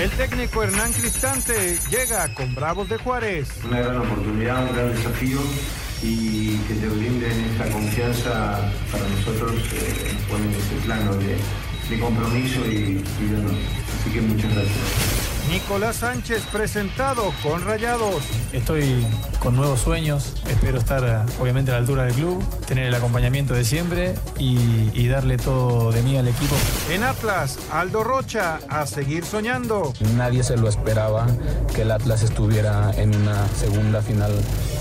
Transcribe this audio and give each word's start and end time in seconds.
El 0.00 0.08
técnico 0.12 0.62
Hernán 0.62 0.90
Cristante 0.94 1.78
llega 1.90 2.32
con 2.32 2.54
Bravos 2.54 2.88
de 2.88 2.96
Juárez. 2.96 3.50
Una 3.68 3.80
gran 3.80 3.98
oportunidad, 3.98 4.64
un 4.64 4.74
gran 4.74 4.94
desafío 4.94 5.40
y 6.02 6.56
que 6.56 6.74
te 6.76 6.88
brinden 6.88 7.44
esta 7.52 7.68
confianza 7.70 8.72
para 8.90 9.06
nosotros 9.06 9.52
eh, 9.74 10.14
nos 10.14 10.22
pone 10.22 10.46
en 10.46 10.52
ese 10.52 10.74
plano 10.86 11.14
de, 11.16 11.36
de 11.90 12.00
compromiso 12.00 12.60
y, 12.64 13.04
y 13.20 13.26
de 13.28 13.40
honor. 13.40 13.52
Así 14.00 14.10
que 14.10 14.22
muchas 14.22 14.54
gracias. 14.54 15.19
Nicolás 15.48 15.96
Sánchez 15.96 16.42
presentado 16.52 17.32
con 17.42 17.64
Rayados. 17.64 18.22
Estoy 18.52 19.06
con 19.40 19.56
nuevos 19.56 19.80
sueños, 19.80 20.34
espero 20.48 20.78
estar 20.78 21.02
eh, 21.04 21.32
obviamente 21.40 21.70
a 21.70 21.74
la 21.74 21.80
altura 21.80 22.04
del 22.04 22.14
club, 22.14 22.44
tener 22.66 22.86
el 22.86 22.94
acompañamiento 22.94 23.54
de 23.54 23.64
siempre 23.64 24.14
y, 24.38 24.90
y 24.92 25.08
darle 25.08 25.38
todo 25.38 25.92
de 25.92 26.02
mí 26.02 26.16
al 26.18 26.28
equipo. 26.28 26.54
En 26.90 27.04
Atlas, 27.04 27.58
Aldo 27.72 28.04
Rocha 28.04 28.58
a 28.68 28.86
seguir 28.86 29.24
soñando. 29.24 29.92
Nadie 30.16 30.42
se 30.42 30.56
lo 30.56 30.68
esperaba 30.68 31.26
que 31.74 31.82
el 31.82 31.90
Atlas 31.90 32.22
estuviera 32.22 32.90
en 32.96 33.16
una 33.16 33.48
segunda 33.48 34.02
final 34.02 34.32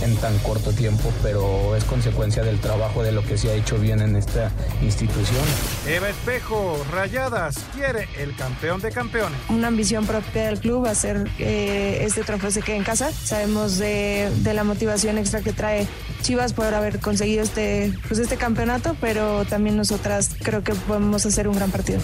en 0.04 0.16
tan 0.18 0.38
corto 0.40 0.72
tiempo, 0.72 1.12
pero 1.24 1.76
es 1.76 1.84
consecuencia 1.86 2.44
del 2.44 2.60
trabajo 2.60 3.04
de 3.04 3.12
lo 3.12 3.24
que 3.24 3.38
se 3.38 3.50
ha 3.50 3.54
hecho 3.54 3.78
bien 3.78 4.02
en 4.02 4.16
esta 4.16 4.52
institución. 4.82 5.44
Eva 5.88 6.10
Espejo, 6.10 6.84
Rayadas, 6.92 7.58
quiere 7.74 8.08
el 8.18 8.36
campeón 8.36 8.82
de 8.82 8.92
campeones. 8.92 9.40
Una 9.50 9.68
ambición 9.68 10.06
propia 10.06 10.49
del 10.50 10.60
club 10.60 10.86
hacer 10.88 11.30
que 11.38 12.04
este 12.04 12.24
trofeo 12.24 12.52
se 12.52 12.62
quede 12.62 12.78
en 12.78 12.84
casa. 12.84 13.12
Sabemos 13.12 13.78
de, 13.78 14.30
de, 14.38 14.54
la 14.54 14.64
motivación 14.64 15.18
extra 15.18 15.42
que 15.42 15.54
trae 15.54 15.88
Chivas 16.22 16.54
por 16.54 16.74
haber 16.74 17.00
conseguido 17.00 17.44
este, 17.44 17.94
pues 18.08 18.20
este 18.20 18.38
campeonato, 18.38 18.96
pero 19.00 19.46
también 19.46 19.78
nosotras 19.78 20.32
creo 20.42 20.64
que 20.64 20.74
podemos 20.74 21.26
hacer 21.26 21.48
un 21.48 21.56
gran 21.56 21.72
partido. 21.72 22.02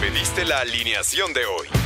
Pediste 0.00 0.44
la 0.44 0.60
alineación 0.60 1.32
de 1.32 1.46
hoy. 1.46 1.85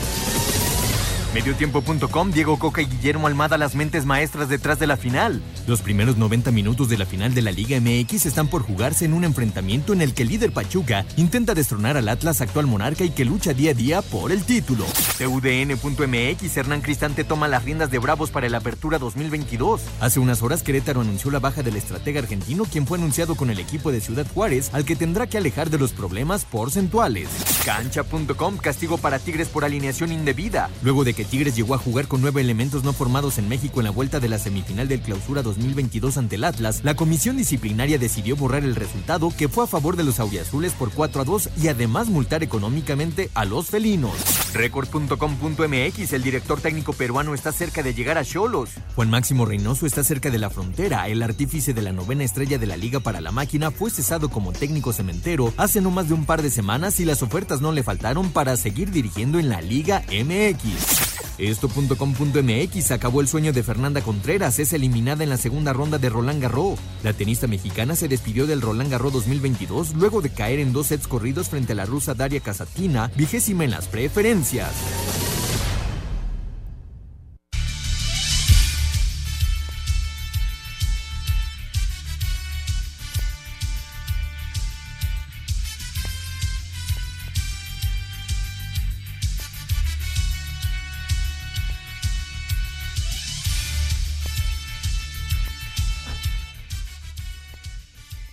Mediotiempo.com, 1.33 2.31
Diego 2.31 2.59
Coca 2.59 2.81
y 2.81 2.85
Guillermo 2.85 3.27
Almada, 3.27 3.57
las 3.57 3.73
mentes 3.73 4.05
maestras 4.05 4.49
detrás 4.49 4.79
de 4.79 4.87
la 4.87 4.97
final. 4.97 5.41
Los 5.65 5.81
primeros 5.81 6.17
90 6.17 6.51
minutos 6.51 6.89
de 6.89 6.97
la 6.97 7.05
final 7.05 7.33
de 7.33 7.41
la 7.41 7.51
Liga 7.51 7.79
MX 7.79 8.25
están 8.25 8.49
por 8.49 8.63
jugarse 8.63 9.05
en 9.05 9.13
un 9.13 9.23
enfrentamiento 9.23 9.93
en 9.93 10.01
el 10.01 10.13
que 10.13 10.23
el 10.23 10.29
líder 10.29 10.51
Pachuca 10.51 11.05
intenta 11.15 11.53
destronar 11.53 11.95
al 11.95 12.09
Atlas 12.09 12.41
actual 12.41 12.67
monarca 12.67 13.05
y 13.05 13.11
que 13.11 13.23
lucha 13.23 13.53
día 13.53 13.71
a 13.71 13.73
día 13.73 14.01
por 14.01 14.33
el 14.33 14.43
título. 14.43 14.83
TUDN.mx, 15.19 16.57
Hernán 16.57 16.81
Cristante 16.81 17.23
toma 17.23 17.47
las 17.47 17.63
riendas 17.63 17.91
de 17.91 17.99
Bravos 17.99 18.29
para 18.29 18.49
la 18.49 18.57
apertura 18.57 18.99
2022. 18.99 19.81
Hace 20.01 20.19
unas 20.19 20.41
horas 20.41 20.63
Querétaro 20.63 20.99
anunció 20.99 21.31
la 21.31 21.39
baja 21.39 21.63
del 21.63 21.77
estratega 21.77 22.19
argentino, 22.19 22.65
quien 22.65 22.85
fue 22.85 22.97
anunciado 22.97 23.35
con 23.35 23.49
el 23.49 23.59
equipo 23.59 23.93
de 23.93 24.01
Ciudad 24.01 24.27
Juárez, 24.33 24.69
al 24.73 24.83
que 24.83 24.97
tendrá 24.97 25.27
que 25.27 25.37
alejar 25.37 25.69
de 25.69 25.79
los 25.79 25.93
problemas 25.93 26.43
porcentuales. 26.43 27.29
Cancha.com, 27.63 28.57
castigo 28.57 28.97
para 28.97 29.17
Tigres 29.17 29.47
por 29.47 29.63
alineación 29.63 30.11
indebida. 30.11 30.69
Luego 30.81 31.05
de 31.05 31.13
que 31.13 31.20
Tigres 31.25 31.55
llegó 31.55 31.75
a 31.75 31.77
jugar 31.77 32.07
con 32.07 32.21
nueve 32.21 32.41
elementos 32.41 32.83
no 32.83 32.93
formados 32.93 33.37
en 33.37 33.49
México 33.49 33.79
en 33.79 33.85
la 33.85 33.91
vuelta 33.91 34.19
de 34.19 34.29
la 34.29 34.39
semifinal 34.39 34.87
del 34.87 35.01
Clausura 35.01 35.41
2022 35.41 36.17
ante 36.17 36.35
el 36.35 36.43
Atlas, 36.43 36.81
la 36.83 36.95
comisión 36.95 37.37
disciplinaria 37.37 37.97
decidió 37.97 38.35
borrar 38.35 38.63
el 38.63 38.75
resultado 38.75 39.31
que 39.35 39.49
fue 39.49 39.63
a 39.63 39.67
favor 39.67 39.95
de 39.95 40.03
los 40.03 40.19
auriazules 40.19 40.73
por 40.73 40.91
4 40.91 41.21
a 41.21 41.25
2 41.25 41.49
y 41.61 41.67
además 41.67 42.07
multar 42.07 42.43
económicamente 42.43 43.29
a 43.33 43.45
los 43.45 43.67
felinos. 43.67 44.13
Record.com.mx, 44.53 46.13
el 46.13 46.23
director 46.23 46.59
técnico 46.59 46.93
peruano 46.93 47.33
está 47.33 47.51
cerca 47.51 47.83
de 47.83 47.93
llegar 47.93 48.17
a 48.17 48.25
Cholos. 48.25 48.71
Juan 48.95 49.09
Máximo 49.09 49.45
Reynoso 49.45 49.85
está 49.85 50.03
cerca 50.03 50.29
de 50.29 50.37
la 50.37 50.49
frontera. 50.49 51.07
El 51.07 51.23
artífice 51.23 51.73
de 51.73 51.81
la 51.81 51.93
novena 51.93 52.23
estrella 52.23 52.57
de 52.57 52.67
la 52.67 52.77
Liga 52.77 52.99
para 52.99 53.21
la 53.21 53.31
Máquina 53.31 53.71
fue 53.71 53.89
cesado 53.89 54.29
como 54.29 54.51
técnico 54.51 54.93
cementero 54.93 55.53
hace 55.57 55.81
no 55.81 55.91
más 55.91 56.07
de 56.07 56.13
un 56.13 56.25
par 56.25 56.41
de 56.41 56.49
semanas 56.49 56.99
y 56.99 57.05
las 57.05 57.23
ofertas 57.23 57.61
no 57.61 57.71
le 57.71 57.83
faltaron 57.83 58.31
para 58.31 58.57
seguir 58.57 58.91
dirigiendo 58.91 59.39
en 59.39 59.49
la 59.49 59.61
Liga 59.61 60.03
MX. 60.09 61.10
Esto.com.mx 61.37 62.91
acabó 62.91 63.21
el 63.21 63.27
sueño 63.27 63.53
de 63.53 63.63
Fernanda 63.63 64.01
Contreras, 64.01 64.59
es 64.59 64.73
eliminada 64.73 65.23
en 65.23 65.29
la 65.29 65.37
segunda 65.37 65.73
ronda 65.73 65.97
de 65.97 66.09
Roland 66.09 66.41
Garros. 66.41 66.79
La 67.03 67.13
tenista 67.13 67.47
mexicana 67.47 67.95
se 67.95 68.07
despidió 68.07 68.47
del 68.47 68.61
Roland 68.61 68.91
Garros 68.91 69.13
2022 69.13 69.95
luego 69.95 70.21
de 70.21 70.29
caer 70.29 70.59
en 70.59 70.73
dos 70.73 70.87
sets 70.87 71.07
corridos 71.07 71.49
frente 71.49 71.73
a 71.73 71.75
la 71.75 71.85
rusa 71.85 72.13
Daria 72.13 72.39
Kasatina, 72.39 73.11
vigésima 73.15 73.63
en 73.63 73.71
las 73.71 73.87
preferencias. 73.87 74.71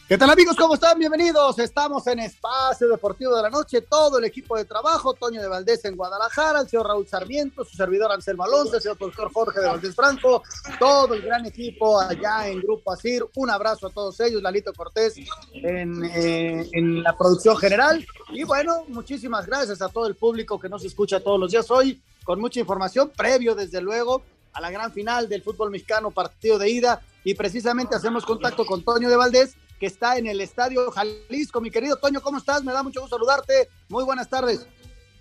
¿Qué 0.08 0.16
tal 0.16 0.30
amigos? 0.30 0.56
¿Cómo 0.56 0.72
están? 0.72 0.98
Bienvenidos. 0.98 1.58
Estamos 1.58 2.06
en 2.06 2.20
Espacio 2.20 2.88
Deportivo 2.88 3.36
de 3.36 3.42
la 3.42 3.50
Noche. 3.50 3.82
Todo 3.82 4.16
el 4.16 4.24
equipo 4.24 4.56
de 4.56 4.64
trabajo, 4.64 5.12
Toño 5.12 5.42
de 5.42 5.48
Valdés 5.48 5.84
en 5.84 5.96
Guadalajara, 5.96 6.62
el 6.62 6.66
señor 6.66 6.86
Raúl 6.86 7.06
Sarmiento, 7.06 7.62
su 7.62 7.76
servidor 7.76 8.10
Anselmo 8.10 8.44
Alonso, 8.44 8.76
el 8.76 8.80
señor 8.80 8.96
doctor 8.96 9.30
Jorge 9.30 9.60
de 9.60 9.66
Valdés 9.66 9.94
Franco, 9.94 10.42
todo 10.78 11.12
el 11.12 11.20
gran 11.20 11.44
equipo 11.44 12.00
allá 12.00 12.48
en 12.48 12.62
Grupo 12.62 12.90
Asir. 12.90 13.22
Un 13.34 13.50
abrazo 13.50 13.88
a 13.88 13.90
todos 13.90 14.18
ellos, 14.20 14.40
Lalito 14.40 14.72
Cortés 14.72 15.14
en, 15.52 16.02
eh, 16.02 16.66
en 16.72 17.02
la 17.02 17.14
producción 17.14 17.58
general. 17.58 18.02
Y 18.30 18.44
bueno, 18.44 18.84
muchísimas 18.88 19.44
gracias 19.44 19.82
a 19.82 19.90
todo 19.90 20.06
el 20.06 20.14
público 20.14 20.58
que 20.58 20.70
nos 20.70 20.82
escucha 20.86 21.20
todos 21.20 21.38
los 21.38 21.50
días 21.50 21.70
hoy, 21.70 22.00
con 22.24 22.40
mucha 22.40 22.60
información, 22.60 23.12
previo 23.14 23.54
desde 23.54 23.82
luego 23.82 24.22
a 24.54 24.62
la 24.62 24.70
gran 24.70 24.90
final 24.90 25.28
del 25.28 25.42
fútbol 25.42 25.70
mexicano, 25.70 26.10
partido 26.10 26.58
de 26.58 26.70
ida. 26.70 27.02
Y 27.24 27.34
precisamente 27.34 27.94
hacemos 27.94 28.24
contacto 28.24 28.64
con 28.64 28.82
Toño 28.82 29.10
de 29.10 29.16
Valdés 29.16 29.54
que 29.78 29.86
está 29.86 30.18
en 30.18 30.26
el 30.26 30.40
Estadio 30.40 30.90
Jalisco. 30.90 31.60
Mi 31.60 31.70
querido 31.70 31.96
Toño, 31.96 32.20
¿cómo 32.20 32.38
estás? 32.38 32.64
Me 32.64 32.72
da 32.72 32.82
mucho 32.82 33.00
gusto 33.00 33.16
saludarte. 33.16 33.68
Muy 33.88 34.04
buenas 34.04 34.28
tardes. 34.28 34.66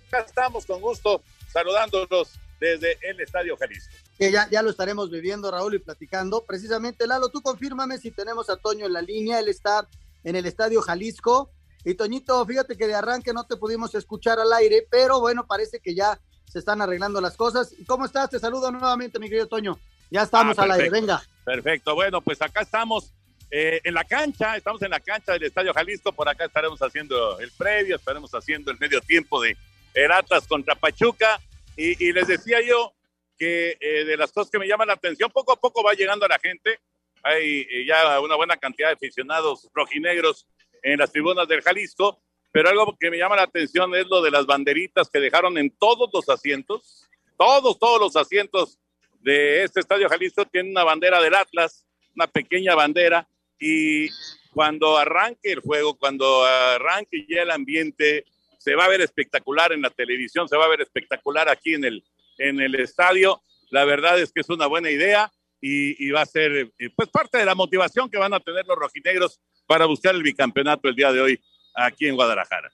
Acá 0.08 0.20
estamos 0.20 0.66
con 0.66 0.80
gusto 0.80 1.22
saludándolos 1.52 2.30
desde 2.60 2.98
el 3.02 3.20
Estadio 3.20 3.56
Jalisco. 3.56 3.92
Que 4.18 4.32
ya, 4.32 4.48
ya 4.50 4.62
lo 4.62 4.70
estaremos 4.70 5.10
viviendo, 5.10 5.50
Raúl, 5.50 5.74
y 5.74 5.78
platicando. 5.78 6.42
Precisamente, 6.44 7.06
Lalo, 7.06 7.28
tú 7.28 7.40
confírmame 7.40 7.98
si 7.98 8.10
tenemos 8.10 8.50
a 8.50 8.56
Toño 8.56 8.86
en 8.86 8.92
la 8.92 9.02
línea. 9.02 9.38
Él 9.38 9.48
está 9.48 9.86
en 10.24 10.34
el 10.34 10.44
Estadio 10.46 10.82
Jalisco. 10.82 11.50
Y 11.84 11.94
Toñito, 11.94 12.44
fíjate 12.44 12.76
que 12.76 12.88
de 12.88 12.94
arranque 12.96 13.32
no 13.32 13.44
te 13.46 13.56
pudimos 13.56 13.94
escuchar 13.94 14.40
al 14.40 14.52
aire, 14.52 14.86
pero 14.90 15.20
bueno, 15.20 15.46
parece 15.46 15.78
que 15.78 15.94
ya 15.94 16.18
se 16.50 16.58
están 16.58 16.82
arreglando 16.82 17.20
las 17.20 17.36
cosas. 17.36 17.72
¿Cómo 17.86 18.04
estás? 18.04 18.28
Te 18.30 18.40
saludo 18.40 18.72
nuevamente, 18.72 19.20
mi 19.20 19.28
querido 19.28 19.46
Toño. 19.46 19.78
Ya 20.10 20.22
estamos 20.22 20.58
Ah, 20.58 20.62
al 20.62 20.72
aire, 20.72 20.90
venga. 20.90 21.22
Perfecto, 21.44 21.94
bueno, 21.94 22.20
pues 22.20 22.42
acá 22.42 22.62
estamos 22.62 23.12
eh, 23.50 23.80
en 23.84 23.94
la 23.94 24.04
cancha, 24.04 24.56
estamos 24.56 24.82
en 24.82 24.90
la 24.90 25.00
cancha 25.00 25.32
del 25.32 25.44
Estadio 25.44 25.72
Jalisco, 25.72 26.12
por 26.12 26.28
acá 26.28 26.44
estaremos 26.44 26.80
haciendo 26.80 27.38
el 27.40 27.50
previo, 27.52 27.96
estaremos 27.96 28.30
haciendo 28.32 28.70
el 28.70 28.78
medio 28.78 29.00
tiempo 29.00 29.40
de 29.40 29.56
el 29.94 30.12
Atlas 30.12 30.46
contra 30.46 30.74
Pachuca, 30.74 31.40
y, 31.76 32.04
y 32.04 32.12
les 32.12 32.26
decía 32.26 32.60
yo 32.60 32.92
que 33.38 33.78
eh, 33.80 34.04
de 34.04 34.16
las 34.16 34.32
cosas 34.32 34.50
que 34.50 34.58
me 34.58 34.66
llaman 34.66 34.88
la 34.88 34.94
atención, 34.94 35.30
poco 35.30 35.52
a 35.52 35.56
poco 35.56 35.82
va 35.82 35.94
llegando 35.94 36.26
a 36.26 36.28
la 36.28 36.38
gente, 36.38 36.80
hay 37.22 37.66
eh, 37.70 37.86
ya 37.86 38.20
una 38.20 38.36
buena 38.36 38.56
cantidad 38.56 38.88
de 38.88 38.94
aficionados 38.94 39.68
rojinegros 39.72 40.46
en 40.82 40.98
las 40.98 41.12
tribunas 41.12 41.48
del 41.48 41.62
Jalisco, 41.62 42.20
pero 42.52 42.68
algo 42.68 42.96
que 42.98 43.10
me 43.10 43.18
llama 43.18 43.36
la 43.36 43.42
atención 43.42 43.94
es 43.94 44.06
lo 44.08 44.22
de 44.22 44.30
las 44.30 44.46
banderitas 44.46 45.08
que 45.08 45.20
dejaron 45.20 45.56
en 45.58 45.70
todos 45.70 46.10
los 46.12 46.28
asientos, 46.28 47.08
todos, 47.36 47.78
todos 47.78 48.00
los 48.00 48.16
asientos 48.16 48.78
de 49.20 49.62
este 49.62 49.80
Estadio 49.80 50.08
Jalisco 50.08 50.44
tienen 50.46 50.72
una 50.72 50.84
bandera 50.84 51.20
del 51.20 51.34
Atlas, 51.34 51.86
una 52.14 52.26
pequeña 52.26 52.74
bandera, 52.74 53.28
y 53.58 54.08
cuando 54.52 54.96
arranque 54.96 55.52
el 55.52 55.60
juego, 55.60 55.96
cuando 55.96 56.44
arranque 56.44 57.26
ya 57.28 57.42
el 57.42 57.50
ambiente, 57.50 58.24
se 58.58 58.74
va 58.74 58.84
a 58.84 58.88
ver 58.88 59.00
espectacular 59.00 59.72
en 59.72 59.82
la 59.82 59.90
televisión, 59.90 60.48
se 60.48 60.56
va 60.56 60.64
a 60.64 60.68
ver 60.68 60.80
espectacular 60.80 61.48
aquí 61.48 61.74
en 61.74 61.84
el, 61.84 62.04
en 62.38 62.60
el 62.60 62.74
estadio. 62.74 63.40
La 63.70 63.84
verdad 63.84 64.18
es 64.20 64.32
que 64.32 64.40
es 64.40 64.48
una 64.48 64.66
buena 64.66 64.90
idea 64.90 65.30
y, 65.60 66.10
va 66.10 66.22
a 66.22 66.26
ser 66.26 66.72
eh, 66.78 66.90
pues 66.94 67.08
parte 67.08 67.38
de 67.38 67.44
la 67.44 67.54
motivación 67.54 68.08
que 68.10 68.18
van 68.18 68.32
a 68.34 68.40
tener 68.40 68.66
los 68.66 68.76
rojinegros 68.76 69.40
para 69.66 69.86
buscar 69.86 70.14
el 70.14 70.22
bicampeonato 70.22 70.88
el 70.88 70.94
día 70.94 71.12
de 71.12 71.20
hoy 71.20 71.40
aquí 71.74 72.06
en 72.06 72.16
Guadalajara. 72.16 72.70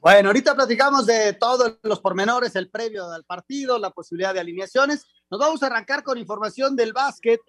Bueno, 0.00 0.28
ahorita 0.28 0.54
platicamos 0.54 1.06
de 1.06 1.32
todos 1.32 1.78
los 1.82 1.98
pormenores, 2.00 2.54
el 2.56 2.68
previo 2.68 3.08
del 3.08 3.24
partido, 3.24 3.78
la 3.78 3.88
posibilidad 3.90 4.34
de 4.34 4.40
alineaciones. 4.40 5.06
Nos 5.30 5.40
vamos 5.40 5.62
a 5.62 5.66
arrancar 5.66 6.02
con 6.02 6.18
información 6.18 6.76
del 6.76 6.92
básquet. 6.92 7.40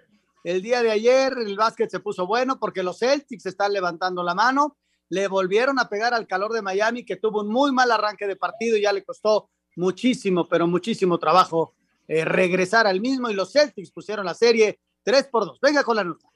El 0.46 0.62
día 0.62 0.84
de 0.84 0.92
ayer 0.92 1.34
el 1.40 1.56
básquet 1.56 1.90
se 1.90 2.00
puso 2.00 2.28
bueno 2.28 2.60
porque 2.60 2.84
los 2.84 3.00
Celtics 3.00 3.48
están 3.48 3.74
levantando 3.74 4.22
la 4.22 4.36
mano. 4.36 4.78
Le 5.10 5.28
volvieron 5.28 5.80
a 5.80 5.90
pegar 5.90 6.14
al 6.14 6.28
calor 6.28 6.54
de 6.54 6.62
Miami, 6.62 7.04
que 7.04 7.16
tuvo 7.16 7.42
un 7.42 7.48
muy 7.48 7.72
mal 7.72 7.90
arranque 7.90 8.28
de 8.28 8.36
partido 8.36 8.78
y 8.78 8.82
ya 8.82 8.94
le 8.94 9.04
costó 9.04 9.50
muchísimo, 9.76 10.48
pero 10.48 10.68
muchísimo 10.68 11.18
trabajo 11.18 11.74
eh, 12.08 12.24
regresar 12.26 12.86
al 12.86 13.02
mismo. 13.02 13.32
Y 13.32 13.34
los 13.34 13.52
Celtics 13.52 13.90
pusieron 13.90 14.24
la 14.24 14.36
serie 14.36 14.80
3 15.02 15.30
por 15.32 15.48
2. 15.48 15.60
Venga 15.60 15.84
con 15.84 15.96
la 15.96 16.04
nota. 16.04 16.28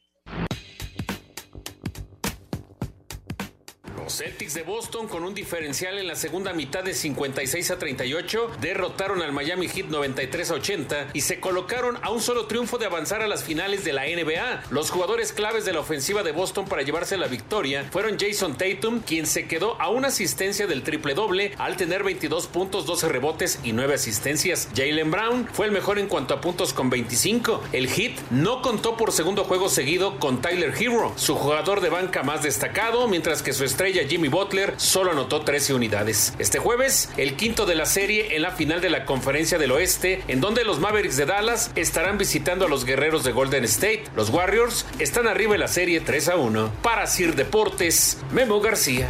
Celtics 4.10 4.54
de 4.54 4.64
Boston 4.64 5.08
con 5.08 5.24
un 5.24 5.34
diferencial 5.34 5.98
en 5.98 6.08
la 6.08 6.16
segunda 6.16 6.54
mitad 6.54 6.84
de 6.84 6.94
56 6.94 7.72
a 7.72 7.80
38 7.80 8.52
derrotaron 8.60 9.22
al 9.22 9.32
Miami 9.32 9.68
Heat 9.68 9.88
93 9.88 10.52
a 10.52 10.54
80 10.56 11.08
y 11.14 11.22
se 11.22 11.40
colocaron 11.40 11.98
a 12.02 12.10
un 12.12 12.22
solo 12.22 12.46
triunfo 12.46 12.78
de 12.78 12.86
avanzar 12.86 13.22
a 13.22 13.28
las 13.28 13.44
finales 13.44 13.84
de 13.84 13.94
la 13.94 14.04
NBA. 14.04 14.64
Los 14.72 14.92
jugadores 14.92 15.34
claves 15.34 15.66
de 15.66 15.74
la 15.74 15.80
ofensiva 15.80 16.24
de 16.24 16.32
Boston 16.32 16.66
para 16.66 16.82
llevarse 16.82 17.18
la 17.18 17.28
victoria 17.28 17.88
fueron 17.92 18.18
Jason 18.20 18.58
Tatum, 18.58 19.02
quien 19.02 19.26
se 19.26 19.48
quedó 19.48 19.80
a 19.82 19.90
una 19.90 20.10
asistencia 20.10 20.68
del 20.68 20.84
triple 20.84 21.14
doble 21.14 21.54
al 21.58 21.78
tener 21.78 22.04
22 22.04 22.48
puntos, 22.48 22.86
12 22.86 23.10
rebotes 23.10 23.60
y 23.64 23.74
9 23.74 23.94
asistencias. 23.94 24.70
Jalen 24.76 25.12
Brown 25.12 25.48
fue 25.52 25.66
el 25.68 25.72
mejor 25.72 26.00
en 26.00 26.08
cuanto 26.08 26.34
a 26.34 26.42
puntos 26.42 26.74
con 26.74 26.90
25. 26.90 27.64
El 27.72 27.90
Heat 27.90 28.20
no 28.32 28.62
contó 28.62 28.98
por 28.98 29.12
segundo 29.12 29.44
juego 29.44 29.70
seguido 29.70 30.20
con 30.20 30.42
Tyler 30.42 30.74
Hero, 30.78 31.14
su 31.16 31.36
jugador 31.36 31.82
de 31.82 31.90
banca 31.90 32.24
más 32.24 32.44
destacado, 32.44 33.08
mientras 33.08 33.44
que 33.44 33.54
su 33.54 33.64
estrella 33.64 33.99
Jimmy 34.08 34.28
Butler 34.28 34.74
solo 34.78 35.12
anotó 35.12 35.42
13 35.42 35.74
unidades. 35.74 36.34
Este 36.40 36.60
jueves, 36.60 37.10
el 37.18 37.36
quinto 37.36 37.66
de 37.66 37.76
la 37.76 37.86
serie 37.86 38.36
en 38.36 38.42
la 38.42 38.52
final 38.52 38.82
de 38.82 38.90
la 38.90 39.06
Conferencia 39.06 39.58
del 39.58 39.72
Oeste, 39.72 40.24
en 40.28 40.42
donde 40.42 40.64
los 40.64 40.80
Mavericks 40.80 41.18
de 41.18 41.26
Dallas 41.26 41.72
estarán 41.76 42.18
visitando 42.18 42.66
a 42.66 42.70
los 42.70 42.86
guerreros 42.86 43.24
de 43.24 43.32
Golden 43.32 43.64
State. 43.66 44.04
Los 44.16 44.30
Warriors 44.30 44.86
están 45.00 45.28
arriba 45.28 45.56
en 45.56 45.60
la 45.60 45.68
serie 45.68 46.00
3 46.00 46.30
a 46.30 46.36
1. 46.38 46.72
Para 46.82 47.08
Sir 47.08 47.36
Deportes, 47.36 48.18
Memo 48.32 48.62
García. 48.62 49.10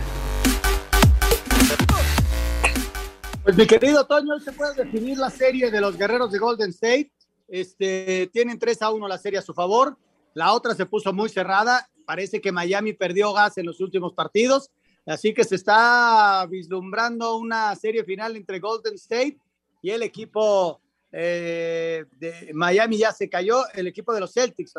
Pues 3.44 3.58
mi 3.58 3.66
querido 3.66 4.06
Toño, 4.06 4.36
hoy 4.36 4.42
se 4.42 4.52
puede 4.52 4.76
definir 4.76 5.18
la 5.18 5.30
serie 5.30 5.72
de 5.72 5.82
los 5.82 5.98
guerreros 5.98 6.32
de 6.32 6.40
Golden 6.40 6.70
State. 6.70 7.12
Este, 7.48 8.30
tienen 8.32 8.60
3 8.60 8.82
a 8.84 8.92
1 8.92 9.08
la 9.08 9.18
serie 9.18 9.40
a 9.40 9.42
su 9.42 9.54
favor. 9.54 9.98
La 10.34 10.54
otra 10.54 10.76
se 10.76 10.86
puso 10.86 11.14
muy 11.14 11.30
cerrada. 11.30 11.90
Parece 12.06 12.42
que 12.42 12.52
Miami 12.52 12.94
perdió 12.94 13.34
gas 13.34 13.58
en 13.58 13.66
los 13.66 13.82
últimos 13.82 14.14
partidos. 14.14 14.70
Así 15.10 15.34
que 15.34 15.44
se 15.44 15.56
está 15.56 16.46
vislumbrando 16.48 17.38
una 17.38 17.76
serie 17.76 18.04
final 18.04 18.36
entre 18.36 18.60
Golden 18.60 18.94
State 18.94 19.40
y 19.82 19.90
el 19.90 20.04
equipo 20.04 20.80
eh, 21.12 22.06
de 22.12 22.52
Miami 22.54 23.00
ya 23.00 23.12
se 23.12 23.28
cayó, 23.28 23.64
el 23.74 23.88
equipo 23.88 24.14
de 24.14 24.20
los 24.20 24.32
Celtics. 24.32 24.74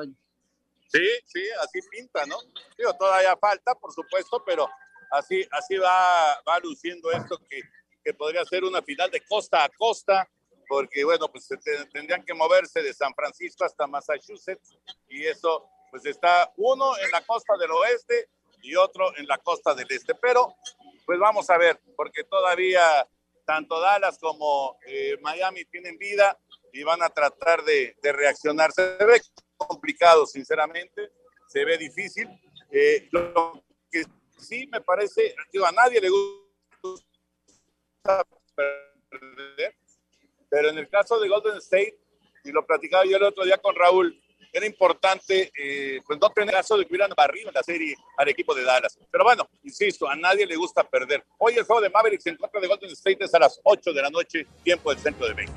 Sí, 0.87 1.05
sí, 1.25 1.43
así 1.61 1.81
pinta, 1.91 2.25
¿no? 2.27 2.37
Digo, 2.79 2.95
todavía 2.97 3.37
falta, 3.39 3.75
por 3.75 3.93
supuesto, 3.93 4.41
pero 4.47 4.69
así, 5.11 5.45
así 5.51 5.77
va, 5.77 6.41
va 6.49 6.61
luciendo 6.61 7.11
esto 7.11 7.37
que, 7.49 7.63
que 8.05 8.15
podría 8.15 8.45
ser 8.45 8.63
una 8.63 8.83
final 8.83 9.11
de 9.11 9.23
costa 9.23 9.65
a 9.65 9.69
costa, 9.69 10.31
porque 10.69 11.03
bueno, 11.03 11.27
pues 11.29 11.49
tendrían 11.93 12.25
que 12.25 12.35
moverse 12.35 12.81
de 12.83 12.95
San 12.95 13.13
Francisco 13.15 13.65
hasta 13.65 13.89
Massachusetts 13.89 14.79
y 15.09 15.27
eso 15.27 15.67
pues 15.91 16.07
está 16.07 16.53
uno 16.57 16.97
en 16.99 17.11
la 17.11 17.21
costa 17.23 17.57
del 17.57 17.73
oeste 17.73 18.29
y 18.63 18.77
otro 18.77 19.17
en 19.17 19.27
la 19.27 19.39
costa 19.39 19.75
del 19.75 19.91
este. 19.91 20.15
Pero, 20.15 20.55
pues 21.07 21.19
vamos 21.19 21.51
a 21.51 21.59
ver, 21.59 21.81
porque 21.97 22.25
todavía 22.25 22.83
tanto 23.45 23.81
Dallas 23.81 24.19
como 24.19 24.79
eh, 24.87 25.17
Miami 25.23 25.65
tienen 25.65 25.99
vida 25.99 26.39
y 26.73 26.85
van 26.85 27.03
a 27.03 27.09
tratar 27.09 27.65
de, 27.65 27.97
reaccionar. 28.01 28.71
Se 28.73 28.97
ve 29.05 29.21
complicado, 29.57 30.25
sinceramente, 30.27 31.11
se 31.49 31.65
ve 31.65 31.77
difícil. 31.77 32.29
Eh, 32.71 33.09
lo 33.11 33.65
que 33.91 34.05
sí 34.39 34.69
me 34.71 34.81
parece, 34.81 35.35
digo, 35.53 35.67
a 35.67 35.73
nadie 35.73 36.01
le 36.01 36.11
gusta 36.11 37.05
perder, 39.11 39.75
pero 40.49 40.69
en 40.69 40.79
el 40.79 40.89
caso 40.89 41.19
de 41.19 41.29
Golden 41.29 41.57
State, 41.57 41.99
y 42.45 42.53
lo 42.53 42.65
platicaba 42.65 43.05
yo 43.05 43.17
el 43.17 43.25
otro 43.25 43.45
día 43.45 43.59
con 43.59 43.75
Raúl, 43.75 44.20
era 44.53 44.67
importante 44.67 45.51
eh, 45.57 46.01
pues 46.07 46.19
no 46.21 46.31
tener 46.31 46.55
caso 46.55 46.77
de 46.77 46.85
que 46.85 46.93
hubieran 46.93 47.11
barrido 47.17 47.49
en 47.49 47.55
la 47.55 47.63
serie 47.63 47.97
al 48.17 48.29
equipo 48.29 48.55
de 48.55 48.65
Dallas. 48.65 48.99
Pero 49.11 49.25
bueno, 49.25 49.49
insisto, 49.63 50.09
a 50.09 50.17
nadie 50.17 50.47
le 50.47 50.57
gusta 50.57 50.85
perder. 50.85 51.25
Hoy 51.39 51.55
el 51.55 51.65
juego 51.65 51.81
de 51.81 51.91
Mavericks 51.91 52.27
en 52.27 52.37
contra 52.37 52.61
de 52.61 52.67
Golden 52.67 52.91
State 52.91 53.25
es 53.25 53.35
a 53.35 53.39
las 53.39 53.61
8 53.63 53.93
de 53.93 54.03
la 54.03 54.11
noche, 54.11 54.47
tiempo 54.63 54.91
del 54.91 55.01
centro 55.01 55.27
de 55.27 55.35
México. 55.35 55.57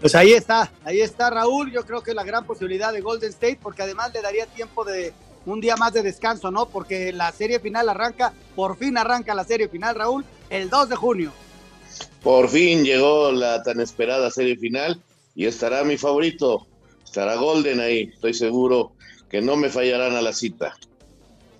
Pues 0.00 0.14
ahí 0.14 0.32
está, 0.32 0.70
ahí 0.84 1.00
está 1.00 1.30
Raúl. 1.30 1.72
Yo 1.72 1.84
creo 1.86 2.02
que 2.02 2.10
es 2.10 2.16
la 2.16 2.24
gran 2.24 2.46
posibilidad 2.46 2.92
de 2.92 3.00
Golden 3.00 3.30
State, 3.30 3.58
porque 3.62 3.82
además 3.82 4.12
le 4.12 4.20
daría 4.20 4.46
tiempo 4.46 4.84
de 4.84 5.14
un 5.46 5.60
día 5.60 5.76
más 5.76 5.92
de 5.92 6.02
descanso, 6.02 6.50
¿no? 6.50 6.66
Porque 6.66 7.12
la 7.12 7.32
serie 7.32 7.60
final 7.60 7.88
arranca, 7.88 8.32
por 8.54 8.76
fin 8.76 8.96
arranca 8.98 9.34
la 9.34 9.44
serie 9.44 9.68
final, 9.68 9.94
Raúl, 9.94 10.24
el 10.50 10.68
2 10.68 10.88
de 10.90 10.96
junio. 10.96 11.32
Por 12.22 12.48
fin 12.48 12.84
llegó 12.84 13.32
la 13.32 13.62
tan 13.62 13.80
esperada 13.80 14.30
serie 14.30 14.56
final 14.56 15.00
y 15.34 15.46
estará 15.46 15.84
mi 15.84 15.96
favorito, 15.96 16.66
estará 17.14 17.36
Golden 17.36 17.78
ahí, 17.78 18.10
estoy 18.12 18.34
seguro 18.34 18.92
que 19.30 19.40
no 19.40 19.54
me 19.54 19.68
fallarán 19.68 20.16
a 20.16 20.20
la 20.20 20.32
cita. 20.32 20.76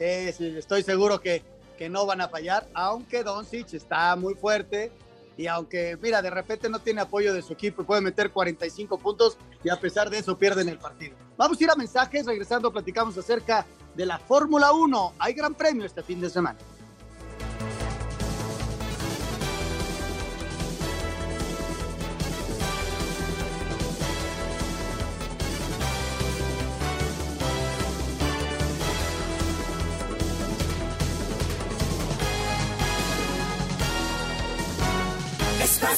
Estoy 0.00 0.82
seguro 0.82 1.20
que, 1.20 1.44
que 1.78 1.88
no 1.88 2.06
van 2.06 2.20
a 2.20 2.28
fallar, 2.28 2.66
aunque 2.74 3.22
Doncic 3.22 3.72
está 3.72 4.16
muy 4.16 4.34
fuerte 4.34 4.90
y 5.36 5.46
aunque, 5.46 5.96
mira, 6.02 6.22
de 6.22 6.30
repente 6.30 6.68
no 6.68 6.80
tiene 6.80 7.02
apoyo 7.02 7.32
de 7.32 7.40
su 7.40 7.52
equipo 7.52 7.82
y 7.82 7.84
puede 7.84 8.00
meter 8.00 8.32
45 8.32 8.98
puntos 8.98 9.38
y 9.62 9.68
a 9.68 9.78
pesar 9.78 10.10
de 10.10 10.18
eso 10.18 10.36
pierden 10.36 10.68
el 10.68 10.78
partido. 10.78 11.14
Vamos 11.36 11.60
a 11.60 11.64
ir 11.64 11.70
a 11.70 11.76
mensajes, 11.76 12.26
regresando 12.26 12.72
platicamos 12.72 13.16
acerca 13.16 13.64
de 13.94 14.06
la 14.06 14.18
Fórmula 14.18 14.72
1. 14.72 15.14
Hay 15.20 15.34
gran 15.34 15.54
premio 15.54 15.86
este 15.86 16.02
fin 16.02 16.20
de 16.20 16.30
semana. 16.30 16.58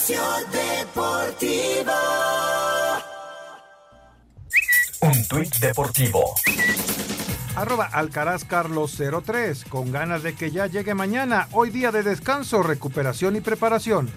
Deportivo. 0.07 1.91
Un 5.01 5.27
tuit 5.27 5.57
deportivo. 5.59 6.35
Arroba 7.57 7.87
Alcaraz 7.93 8.45
Carlos 8.45 9.03
03, 9.25 9.65
con 9.65 9.91
ganas 9.91 10.23
de 10.23 10.37
que 10.37 10.53
ya 10.53 10.69
llegue 10.69 10.95
mañana, 10.95 11.49
hoy 11.51 11.71
día 11.71 11.91
de 11.91 12.05
descanso, 12.05 12.63
recuperación 12.63 13.35
y 13.35 13.41
preparación. 13.41 14.09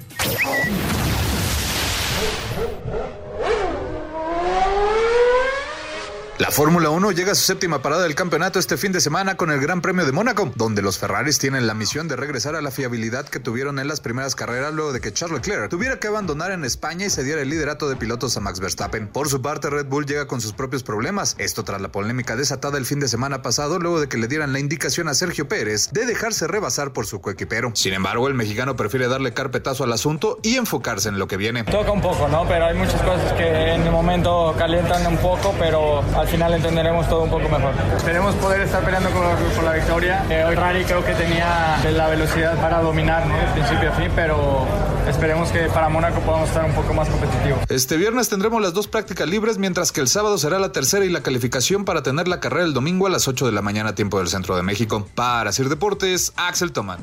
La 6.40 6.52
Fórmula 6.52 6.90
1 6.90 7.12
llega 7.12 7.34
a 7.34 7.36
su 7.36 7.44
séptima 7.44 7.82
parada 7.82 8.04
del 8.04 8.16
campeonato 8.16 8.60
este 8.60 8.78
fin 8.78 8.94
de 8.94 9.02
semana 9.02 9.36
con 9.36 9.52
el 9.52 9.60
Gran 9.60 9.82
Premio 9.82 10.06
de 10.06 10.14
Mónaco, 10.14 10.50
donde 10.56 10.82
los 10.82 10.98
Ferraris 10.98 11.38
tienen 11.38 11.68
la 11.68 11.74
misión 11.74 12.08
de 12.08 12.16
regresar 12.16 12.56
a 12.56 12.62
la 12.62 12.72
fiabilidad 12.72 13.28
que 13.28 13.42
tuvieron 13.42 13.78
en 13.78 13.90
las 13.90 14.00
primeras 14.00 14.36
carreras 14.36 14.74
luego 14.74 14.94
de 14.94 15.02
que 15.02 15.12
Charles 15.12 15.46
Leclerc 15.46 15.70
tuviera 15.70 16.00
que 16.00 16.08
abandonar 16.08 16.52
en 16.52 16.64
España 16.64 17.08
y 17.08 17.10
se 17.10 17.26
diera 17.26 17.42
el 17.42 17.50
liderato 17.50 17.90
de 17.90 17.98
pilotos 17.98 18.38
a 18.38 18.40
Max 18.40 18.62
Verstappen. 18.62 19.10
Por 19.10 19.28
su 19.28 19.42
parte, 19.42 19.70
Red 19.70 19.88
Bull 19.88 20.06
llega 20.06 20.28
con 20.28 20.40
sus 20.40 20.54
propios 20.54 20.82
problemas, 20.82 21.36
esto 21.40 21.66
tras 21.66 21.82
la 21.82 21.92
polémica 21.92 22.38
desatada 22.38 22.78
el 22.78 22.86
fin 22.86 23.02
de 23.02 23.10
semana 23.10 23.42
pasado 23.42 23.78
luego 23.78 24.00
de 24.00 24.08
que 24.08 24.18
le 24.18 24.30
dieran 24.30 24.54
la 24.54 24.60
indicación 24.60 25.10
a 25.10 25.16
Sergio 25.16 25.50
Pérez 25.50 25.90
de 25.92 26.06
dejarse 26.06 26.48
rebasar 26.48 26.94
por 26.94 27.06
su 27.06 27.20
coequipero. 27.20 27.74
Sin 27.76 27.94
embargo, 27.94 28.30
el 28.30 28.34
mexicano 28.34 28.78
prefiere 28.78 29.10
darle 29.10 29.34
carpetazo 29.34 29.84
al 29.84 29.92
asunto 29.92 30.40
y 30.42 30.56
enfocarse 30.56 31.10
en 31.10 31.20
lo 31.20 31.28
que 31.28 31.36
viene. 31.36 31.66
Toca 31.66 31.92
un 31.92 32.02
poco, 32.02 32.30
¿no? 32.30 32.48
Pero 32.48 32.64
hay 32.68 32.78
muchas 32.78 33.02
cosas 33.02 33.34
que 33.34 33.74
en 33.74 33.82
el 33.82 33.92
momento 33.92 34.56
calientan 34.58 35.06
un 35.06 35.18
poco, 35.18 35.54
pero 35.60 36.02
al 36.18 36.29
final 36.30 36.54
entenderemos 36.54 37.10
todo 37.10 37.24
un 37.24 37.30
poco 37.30 37.50
mejor. 37.50 37.74
Esperemos 37.96 38.36
poder 38.36 38.62
estar 38.62 38.84
peleando 38.84 39.10
por, 39.10 39.64
la 39.64 39.74
victoria. 39.74 40.24
Eh, 40.30 40.44
hoy 40.46 40.56
Rally 40.56 40.86
creo 40.86 41.04
que 41.04 41.14
tenía 41.14 41.80
la 41.92 42.08
velocidad 42.08 42.56
para 42.62 42.82
dominar, 42.82 43.26
¿no? 43.26 43.36
De 43.36 43.46
principio 43.54 43.90
a 43.90 43.94
fin, 43.94 44.12
pero 44.16 44.66
esperemos 45.08 45.52
que 45.52 45.62
para 45.68 45.90
Mónaco 45.90 46.20
podamos 46.22 46.50
estar 46.50 46.66
un 46.66 46.74
poco 46.74 46.94
más 46.94 47.10
competitivos. 47.10 47.60
Este 47.68 47.98
viernes 47.98 48.30
tendremos 48.30 48.62
las 48.62 48.74
dos 48.74 48.88
prácticas 48.88 49.28
libres, 49.28 49.58
mientras 49.58 49.92
que 49.92 50.02
el 50.02 50.08
sábado 50.08 50.38
será 50.38 50.60
la 50.60 50.72
tercera 50.72 51.04
y 51.04 51.10
la 51.10 51.22
calificación 51.22 51.84
para 51.84 52.04
tener 52.04 52.28
la 52.28 52.40
carrera 52.40 52.66
el 52.66 52.74
domingo 52.74 53.08
a 53.08 53.10
las 53.10 53.28
8 53.28 53.46
de 53.46 53.52
la 53.52 53.62
mañana, 53.62 53.96
tiempo 53.96 54.20
del 54.20 54.28
centro 54.28 54.56
de 54.56 54.64
México. 54.64 55.08
Para 55.16 55.52
Sir 55.52 55.68
Deportes, 55.70 56.34
Axel 56.38 56.72
Toman. 56.72 57.00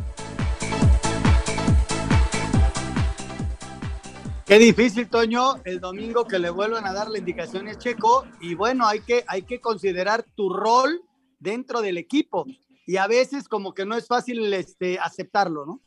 Qué 4.47 4.61
difícil, 4.61 5.11
Toño, 5.11 5.57
el 5.65 5.81
domingo 5.81 6.25
que 6.25 6.38
le 6.38 6.50
vuelvan 6.50 6.87
a 6.87 6.93
dar 6.93 7.09
la 7.09 7.19
indicación 7.19 7.67
a 7.67 7.76
Checo. 7.76 8.25
Y 8.41 8.55
bueno, 8.55 8.87
hay 8.87 9.00
que, 9.00 9.25
hay 9.26 9.43
que 9.43 9.61
considerar 9.61 10.23
tu 10.37 10.50
rol 10.50 11.03
dentro 11.41 11.83
del 11.83 11.99
equipo. 11.99 12.47
Y 12.87 12.97
a 12.97 13.09
veces 13.09 13.49
como 13.49 13.75
que 13.75 13.85
no 13.85 13.97
es 13.97 14.07
fácil 14.07 14.55
este, 14.55 15.00
aceptarlo, 15.00 15.67
¿no? 15.67 15.83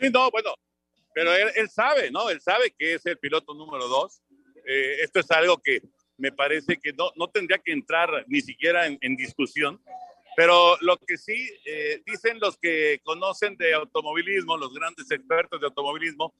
Sí, 0.00 0.10
no, 0.10 0.28
bueno, 0.32 0.54
pero 1.14 1.32
él, 1.36 1.50
él 1.54 1.70
sabe, 1.70 2.10
¿no? 2.10 2.30
Él 2.30 2.40
sabe 2.40 2.74
que 2.76 2.94
es 2.94 3.06
el 3.06 3.16
piloto 3.16 3.54
número 3.54 3.86
dos. 3.86 4.20
Eh, 4.66 5.02
esto 5.04 5.20
es 5.20 5.30
algo 5.30 5.58
que 5.58 5.82
me 6.16 6.32
parece 6.32 6.78
que 6.78 6.92
no, 6.94 7.12
no 7.14 7.28
tendría 7.28 7.58
que 7.58 7.70
entrar 7.70 8.24
ni 8.26 8.40
siquiera 8.40 8.86
en, 8.86 8.98
en 9.00 9.14
discusión. 9.14 9.80
Pero 10.36 10.76
lo 10.80 10.98
que 10.98 11.16
sí 11.16 11.48
eh, 11.64 12.02
dicen 12.04 12.40
los 12.40 12.58
que 12.58 13.00
conocen 13.04 13.56
de 13.56 13.72
automovilismo, 13.72 14.56
los 14.56 14.74
grandes 14.74 15.08
expertos 15.12 15.60
de 15.60 15.66
automovilismo, 15.66 16.34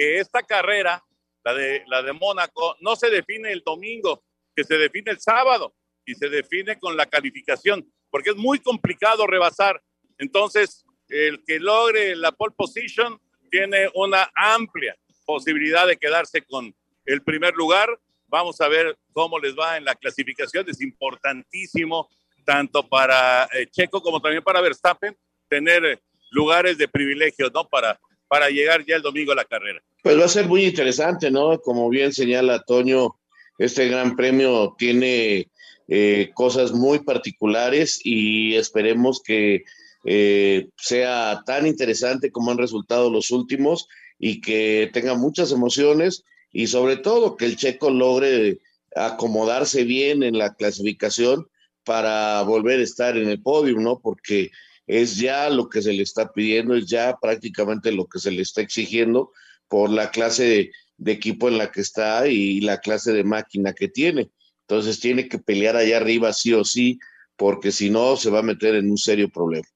que 0.00 0.18
esta 0.18 0.42
carrera, 0.42 1.04
la 1.44 1.52
de, 1.52 1.84
la 1.86 2.00
de 2.00 2.14
Mónaco, 2.14 2.74
no 2.80 2.96
se 2.96 3.10
define 3.10 3.52
el 3.52 3.60
domingo, 3.60 4.24
que 4.56 4.64
se 4.64 4.78
define 4.78 5.10
el 5.10 5.20
sábado 5.20 5.74
y 6.06 6.14
se 6.14 6.30
define 6.30 6.78
con 6.78 6.96
la 6.96 7.04
calificación, 7.04 7.86
porque 8.08 8.30
es 8.30 8.36
muy 8.36 8.60
complicado 8.60 9.26
rebasar. 9.26 9.82
Entonces, 10.16 10.86
el 11.10 11.44
que 11.44 11.60
logre 11.60 12.16
la 12.16 12.32
pole 12.32 12.54
position 12.56 13.20
tiene 13.50 13.90
una 13.94 14.30
amplia 14.34 14.96
posibilidad 15.26 15.86
de 15.86 15.98
quedarse 15.98 16.40
con 16.46 16.74
el 17.04 17.22
primer 17.22 17.54
lugar. 17.54 17.90
Vamos 18.26 18.58
a 18.62 18.68
ver 18.68 18.96
cómo 19.12 19.38
les 19.38 19.54
va 19.54 19.76
en 19.76 19.84
la 19.84 19.94
clasificación. 19.96 20.64
Es 20.66 20.80
importantísimo, 20.80 22.08
tanto 22.46 22.88
para 22.88 23.50
eh, 23.52 23.66
Checo 23.70 24.00
como 24.00 24.18
también 24.22 24.42
para 24.42 24.62
Verstappen, 24.62 25.14
tener 25.46 25.84
eh, 25.84 26.02
lugares 26.30 26.78
de 26.78 26.88
privilegio, 26.88 27.50
¿no? 27.52 27.68
Para, 27.68 28.00
para 28.30 28.48
llegar 28.48 28.86
ya 28.86 28.94
el 28.94 29.02
domingo 29.02 29.32
a 29.32 29.34
la 29.34 29.44
carrera. 29.44 29.82
Pues 30.04 30.16
va 30.16 30.24
a 30.24 30.28
ser 30.28 30.46
muy 30.46 30.64
interesante, 30.64 31.32
¿no? 31.32 31.60
Como 31.60 31.88
bien 31.88 32.12
señala 32.12 32.62
Toño, 32.62 33.16
este 33.58 33.88
gran 33.88 34.14
premio 34.14 34.76
tiene 34.78 35.48
eh, 35.88 36.30
cosas 36.32 36.70
muy 36.70 37.00
particulares 37.00 38.00
y 38.04 38.54
esperemos 38.54 39.20
que 39.20 39.64
eh, 40.04 40.68
sea 40.76 41.42
tan 41.44 41.66
interesante 41.66 42.30
como 42.30 42.52
han 42.52 42.58
resultado 42.58 43.10
los 43.10 43.32
últimos 43.32 43.88
y 44.16 44.40
que 44.40 44.88
tenga 44.92 45.14
muchas 45.14 45.50
emociones 45.50 46.24
y 46.52 46.68
sobre 46.68 46.98
todo 46.98 47.36
que 47.36 47.46
el 47.46 47.56
checo 47.56 47.90
logre 47.90 48.58
acomodarse 48.94 49.82
bien 49.82 50.22
en 50.22 50.38
la 50.38 50.54
clasificación 50.54 51.48
para 51.84 52.42
volver 52.42 52.78
a 52.78 52.84
estar 52.84 53.16
en 53.16 53.28
el 53.28 53.42
podio, 53.42 53.74
¿no? 53.80 53.98
Porque 53.98 54.52
es 54.90 55.18
ya 55.18 55.48
lo 55.50 55.68
que 55.68 55.82
se 55.82 55.92
le 55.92 56.02
está 56.02 56.32
pidiendo, 56.32 56.74
es 56.74 56.86
ya 56.86 57.16
prácticamente 57.20 57.92
lo 57.92 58.06
que 58.06 58.18
se 58.18 58.32
le 58.32 58.42
está 58.42 58.60
exigiendo 58.60 59.30
por 59.68 59.88
la 59.88 60.10
clase 60.10 60.72
de, 60.98 61.12
equipo 61.12 61.48
en 61.48 61.58
la 61.58 61.70
que 61.70 61.80
está 61.80 62.26
y 62.26 62.60
la 62.60 62.78
clase 62.78 63.12
de 63.12 63.22
máquina 63.22 63.72
que 63.72 63.86
tiene. 63.86 64.30
Entonces 64.62 64.98
tiene 64.98 65.28
que 65.28 65.38
pelear 65.38 65.76
allá 65.76 65.96
arriba 65.96 66.32
sí 66.32 66.52
o 66.54 66.64
sí, 66.64 66.98
porque 67.36 67.70
si 67.70 67.88
no 67.88 68.16
se 68.16 68.30
va 68.30 68.40
a 68.40 68.42
meter 68.42 68.74
en 68.74 68.90
un 68.90 68.98
serio 68.98 69.30
problema. 69.30 69.66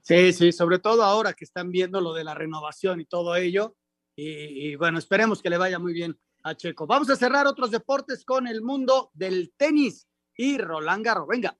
Sí, 0.00 0.32
sí, 0.32 0.52
sobre 0.52 0.78
todo 0.78 1.02
ahora 1.02 1.34
que 1.34 1.44
están 1.44 1.70
viendo 1.70 2.00
lo 2.00 2.14
de 2.14 2.24
la 2.24 2.34
renovación 2.34 3.00
y 3.00 3.04
todo 3.04 3.36
ello. 3.36 3.76
Y, 4.16 4.70
y, 4.70 4.76
bueno, 4.76 4.98
esperemos 4.98 5.42
que 5.42 5.50
le 5.50 5.58
vaya 5.58 5.78
muy 5.78 5.92
bien 5.92 6.18
a 6.44 6.54
Checo. 6.56 6.86
Vamos 6.86 7.10
a 7.10 7.16
cerrar 7.16 7.46
otros 7.46 7.70
deportes 7.70 8.24
con 8.24 8.46
el 8.46 8.62
mundo 8.62 9.10
del 9.12 9.52
tenis 9.54 10.08
y 10.34 10.56
Roland 10.56 11.04
Garros. 11.04 11.28
Venga. 11.28 11.58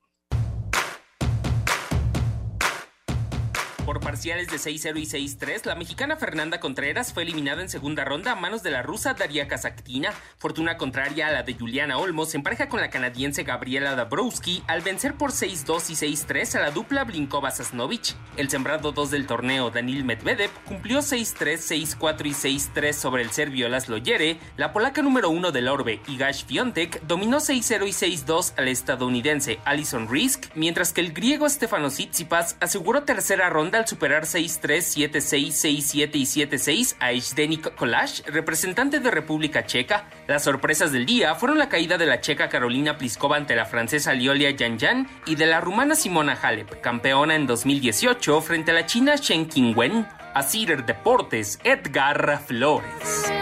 Por 3.87 4.01
parciales 4.01 4.49
de 4.49 4.57
6-0 4.57 4.99
y 4.99 5.37
6-3, 5.37 5.65
la 5.65 5.77
mexicana 5.77 6.17
Fernanda 6.17 6.59
Contreras 6.59 7.13
fue 7.13 7.23
eliminada 7.23 7.63
en 7.63 7.69
segunda 7.69 8.05
ronda 8.05 8.33
a 8.33 8.35
manos 8.35 8.65
de 8.65 8.73
la 8.73 8.83
rusa 8.83 9.15
Daria 9.15 9.47
Kazaktina. 9.47 10.13
Fortuna 10.39 10.77
contraria 10.77 11.29
a 11.29 11.31
la 11.31 11.45
de 11.45 11.55
Juliana 11.55 11.97
Olmos 11.97 12.35
en 12.35 12.43
pareja 12.43 12.69
con 12.69 12.81
la 12.81 12.91
canadiense 12.91 13.45
Gabriela 13.45 13.95
Dabrowski 13.95 14.65
al 14.67 14.81
vencer 14.81 15.15
por 15.15 15.31
6-2 15.31 15.91
y 15.91 16.17
6-3 16.17 16.57
a 16.57 16.61
la 16.63 16.71
dupla 16.73 17.05
Blinkova-Sasnovich. 17.05 18.17
El 18.37 18.51
sembrado 18.51 18.91
2 18.91 19.13
del 19.13 19.29
torneo, 19.29 19.71
Danil 19.71 20.05
Medvedev, 20.05 20.51
cumplió 20.65 20.99
6-3, 20.99 21.97
6-4 21.97 22.27
y 22.27 22.59
6-3 22.59 22.93
sobre 22.93 23.23
el 23.23 23.31
serbio 23.31 23.69
Laszlo 23.69 23.99
Yere. 23.99 24.41
La 24.57 24.73
polaca 24.73 25.01
número 25.01 25.31
1 25.31 25.53
del 25.53 25.69
Orbe, 25.69 26.01
Igash 26.09 26.45
Fiontek, 26.47 27.03
dominó 27.03 27.37
6-0 27.39 27.87
y 27.87 27.93
6-2 27.93 28.55
al 28.57 28.67
estadounidense 28.67 29.61
Alison 29.65 30.09
Risk, 30.11 30.47
mientras 30.57 30.93
que 30.93 31.03
el 31.03 31.13
griego 31.13 31.49
Stefano 31.49 31.87
Tsitsipas 31.87 32.57
aseguró 32.59 33.05
tercera 33.05 33.49
ronda 33.49 33.76
al 33.77 33.87
superar 33.87 34.25
6-3, 34.25 35.11
7-6, 35.11 35.49
6-7 35.49 36.11
y 36.15 36.25
7-6 36.25 36.97
a 37.01 37.21
Zdeněk 37.21 37.75
Kolash, 37.75 38.23
representante 38.27 39.01
de 39.01 39.11
República 39.11 39.65
Checa. 39.65 40.09
Las 40.27 40.45
sorpresas 40.45 40.93
del 40.93 41.07
día 41.07 41.35
fueron 41.35 41.59
la 41.59 41.69
caída 41.69 41.99
de 41.99 42.07
la 42.07 42.21
checa 42.21 42.49
Carolina 42.49 42.99
Pliskova 42.99 43.37
ante 43.37 43.55
la 43.55 43.67
francesa 43.67 44.13
Liolia 44.15 44.55
Janjan 44.57 45.09
y 45.27 45.37
de 45.37 45.47
la 45.47 45.61
rumana 45.61 45.95
Simona 45.95 46.39
Halep, 46.41 46.81
campeona 46.81 47.35
en 47.35 47.47
2018 47.47 48.41
frente 48.41 48.71
a 48.71 48.75
la 48.75 48.87
china 48.87 49.17
Shen 49.17 49.47
Qingwen. 49.47 50.07
A 50.35 50.43
Cider 50.43 50.85
Deportes, 50.85 51.59
Edgar 51.65 52.43
Flores. 52.45 53.33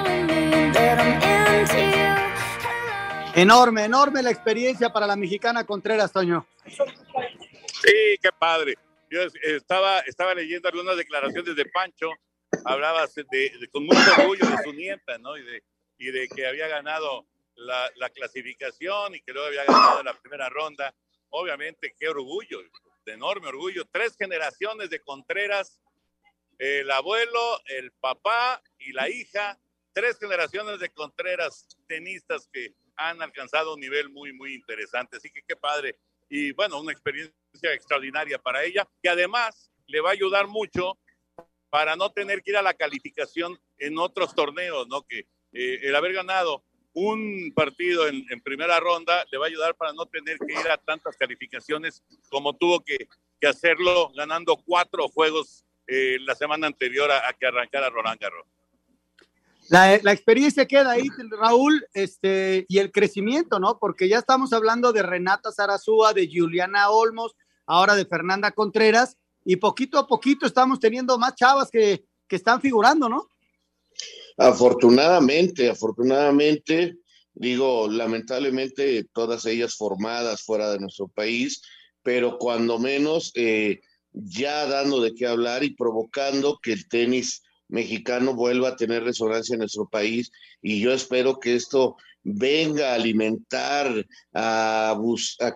Enorme, 3.35 3.85
enorme 3.85 4.23
la 4.23 4.31
experiencia 4.31 4.93
para 4.93 5.09
la 5.09 5.17
mexicana 5.17 5.65
Contreras, 5.65 6.13
Toño. 6.13 6.47
Sí, 6.67 8.17
qué 8.23 8.31
padre. 8.39 8.75
Yo 9.15 9.21
estaba, 9.43 10.01
estaba 10.01 10.35
leyendo 10.35 10.69
algunas 10.69 10.97
declaraciones 10.97 11.55
de 11.55 11.65
Pancho, 11.67 12.11
hablaba 12.65 13.07
de, 13.07 13.53
de, 13.61 13.69
con 13.69 13.87
mucho 13.87 14.01
orgullo 14.19 14.45
de 14.45 14.57
su 14.65 14.73
nieta, 14.73 15.19
¿no? 15.19 15.37
Y 15.37 15.45
de, 15.45 15.63
y 15.99 16.11
de 16.11 16.29
que 16.29 16.45
había 16.49 16.67
ganado 16.67 17.25
la, 17.55 17.93
la, 17.95 18.11
clasificación 18.11 19.15
y 19.15 19.21
que 19.21 19.33
luego 19.33 19.47
había 19.47 19.67
ganado 19.67 20.03
la 20.03 20.19
primera 20.21 20.49
ronda. 20.49 20.93
Obviamente, 21.29 21.95
qué 21.97 22.09
orgullo, 22.09 22.59
de 23.07 23.13
enorme 23.13 23.47
orgullo. 23.47 23.85
Tres 23.85 24.17
generaciones 24.19 24.91
de 24.91 24.99
Contreras, 24.99 25.81
el 26.59 26.91
abuelo, 26.91 27.63
el 27.67 27.93
papá 27.93 28.61
y 28.81 28.93
la 28.95 29.09
hija. 29.09 29.61
Tres 29.93 30.19
generaciones 30.19 30.81
de 30.81 30.91
Contreras, 30.91 31.69
tenistas 31.87 32.49
que 32.53 32.75
han 32.97 33.23
alcanzado 33.23 33.75
un 33.75 33.81
nivel 33.81 34.11
muy, 34.11 34.33
muy 34.33 34.55
interesante. 34.55 35.19
Así 35.19 35.31
que 35.31 35.45
qué 35.47 35.55
padre. 35.55 36.01
Y 36.29 36.51
bueno, 36.51 36.81
una 36.81 36.91
experiencia 36.91 37.33
extraordinaria 37.63 38.39
para 38.39 38.65
ella, 38.65 38.89
que 39.03 39.09
además 39.09 39.71
le 39.87 40.01
va 40.01 40.11
a 40.11 40.13
ayudar 40.13 40.47
mucho 40.49 40.99
para 41.71 41.97
no 41.97 42.11
tener 42.13 42.43
que 42.43 42.53
ir 42.53 42.57
a 42.57 42.63
la 42.63 42.75
calificación 42.75 43.59
en 43.79 43.99
otros 43.99 44.35
torneos, 44.35 44.87
¿no? 44.89 45.03
Que 45.03 45.27
eh, 45.53 45.81
el 45.83 45.97
haber 45.97 46.13
ganado 46.13 46.65
un 46.93 47.53
partido 47.55 48.07
en, 48.07 48.25
primera 48.45 48.79
ronda 48.79 49.25
le 49.33 49.39
va 49.39 49.47
a 49.47 49.49
ayudar 49.49 49.75
para 49.75 49.93
no 49.93 50.07
tener 50.07 50.39
que 50.39 50.53
ir 50.53 50.71
a 50.71 50.79
tantas 50.79 51.17
calificaciones 51.17 52.05
como 52.31 52.55
tuvo 52.55 52.81
que, 52.85 53.09
hacerlo 53.45 54.11
ganando 54.17 54.57
cuatro 54.57 55.07
juegos 55.09 55.67
eh, 55.87 56.17
la 56.21 56.35
semana 56.35 56.67
anterior 56.67 57.11
a, 57.11 57.29
a, 57.29 57.35
que 57.35 57.47
arrancara 57.47 57.91
Roland 57.91 58.19
Garros. 58.19 58.47
La, 59.69 59.99
la, 60.03 60.13
experiencia 60.13 60.67
queda 60.67 60.93
ahí, 60.93 61.09
Raúl, 61.39 61.87
este, 61.93 62.65
y 62.69 62.79
el 62.79 62.91
crecimiento, 62.91 63.59
¿no? 63.59 63.79
Porque 63.79 64.09
ya 64.09 64.19
estamos 64.19 64.55
hablando 64.55 64.95
de 64.95 65.03
Renata 65.03 65.53
Zarazúa, 65.53 66.15
de 66.15 66.27
Juliana 66.33 66.89
Olmos, 66.89 67.35
ahora 67.67 67.95
de 67.95 68.07
Fernanda 68.07 68.51
Contreras, 68.53 69.17
y 69.45 69.57
poquito 69.57 69.99
a 69.99 70.07
poquito 70.07 70.47
estamos 70.47 70.81
teniendo 70.81 71.19
más 71.19 71.35
chavas 71.35 71.71
que, 71.71 72.05
que 72.27 72.37
están 72.37 72.61
figurando, 72.61 73.09
¿no? 73.09 73.29
Afortunadamente, 74.37 75.71
afortunadamente, 75.71 76.97
digo, 77.35 77.89
lamentablemente 77.89 79.05
todas 79.13 79.45
ellas 79.47 79.77
formadas 79.77 80.43
fuera 80.43 80.71
de 80.71 80.81
nuestro 80.81 81.09
país, 81.09 81.63
pero 82.03 82.39
cuando 82.39 82.79
menos 82.79 83.33
eh, 83.35 83.81
ya 84.13 84.67
dando 84.67 85.01
de 85.01 85.15
qué 85.15 85.27
hablar 85.27 85.65
y 85.65 85.75
provocando 85.75 86.59
que 86.63 86.73
el 86.73 86.89
tenis 86.89 87.43
mexicano 87.69 88.35
vuelva 88.35 88.71
a 88.71 88.77
tener 88.77 89.05
resonancia 89.05 89.55
en 89.55 89.61
nuestro 89.61 89.89
país 89.89 90.31
y 90.63 90.81
yo 90.81 90.93
espero 90.93 91.41
que 91.41 91.55
esto 91.55 91.97
venga 92.25 92.93
a 92.93 92.95
alimentar 92.95 94.07
a, 94.33 94.97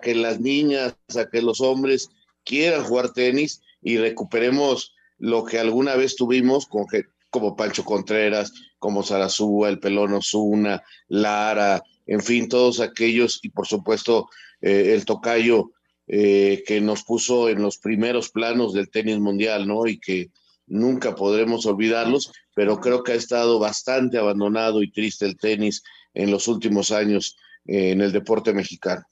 que 0.01 0.15
las 0.15 0.39
niñas, 0.39 0.95
a 1.17 1.25
que 1.29 1.41
los 1.41 1.59
hombres 1.61 2.09
quieran 2.45 2.83
jugar 2.83 3.11
tenis 3.11 3.61
y 3.81 3.97
recuperemos 3.97 4.95
lo 5.17 5.43
que 5.43 5.59
alguna 5.59 5.95
vez 5.95 6.15
tuvimos 6.15 6.67
con 6.67 6.85
como 7.29 7.55
Pancho 7.55 7.83
Contreras, 7.83 8.51
como 8.79 9.03
Sarazúa, 9.03 9.69
el 9.69 9.79
Pelón 9.79 10.13
Osuna, 10.13 10.81
Lara, 11.09 11.83
en 12.07 12.21
fin, 12.21 12.49
todos 12.49 12.79
aquellos, 12.79 13.39
y 13.43 13.49
por 13.49 13.67
supuesto 13.67 14.29
eh, 14.61 14.93
el 14.95 15.05
tocayo 15.05 15.71
eh, 16.07 16.63
que 16.65 16.81
nos 16.81 17.03
puso 17.03 17.49
en 17.49 17.61
los 17.61 17.77
primeros 17.77 18.29
planos 18.29 18.73
del 18.73 18.89
tenis 18.89 19.19
mundial, 19.19 19.67
¿no? 19.67 19.85
Y 19.85 19.99
que 19.99 20.31
nunca 20.65 21.13
podremos 21.13 21.67
olvidarlos, 21.67 22.31
pero 22.55 22.79
creo 22.79 23.03
que 23.03 23.11
ha 23.11 23.15
estado 23.15 23.59
bastante 23.59 24.17
abandonado 24.17 24.81
y 24.81 24.91
triste 24.91 25.25
el 25.25 25.37
tenis 25.37 25.83
en 26.19 26.31
los 26.31 26.47
últimos 26.47 26.91
años 26.91 27.37
eh, 27.65 27.91
en 27.91 28.01
el 28.01 28.11
deporte 28.11 28.53
mexicano. 28.53 29.03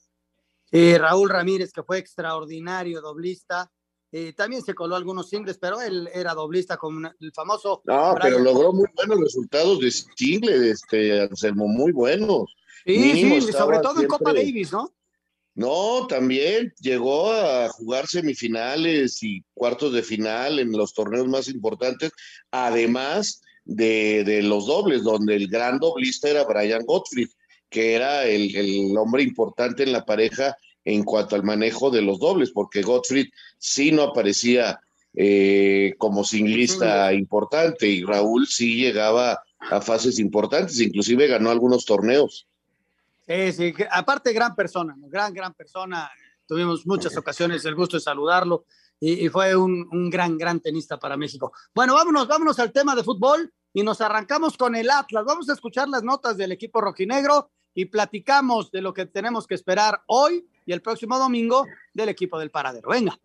Eh, 0.70 0.98
Raúl 0.98 1.30
Ramírez, 1.30 1.72
que 1.72 1.82
fue 1.82 1.98
extraordinario 1.98 3.00
doblista, 3.00 3.70
eh, 4.12 4.32
también 4.34 4.62
se 4.62 4.74
coló 4.74 4.96
algunos 4.96 5.28
singles, 5.28 5.58
pero 5.58 5.80
él 5.80 6.08
era 6.12 6.34
doblista 6.34 6.76
con 6.76 7.04
el 7.06 7.32
famoso. 7.32 7.82
No, 7.84 8.14
pero 8.20 8.38
logró 8.38 8.72
muy 8.72 8.86
buenos 8.94 9.20
resultados 9.20 9.80
de 9.80 9.90
single, 9.90 10.70
este, 10.70 11.22
Anselmo, 11.22 11.66
muy 11.66 11.92
buenos. 11.92 12.54
Sí, 12.84 13.40
sí, 13.40 13.52
sobre 13.52 13.80
todo 13.80 14.00
en 14.00 14.08
Copa 14.08 14.32
Davis, 14.32 14.72
¿no? 14.72 14.94
No, 15.54 16.06
también 16.06 16.72
llegó 16.78 17.32
a 17.32 17.68
jugar 17.70 18.06
semifinales 18.06 19.22
y 19.22 19.42
cuartos 19.54 19.92
de 19.92 20.02
final 20.02 20.58
en 20.58 20.72
los 20.72 20.94
torneos 20.94 21.26
más 21.26 21.48
importantes, 21.48 22.12
además 22.50 23.42
de, 23.68 24.24
de 24.24 24.42
los 24.42 24.66
dobles, 24.66 25.04
donde 25.04 25.36
el 25.36 25.46
gran 25.46 25.78
doblista 25.78 26.28
era 26.28 26.44
Brian 26.44 26.84
Gottfried, 26.84 27.28
que 27.68 27.94
era 27.94 28.24
el, 28.24 28.56
el, 28.56 28.96
hombre 28.96 29.22
importante 29.22 29.82
en 29.82 29.92
la 29.92 30.06
pareja 30.06 30.56
en 30.84 31.04
cuanto 31.04 31.36
al 31.36 31.44
manejo 31.44 31.90
de 31.90 32.00
los 32.00 32.18
dobles, 32.18 32.50
porque 32.50 32.80
Gottfried 32.80 33.26
sí 33.58 33.92
no 33.92 34.04
aparecía 34.04 34.80
eh, 35.14 35.94
como 35.98 36.24
singlista 36.24 37.12
importante 37.12 37.86
y 37.86 38.04
Raúl 38.04 38.46
sí 38.46 38.76
llegaba 38.76 39.38
a 39.58 39.80
fases 39.82 40.18
importantes, 40.18 40.80
inclusive 40.80 41.26
ganó 41.26 41.50
algunos 41.50 41.84
torneos. 41.84 42.46
Sí, 43.26 43.52
sí, 43.52 43.74
aparte 43.90 44.32
gran 44.32 44.54
persona, 44.54 44.96
gran, 44.98 45.34
gran 45.34 45.52
persona. 45.52 46.10
Tuvimos 46.46 46.86
muchas 46.86 47.14
ocasiones 47.18 47.66
el 47.66 47.74
gusto 47.74 47.98
de 47.98 48.00
saludarlo 48.00 48.64
y, 49.00 49.28
fue 49.28 49.54
un, 49.56 49.88
un, 49.92 50.10
gran, 50.10 50.36
gran 50.36 50.60
tenista 50.60 50.98
para 50.98 51.16
México. 51.16 51.52
Bueno, 51.74 51.94
vámonos, 51.94 52.26
vámonos 52.26 52.58
al 52.58 52.72
tema 52.72 52.94
de 52.94 53.04
fútbol 53.04 53.52
y 53.72 53.82
nos 53.82 54.00
arrancamos 54.00 54.56
con 54.56 54.74
el 54.74 54.90
Atlas. 54.90 55.24
Vamos 55.24 55.48
a 55.48 55.52
escuchar 55.52 55.88
las 55.88 56.02
notas 56.02 56.36
del 56.36 56.52
equipo 56.52 56.80
rojinegro 56.80 57.50
y 57.74 57.86
platicamos 57.86 58.70
de 58.70 58.82
lo 58.82 58.92
que 58.92 59.06
tenemos 59.06 59.46
que 59.46 59.54
esperar 59.54 60.02
hoy 60.06 60.48
y 60.66 60.72
el 60.72 60.82
próximo 60.82 61.18
domingo 61.18 61.66
del 61.94 62.08
equipo 62.08 62.38
del 62.38 62.50
Paradero. 62.50 62.90
Venga. 62.90 63.18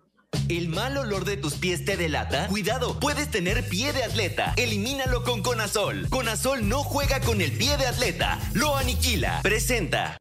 ¿El 0.49 0.67
mal 0.67 0.97
olor 0.97 1.25
de 1.25 1.37
tus 1.37 1.55
pies 1.55 1.85
te 1.85 1.95
delata? 1.95 2.47
Cuidado, 2.47 2.99
puedes 2.99 3.31
tener 3.31 3.67
pie 3.67 3.93
de 3.93 4.03
atleta. 4.03 4.53
Elimínalo 4.57 5.23
con 5.23 5.41
Conazol. 5.41 6.09
Conazol 6.09 6.67
no 6.67 6.83
juega 6.83 7.21
con 7.21 7.41
el 7.41 7.55
pie 7.57 7.77
de 7.77 7.87
atleta, 7.87 8.39
lo 8.53 8.75
aniquila. 8.75 9.39
Presenta. 9.41 10.17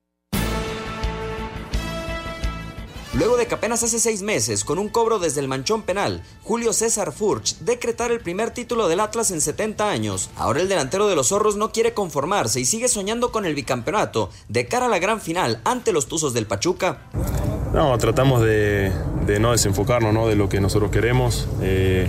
Luego 3.14 3.36
de 3.36 3.46
que 3.46 3.54
apenas 3.54 3.82
hace 3.82 3.98
seis 3.98 4.22
meses, 4.22 4.64
con 4.64 4.78
un 4.78 4.88
cobro 4.88 5.18
desde 5.18 5.40
el 5.40 5.48
manchón 5.48 5.82
penal, 5.82 6.22
Julio 6.42 6.72
César 6.72 7.12
Furch 7.12 7.58
decretara 7.58 8.14
el 8.14 8.20
primer 8.20 8.52
título 8.52 8.88
del 8.88 9.00
Atlas 9.00 9.30
en 9.30 9.42
70 9.42 9.90
años, 9.90 10.30
ahora 10.34 10.62
el 10.62 10.68
delantero 10.68 11.06
de 11.06 11.14
los 11.14 11.28
zorros 11.28 11.56
no 11.56 11.72
quiere 11.72 11.92
conformarse 11.92 12.58
y 12.58 12.64
sigue 12.64 12.88
soñando 12.88 13.30
con 13.30 13.44
el 13.44 13.54
bicampeonato 13.54 14.30
de 14.48 14.66
cara 14.66 14.86
a 14.86 14.88
la 14.88 14.98
gran 14.98 15.20
final 15.20 15.60
ante 15.64 15.92
los 15.92 16.06
Tuzos 16.06 16.32
del 16.32 16.46
Pachuca. 16.46 17.02
No, 17.74 17.96
tratamos 17.98 18.40
de, 18.42 18.90
no 19.38 19.52
desenfocarnos 19.52 20.14
¿no? 20.14 20.26
de 20.26 20.34
lo 20.34 20.48
que 20.48 20.62
nosotros 20.62 20.90
queremos. 20.90 21.48
Eh, 21.60 22.08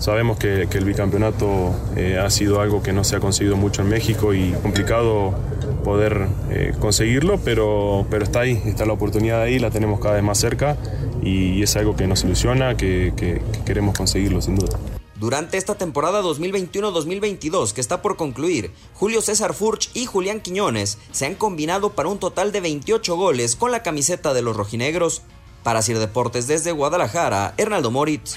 sabemos 0.00 0.36
que, 0.36 0.68
que 0.70 0.76
el 0.76 0.84
bicampeonato 0.84 1.74
eh, 1.96 2.18
ha 2.18 2.28
sido 2.28 2.60
algo 2.60 2.82
que 2.82 2.92
no 2.92 3.04
se 3.04 3.16
ha 3.16 3.20
conseguido 3.20 3.56
mucho 3.56 3.80
en 3.80 3.88
México 3.88 4.34
y 4.34 4.52
complicado 4.62 5.34
poder 5.82 6.26
eh, 6.50 6.74
conseguirlo, 6.78 7.38
pero, 7.44 8.06
pero 8.10 8.24
está 8.24 8.40
ahí, 8.40 8.60
está 8.66 8.86
la 8.86 8.92
oportunidad 8.92 9.42
ahí, 9.42 9.58
la 9.58 9.70
tenemos 9.70 10.00
cada 10.00 10.14
vez 10.14 10.24
más 10.24 10.38
cerca 10.38 10.76
y 11.22 11.62
es 11.62 11.76
algo 11.76 11.96
que 11.96 12.06
nos 12.06 12.24
ilusiona, 12.24 12.76
que, 12.76 13.12
que, 13.16 13.42
que 13.52 13.64
queremos 13.64 13.96
conseguirlo 13.96 14.40
sin 14.40 14.56
duda. 14.56 14.78
Durante 15.22 15.56
esta 15.56 15.76
temporada 15.76 16.20
2021-2022 16.22 17.72
que 17.72 17.80
está 17.80 18.02
por 18.02 18.16
concluir, 18.16 18.72
Julio 18.94 19.22
César 19.22 19.54
Furch 19.54 19.88
y 19.94 20.06
Julián 20.06 20.40
Quiñones 20.40 20.98
se 21.12 21.26
han 21.26 21.36
combinado 21.36 21.90
para 21.90 22.08
un 22.08 22.18
total 22.18 22.50
de 22.50 22.60
28 22.60 23.16
goles 23.16 23.54
con 23.54 23.70
la 23.70 23.84
camiseta 23.84 24.34
de 24.34 24.42
los 24.42 24.56
rojinegros. 24.56 25.22
Para 25.62 25.80
Sir 25.80 26.00
Deportes 26.00 26.48
desde 26.48 26.72
Guadalajara, 26.72 27.54
Hernaldo 27.56 27.92
Moritz. 27.92 28.36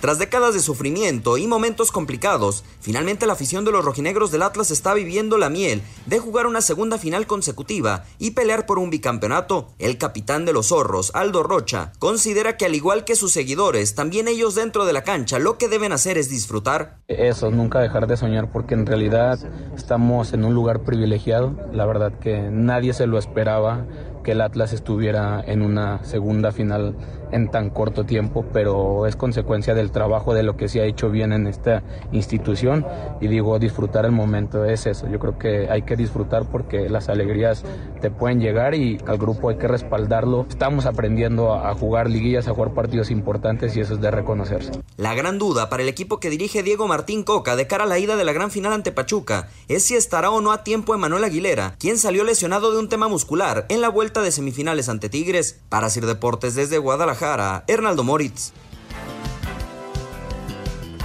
Tras 0.00 0.20
décadas 0.20 0.54
de 0.54 0.60
sufrimiento 0.60 1.38
y 1.38 1.48
momentos 1.48 1.90
complicados, 1.90 2.62
finalmente 2.80 3.26
la 3.26 3.32
afición 3.32 3.64
de 3.64 3.72
los 3.72 3.84
rojinegros 3.84 4.30
del 4.30 4.42
Atlas 4.42 4.70
está 4.70 4.94
viviendo 4.94 5.38
la 5.38 5.50
miel 5.50 5.82
de 6.06 6.20
jugar 6.20 6.46
una 6.46 6.60
segunda 6.60 6.98
final 6.98 7.26
consecutiva 7.26 8.04
y 8.16 8.30
pelear 8.30 8.64
por 8.64 8.78
un 8.78 8.90
bicampeonato. 8.90 9.66
El 9.80 9.98
capitán 9.98 10.44
de 10.44 10.52
los 10.52 10.68
zorros, 10.68 11.10
Aldo 11.14 11.42
Rocha, 11.42 11.90
considera 11.98 12.56
que 12.56 12.64
al 12.64 12.76
igual 12.76 13.04
que 13.04 13.16
sus 13.16 13.32
seguidores, 13.32 13.96
también 13.96 14.28
ellos 14.28 14.54
dentro 14.54 14.84
de 14.84 14.92
la 14.92 15.02
cancha 15.02 15.40
lo 15.40 15.58
que 15.58 15.66
deben 15.66 15.90
hacer 15.90 16.16
es 16.16 16.30
disfrutar. 16.30 16.98
Eso, 17.08 17.50
nunca 17.50 17.80
dejar 17.80 18.06
de 18.06 18.16
soñar 18.16 18.52
porque 18.52 18.74
en 18.74 18.86
realidad 18.86 19.40
estamos 19.74 20.32
en 20.32 20.44
un 20.44 20.54
lugar 20.54 20.84
privilegiado. 20.84 21.56
La 21.72 21.86
verdad 21.86 22.12
que 22.20 22.50
nadie 22.52 22.92
se 22.92 23.08
lo 23.08 23.18
esperaba 23.18 23.84
que 24.22 24.32
el 24.32 24.42
Atlas 24.42 24.72
estuviera 24.72 25.42
en 25.44 25.62
una 25.62 26.04
segunda 26.04 26.52
final 26.52 26.94
en 27.32 27.50
tan 27.50 27.70
corto 27.70 28.04
tiempo, 28.04 28.44
pero 28.52 29.06
es 29.06 29.16
consecuencia 29.16 29.74
del 29.74 29.90
trabajo 29.90 30.34
de 30.34 30.42
lo 30.42 30.56
que 30.56 30.68
se 30.68 30.80
ha 30.80 30.84
hecho 30.84 31.10
bien 31.10 31.32
en 31.32 31.46
esta 31.46 31.82
institución 32.12 32.86
y 33.20 33.28
digo, 33.28 33.58
disfrutar 33.58 34.04
el 34.04 34.12
momento 34.12 34.64
es 34.64 34.86
eso, 34.86 35.08
yo 35.08 35.18
creo 35.18 35.38
que 35.38 35.68
hay 35.70 35.82
que 35.82 35.96
disfrutar 35.96 36.44
porque 36.50 36.88
las 36.88 37.08
alegrías 37.08 37.64
te 38.00 38.10
pueden 38.10 38.40
llegar 38.40 38.74
y 38.74 38.98
al 39.06 39.18
grupo 39.18 39.48
hay 39.48 39.56
que 39.56 39.68
respaldarlo. 39.68 40.46
Estamos 40.48 40.86
aprendiendo 40.86 41.54
a 41.54 41.74
jugar 41.74 42.08
liguillas, 42.08 42.48
a 42.48 42.54
jugar 42.54 42.72
partidos 42.74 43.10
importantes 43.10 43.76
y 43.76 43.80
eso 43.80 43.94
es 43.94 44.00
de 44.00 44.10
reconocerse. 44.10 44.72
La 44.96 45.14
gran 45.14 45.38
duda 45.38 45.68
para 45.68 45.82
el 45.82 45.88
equipo 45.88 46.20
que 46.20 46.30
dirige 46.30 46.62
Diego 46.62 46.88
Martín 46.88 47.22
Coca 47.24 47.56
de 47.56 47.66
cara 47.66 47.84
a 47.84 47.86
la 47.86 47.98
ida 47.98 48.16
de 48.16 48.24
la 48.24 48.32
gran 48.32 48.50
final 48.50 48.72
ante 48.72 48.92
Pachuca 48.92 49.48
es 49.68 49.84
si 49.84 49.94
estará 49.94 50.30
o 50.30 50.40
no 50.40 50.52
a 50.52 50.64
tiempo 50.64 50.94
Emanuel 50.94 51.24
Aguilera, 51.24 51.74
quien 51.78 51.98
salió 51.98 52.24
lesionado 52.24 52.72
de 52.72 52.78
un 52.78 52.88
tema 52.88 53.08
muscular 53.08 53.66
en 53.68 53.80
la 53.80 53.88
vuelta 53.88 54.22
de 54.22 54.32
semifinales 54.32 54.88
ante 54.88 55.08
Tigres. 55.08 55.60
Para 55.68 55.90
Sir 55.90 56.06
Deportes 56.06 56.54
desde 56.54 56.78
Guadalajara, 56.78 57.17
Hernaldo 57.20 58.04
Moritz. 58.04 58.52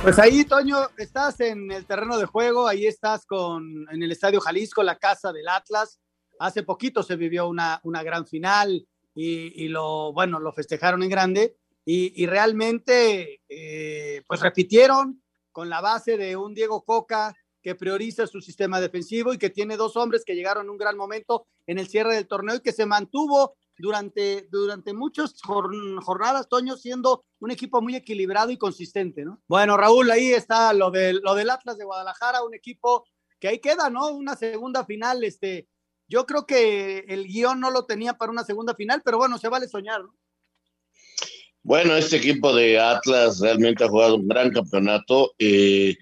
Pues 0.04 0.20
ahí, 0.20 0.46
Toño, 0.46 0.78
estás 0.98 1.40
en 1.40 1.72
el 1.72 1.86
terreno 1.86 2.18
de 2.18 2.26
juego, 2.26 2.68
ahí 2.68 2.86
estás 2.86 3.26
con, 3.26 3.88
en 3.90 4.04
el 4.04 4.12
Estadio 4.12 4.40
Jalisco, 4.40 4.84
la 4.84 5.00
casa 5.00 5.32
del 5.32 5.48
Atlas. 5.48 6.00
Hace 6.40 6.62
poquito 6.62 7.02
se 7.02 7.16
vivió 7.16 7.48
una, 7.48 7.80
una 7.84 8.04
gran 8.04 8.28
final 8.28 8.88
y, 9.16 9.68
lo, 9.70 10.14
bueno, 10.14 10.40
lo 10.40 10.52
festejaron 10.52 11.02
en 11.02 11.10
grande 11.10 11.56
y, 11.84 12.22
y 12.22 12.28
realmente, 12.28 13.42
eh, 13.50 14.22
pues 14.28 14.42
repitieron 14.42 15.24
con 15.52 15.70
la 15.70 15.82
base 15.82 16.18
de 16.18 16.36
un 16.36 16.54
Diego 16.54 16.84
Coca 16.84 17.34
que 17.64 17.76
prioriza 17.76 18.28
su 18.28 18.42
sistema 18.42 18.82
defensivo 18.82 19.34
y 19.34 19.40
que 19.40 19.50
tiene 19.50 19.78
dos 19.78 19.96
hombres 19.96 20.24
que 20.26 20.36
llegaron 20.36 20.66
en 20.66 20.72
un 20.72 20.78
gran 20.78 20.98
momento 20.98 21.48
en 21.66 21.80
el 21.80 21.88
cierre 21.88 22.16
del 22.16 22.28
torneo 22.28 22.58
y 22.58 22.62
que 22.62 22.74
se 22.74 22.86
mantuvo 22.86 23.56
durante, 23.84 24.48
durante 24.50 24.94
muchas 24.94 25.36
jornadas, 25.42 26.48
Toño, 26.48 26.78
siendo 26.78 27.26
un 27.42 27.52
equipo 27.52 27.82
muy 27.82 27.98
equilibrado 27.98 28.50
y 28.50 28.58
consistente, 28.58 29.26
¿no? 29.26 29.44
Bueno, 29.46 29.76
Raúl, 29.76 30.10
ahí 30.10 30.32
está 30.32 30.72
lo, 30.72 30.90
de, 30.90 31.12
lo 31.12 31.36
del 31.36 31.50
Atlas 31.50 31.78
de 31.78 31.84
Guadalajara, 31.84 32.46
un 32.46 32.56
equipo 32.56 33.04
que 33.42 33.50
ahí 33.50 33.60
queda, 33.60 33.90
¿no? 33.90 34.08
Una 34.14 34.38
segunda 34.38 34.86
final, 34.86 35.26
este, 35.26 35.68
yo 36.08 36.26
creo 36.26 36.46
que 36.46 37.00
el 37.10 37.28
guion 37.28 37.60
no 37.60 37.72
lo 37.72 37.86
tenía 37.86 38.14
para 38.14 38.32
una 38.32 38.46
segunda 38.46 38.74
final, 38.74 39.02
pero 39.04 39.18
bueno, 39.18 39.38
se 39.38 39.50
vale 39.50 39.68
soñar, 39.68 40.02
¿no? 40.02 40.16
Bueno, 41.62 41.98
este 41.98 42.16
equipo 42.16 42.56
de 42.56 42.80
Atlas 42.80 43.42
realmente 43.42 43.84
ha 43.84 43.90
jugado 43.90 44.16
un 44.16 44.30
gran 44.30 44.50
campeonato. 44.52 45.34
Eh, 45.40 45.98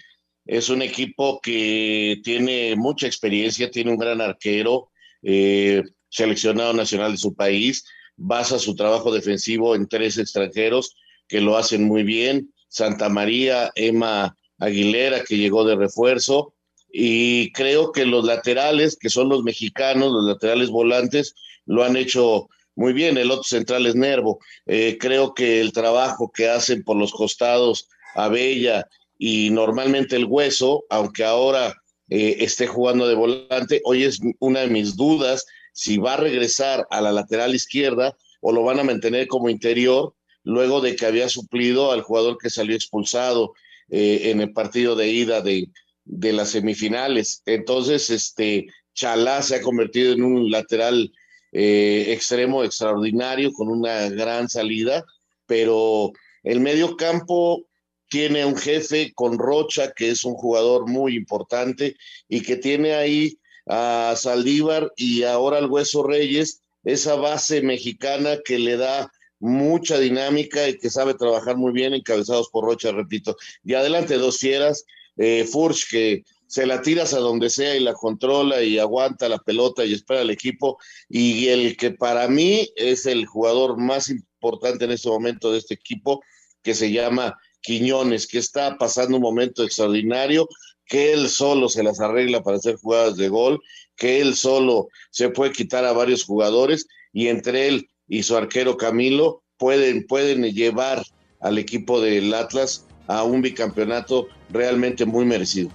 es 0.46 0.70
un 0.70 0.84
equipo 0.84 1.40
que 1.42 2.22
tiene 2.24 2.76
mucha 2.76 3.08
experiencia, 3.08 3.72
tiene 3.72 3.90
un 3.90 3.98
gran 3.98 4.22
arquero, 4.22 4.92
eh, 5.24 5.82
seleccionado 6.12 6.74
nacional 6.74 7.14
de 7.14 7.18
su 7.18 7.34
país, 7.34 7.84
basa 8.16 8.60
su 8.60 8.76
trabajo 8.76 9.12
defensivo 9.12 9.76
en 9.76 9.88
tres 9.88 10.20
extranjeros 10.20 10.96
que 11.28 11.42
lo 11.42 11.58
hacen 11.58 11.86
muy 11.86 12.04
bien, 12.04 12.54
Santa 12.68 13.10
María, 13.10 13.72
Emma 13.76 14.36
Aguilera, 14.60 15.24
que 15.24 15.38
llegó 15.38 15.66
de 15.66 15.76
refuerzo, 15.76 16.54
y 16.92 17.52
creo 17.54 17.92
que 17.92 18.06
los 18.06 18.26
laterales, 18.26 18.98
que 18.98 19.10
son 19.10 19.30
los 19.30 19.44
mexicanos, 19.44 20.12
los 20.12 20.26
laterales 20.26 20.70
volantes, 20.70 21.34
lo 21.66 21.84
han 21.84 21.96
hecho 21.96 22.50
muy 22.76 22.94
bien, 22.94 23.18
el 23.18 23.32
otro 23.32 23.44
central 23.44 23.86
es 23.86 23.96
Nervo. 23.96 24.40
Eh, 24.66 24.98
creo 25.00 25.34
que 25.34 25.62
el 25.62 25.72
trabajo 25.72 26.32
que 26.32 26.50
hacen 26.50 26.84
por 26.84 26.98
los 26.98 27.12
costados, 27.12 27.88
Abella 28.16 28.88
y 29.18 29.50
normalmente 29.52 30.16
el 30.16 30.26
Hueso, 30.26 30.84
aunque 30.90 31.24
ahora 31.24 31.74
eh, 32.10 32.38
esté 32.40 32.68
jugando 32.68 33.08
de 33.08 33.16
volante, 33.16 33.82
hoy 33.86 34.04
es 34.04 34.20
una 34.40 34.62
de 34.62 34.68
mis 34.68 34.96
dudas 34.96 35.46
si 35.72 35.98
va 35.98 36.14
a 36.14 36.18
regresar 36.18 36.88
a 36.90 37.02
la 37.02 37.12
lateral 37.12 37.56
izquierda 37.56 38.16
o 38.42 38.52
lo 38.52 38.64
van 38.64 38.80
a 38.80 38.84
mantener 38.84 39.28
como 39.28 39.50
interior 39.50 40.14
luego 40.44 40.82
de 40.82 40.96
que 40.96 41.06
había 41.06 41.30
suplido 41.30 41.92
al 41.92 42.02
jugador 42.02 42.38
que 42.38 42.50
salió 42.50 42.76
expulsado 42.76 43.54
eh, 43.90 44.32
en 44.32 44.42
el 44.42 44.54
partido 44.54 44.96
de 44.96 45.10
ida 45.10 45.42
de, 45.42 45.70
de, 46.04 46.34
las 46.34 46.50
semifinales. 46.50 47.44
Entonces, 47.46 48.10
este 48.10 48.68
Chalá 48.94 49.42
se 49.42 49.56
ha 49.56 49.62
convertido 49.62 50.14
en 50.14 50.24
un 50.24 50.50
lateral 50.50 51.12
eh, 51.52 52.06
extremo 52.10 52.64
extraordinario 52.64 53.52
con 53.52 53.68
una 53.68 54.10
gran 54.10 54.50
salida, 54.50 55.06
pero 55.46 56.12
el 56.44 56.60
medio 56.60 56.96
campo 56.96 57.66
tiene 58.10 58.46
un 58.46 58.58
jefe 58.58 59.14
con 59.14 59.38
Rocha, 59.38 59.94
que 59.94 60.10
es 60.10 60.26
un 60.26 60.34
jugador 60.34 60.88
muy 60.90 61.16
importante 61.16 61.96
y 62.28 62.42
que 62.42 62.58
tiene 62.58 62.94
ahí 62.94 63.38
a 63.68 64.14
Saldívar 64.18 64.92
y 64.96 65.24
ahora 65.24 65.58
al 65.58 65.70
Hueso 65.70 66.04
Reyes, 66.04 66.62
esa 66.84 67.16
base 67.16 67.62
mexicana 67.62 68.38
que 68.44 68.60
le 68.60 68.78
da 68.78 69.12
mucha 69.40 69.98
dinámica 69.98 70.70
y 70.70 70.78
que 70.78 70.90
sabe 70.90 71.16
trabajar 71.16 71.58
muy 71.58 71.74
bien, 71.74 71.94
encabezados 71.94 72.50
por 72.50 72.66
Rocha, 72.66 72.92
repito. 72.92 73.36
Y 73.64 73.74
adelante 73.74 74.18
dos 74.18 74.38
fieras, 74.38 74.86
eh, 75.18 75.46
Furch, 75.52 75.90
que 75.90 76.24
se 76.48 76.66
la 76.66 76.82
tiras 76.82 77.14
a 77.14 77.20
donde 77.20 77.50
sea 77.50 77.76
y 77.76 77.80
la 77.80 77.94
controla 77.94 78.62
y 78.62 78.78
aguanta 78.78 79.30
la 79.30 79.40
pelota 79.40 79.86
y 79.86 79.94
espera 79.94 80.22
al 80.22 80.30
equipo. 80.30 80.78
Y 81.10 81.48
el 81.48 81.78
que 81.78 81.92
para 81.92 82.28
mí 82.28 82.70
es 82.76 83.06
el 83.06 83.26
jugador 83.26 83.78
más 83.78 84.10
importante 84.10 84.86
en 84.86 84.92
este 84.92 85.10
momento 85.10 85.52
de 85.52 85.60
este 85.60 85.74
equipo, 85.74 86.22
que 86.62 86.76
se 86.76 86.92
llama 86.92 87.38
Quiñones, 87.62 88.28
que 88.28 88.38
está 88.38 88.78
pasando 88.78 89.16
un 89.16 89.24
momento 89.24 89.64
extraordinario, 89.64 90.48
que 90.92 91.14
él 91.14 91.30
solo 91.30 91.70
se 91.70 91.84
las 91.84 92.02
arregla 92.02 92.44
para 92.44 92.58
hacer 92.58 92.76
jugadas 92.76 93.16
de 93.16 93.30
gol, 93.30 93.62
que 93.96 94.20
él 94.20 94.36
solo 94.36 94.90
se 95.10 95.30
puede 95.30 95.54
quitar 95.54 95.86
a 95.86 95.94
varios 95.94 96.26
jugadores 96.26 96.86
y 97.14 97.30
entre 97.30 97.70
él 97.70 97.90
y 98.10 98.24
su 98.24 98.36
arquero 98.36 98.76
Camilo 98.76 99.42
pueden, 99.56 100.06
pueden 100.06 100.44
llevar 100.44 101.02
al 101.40 101.58
equipo 101.58 102.02
del 102.02 102.34
Atlas 102.34 102.86
a 103.08 103.24
un 103.24 103.42
bicampeonato 103.42 104.28
realmente 104.50 105.06
muy 105.06 105.24
merecido. 105.24 105.70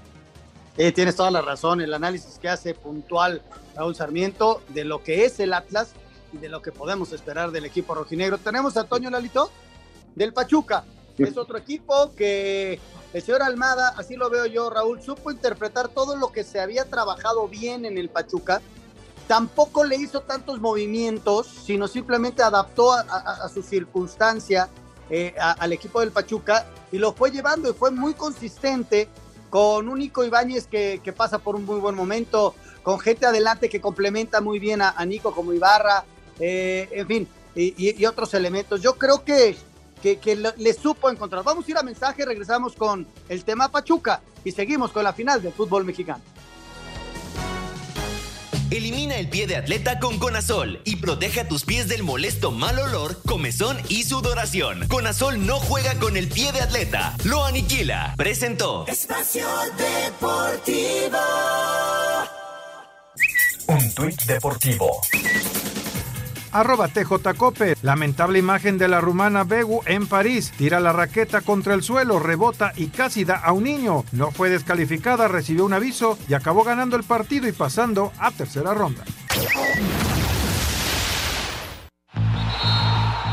Eh, 0.76 0.92
tienes 0.92 1.16
toda 1.16 1.30
la 1.30 1.40
razón, 1.40 1.80
el 1.80 1.94
análisis 1.94 2.38
que 2.38 2.50
hace 2.50 2.74
puntual 2.74 3.40
Raúl 3.74 3.96
Sarmiento 3.96 4.62
de 4.68 4.84
lo 4.84 5.02
que 5.02 5.24
es 5.24 5.40
el 5.40 5.54
Atlas 5.54 5.94
y 6.34 6.36
de 6.36 6.50
lo 6.50 6.60
que 6.60 6.72
podemos 6.72 7.12
esperar 7.12 7.52
del 7.52 7.64
equipo 7.64 7.94
rojinegro. 7.94 8.36
Tenemos 8.36 8.76
a 8.76 8.84
Toño 8.84 9.08
Lalito 9.08 9.50
del 10.14 10.34
Pachuca, 10.34 10.84
es 11.24 11.36
otro 11.36 11.58
equipo 11.58 12.12
que 12.14 12.78
el 13.12 13.22
señor 13.22 13.42
Almada, 13.42 13.94
así 13.96 14.16
lo 14.16 14.28
veo 14.28 14.46
yo, 14.46 14.68
Raúl, 14.70 15.00
supo 15.02 15.30
interpretar 15.30 15.88
todo 15.88 16.16
lo 16.16 16.32
que 16.32 16.44
se 16.44 16.60
había 16.60 16.84
trabajado 16.84 17.48
bien 17.48 17.84
en 17.84 17.98
el 17.98 18.10
Pachuca. 18.10 18.60
Tampoco 19.26 19.84
le 19.84 19.96
hizo 19.96 20.20
tantos 20.20 20.60
movimientos, 20.60 21.46
sino 21.46 21.88
simplemente 21.88 22.42
adaptó 22.42 22.92
a, 22.92 23.48
su 23.52 23.62
circunstancia 23.62 24.68
eh, 25.10 25.34
al 25.38 25.72
equipo 25.72 26.00
del 26.00 26.12
Pachuca 26.12 26.66
y 26.92 26.98
lo 26.98 27.12
fue 27.12 27.30
llevando 27.30 27.70
y 27.70 27.72
fue 27.72 27.90
muy 27.90 28.14
consistente 28.14 29.08
con 29.50 29.88
un 29.88 29.98
Nico 29.98 30.24
Ibáñez 30.24 30.66
que, 30.66 31.14
pasa 31.16 31.38
por 31.38 31.56
un 31.56 31.64
muy 31.64 31.80
buen 31.80 31.94
momento, 31.94 32.54
con 32.82 32.98
gente 33.00 33.26
adelante 33.26 33.68
que 33.68 33.80
complementa 33.80 34.40
muy 34.40 34.58
bien 34.58 34.82
a, 34.82 35.04
Nico 35.04 35.34
como 35.34 35.52
Ibarra, 35.52 36.04
eh, 36.38 36.88
en 36.92 37.06
fin, 37.06 37.28
y, 37.54 38.04
otros 38.04 38.34
elementos. 38.34 38.82
Yo 38.82 38.96
creo 38.96 39.24
que, 39.24 39.56
que, 40.14 40.36
le 40.36 40.72
supo 40.72 41.10
encontrar. 41.10 41.42
Vamos 41.42 41.66
a 41.66 41.70
ir 41.70 41.76
a 41.76 41.82
mensaje, 41.82 42.24
regresamos 42.24 42.74
con 42.74 43.06
el 43.28 43.44
tema 43.44 43.68
Pachuca 43.68 44.22
y 44.44 44.52
seguimos 44.52 44.92
con 44.92 45.04
la 45.04 45.12
final 45.12 45.42
del 45.42 45.52
fútbol 45.52 45.84
mexicano. 45.84 46.22
Elimina 48.70 49.16
el 49.16 49.28
pie 49.28 49.46
de 49.46 49.56
atleta 49.56 50.00
con 50.00 50.18
Conazol 50.18 50.80
y 50.84 50.96
protege 50.96 51.40
a 51.40 51.48
tus 51.48 51.64
pies 51.64 51.88
del 51.88 52.02
molesto 52.02 52.50
mal 52.50 52.78
olor, 52.78 53.22
comezón 53.22 53.78
y 53.88 54.02
sudoración. 54.02 54.88
Conazol 54.88 55.46
no 55.46 55.60
juega 55.60 55.94
con 56.00 56.16
el 56.16 56.28
pie 56.28 56.50
de 56.52 56.62
atleta, 56.62 57.16
lo 57.24 57.44
aniquila. 57.44 58.14
Presentó 58.16 58.84
Espacio 58.88 59.46
Deportivo. 59.78 61.18
Un 63.68 63.94
tuit 63.94 64.22
deportivo 64.24 65.00
arroba 66.60 66.88
TJCope. 66.88 67.76
Lamentable 67.82 68.38
imagen 68.38 68.78
de 68.78 68.88
la 68.88 69.00
rumana 69.00 69.44
Begu 69.44 69.82
en 69.86 70.06
París. 70.06 70.52
Tira 70.56 70.80
la 70.80 70.92
raqueta 70.92 71.40
contra 71.40 71.74
el 71.74 71.82
suelo, 71.82 72.18
rebota 72.18 72.72
y 72.76 72.88
casi 72.88 73.24
da 73.24 73.36
a 73.36 73.52
un 73.52 73.64
niño. 73.64 74.04
No 74.12 74.30
fue 74.30 74.50
descalificada, 74.50 75.28
recibió 75.28 75.64
un 75.64 75.72
aviso 75.72 76.18
y 76.28 76.34
acabó 76.34 76.64
ganando 76.64 76.96
el 76.96 77.04
partido 77.04 77.48
y 77.48 77.52
pasando 77.52 78.12
a 78.18 78.30
tercera 78.30 78.74
ronda. 78.74 79.04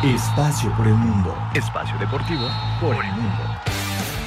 Espacio 0.03 0.69
por 0.75 0.85
el 0.85 0.95
mundo. 0.95 1.33
Espacio 1.53 1.97
deportivo 1.97 2.45
por 2.81 2.93
el 2.93 3.11
mundo. 3.13 3.72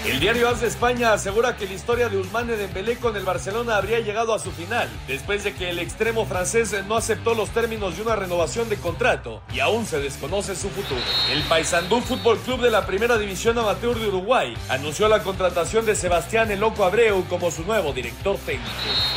El 0.06 0.20
diario 0.20 0.48
AS 0.48 0.60
de 0.60 0.68
España 0.68 1.12
asegura 1.12 1.56
que 1.56 1.66
la 1.66 1.74
historia 1.74 2.08
de 2.08 2.16
Usmane 2.16 2.56
Dembélé 2.56 2.96
con 2.96 3.16
el 3.16 3.24
Barcelona 3.24 3.76
habría 3.76 3.98
llegado 3.98 4.34
a 4.34 4.38
su 4.38 4.52
final, 4.52 4.88
después 5.08 5.42
de 5.42 5.52
que 5.52 5.68
el 5.68 5.80
extremo 5.80 6.24
francés 6.26 6.72
no 6.86 6.94
aceptó 6.94 7.34
los 7.34 7.50
términos 7.50 7.96
de 7.96 8.02
una 8.02 8.14
renovación 8.14 8.68
de 8.68 8.76
contrato 8.76 9.42
y 9.52 9.58
aún 9.58 9.84
se 9.84 9.98
desconoce 9.98 10.54
su 10.54 10.70
futuro. 10.70 11.00
El 11.32 11.42
Paysandú 11.42 12.00
Fútbol 12.02 12.38
Club 12.38 12.60
de 12.60 12.70
la 12.70 12.86
Primera 12.86 13.18
División 13.18 13.58
Amateur 13.58 13.98
de 13.98 14.06
Uruguay 14.06 14.56
anunció 14.68 15.08
la 15.08 15.24
contratación 15.24 15.84
de 15.84 15.96
Sebastián 15.96 16.52
El 16.52 16.60
Loco 16.60 16.84
Abreu 16.84 17.24
como 17.24 17.50
su 17.50 17.64
nuevo 17.64 17.92
director 17.92 18.36
técnico. 18.46 18.70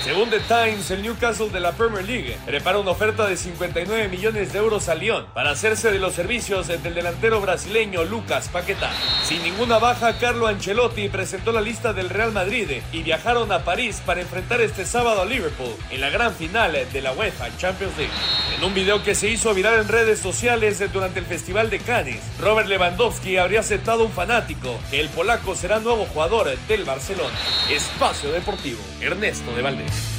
Según 0.03 0.31
The 0.31 0.39
Times, 0.39 0.89
el 0.89 1.03
Newcastle 1.03 1.49
de 1.49 1.59
la 1.59 1.73
Premier 1.73 2.03
League 2.03 2.35
prepara 2.47 2.79
una 2.79 2.91
oferta 2.91 3.27
de 3.27 3.37
59 3.37 4.07
millones 4.07 4.53
de 4.53 4.57
euros 4.57 4.89
a 4.89 4.95
Lyon 4.95 5.27
para 5.35 5.51
hacerse 5.51 5.91
de 5.91 5.99
los 5.99 6.15
servicios 6.15 6.67
del 6.67 6.95
delantero 6.95 7.39
brasileño 7.41 8.05
Lucas 8.05 8.49
Paquetá. 8.49 8.89
Sin 9.23 9.43
ninguna 9.43 9.77
baja, 9.77 10.17
Carlo 10.17 10.47
Ancelotti 10.79 11.09
presentó 11.09 11.51
la 11.51 11.59
lista 11.59 11.91
del 11.91 12.09
Real 12.09 12.31
Madrid 12.31 12.69
y 12.93 13.03
viajaron 13.03 13.51
a 13.51 13.65
París 13.65 14.01
para 14.05 14.21
enfrentar 14.21 14.61
este 14.61 14.85
sábado 14.85 15.21
a 15.21 15.25
Liverpool 15.25 15.75
en 15.89 15.99
la 15.99 16.09
gran 16.09 16.33
final 16.33 16.71
de 16.71 17.01
la 17.01 17.11
UEFA 17.11 17.49
Champions 17.57 17.97
League. 17.97 18.13
En 18.57 18.63
un 18.63 18.73
video 18.73 19.03
que 19.03 19.13
se 19.13 19.27
hizo 19.27 19.53
viral 19.53 19.81
en 19.81 19.89
redes 19.89 20.19
sociales 20.19 20.81
durante 20.93 21.19
el 21.19 21.25
Festival 21.25 21.69
de 21.69 21.79
Cannes, 21.79 22.21
Robert 22.39 22.69
Lewandowski 22.69 23.35
habría 23.35 23.59
aceptado 23.59 24.05
un 24.05 24.13
fanático 24.13 24.79
que 24.89 25.01
el 25.01 25.09
polaco 25.09 25.53
será 25.53 25.81
nuevo 25.81 26.05
jugador 26.05 26.57
del 26.69 26.85
Barcelona. 26.85 27.37
Espacio 27.69 28.31
Deportivo, 28.31 28.79
Ernesto 29.01 29.53
de 29.53 29.61
Valdés. 29.61 30.18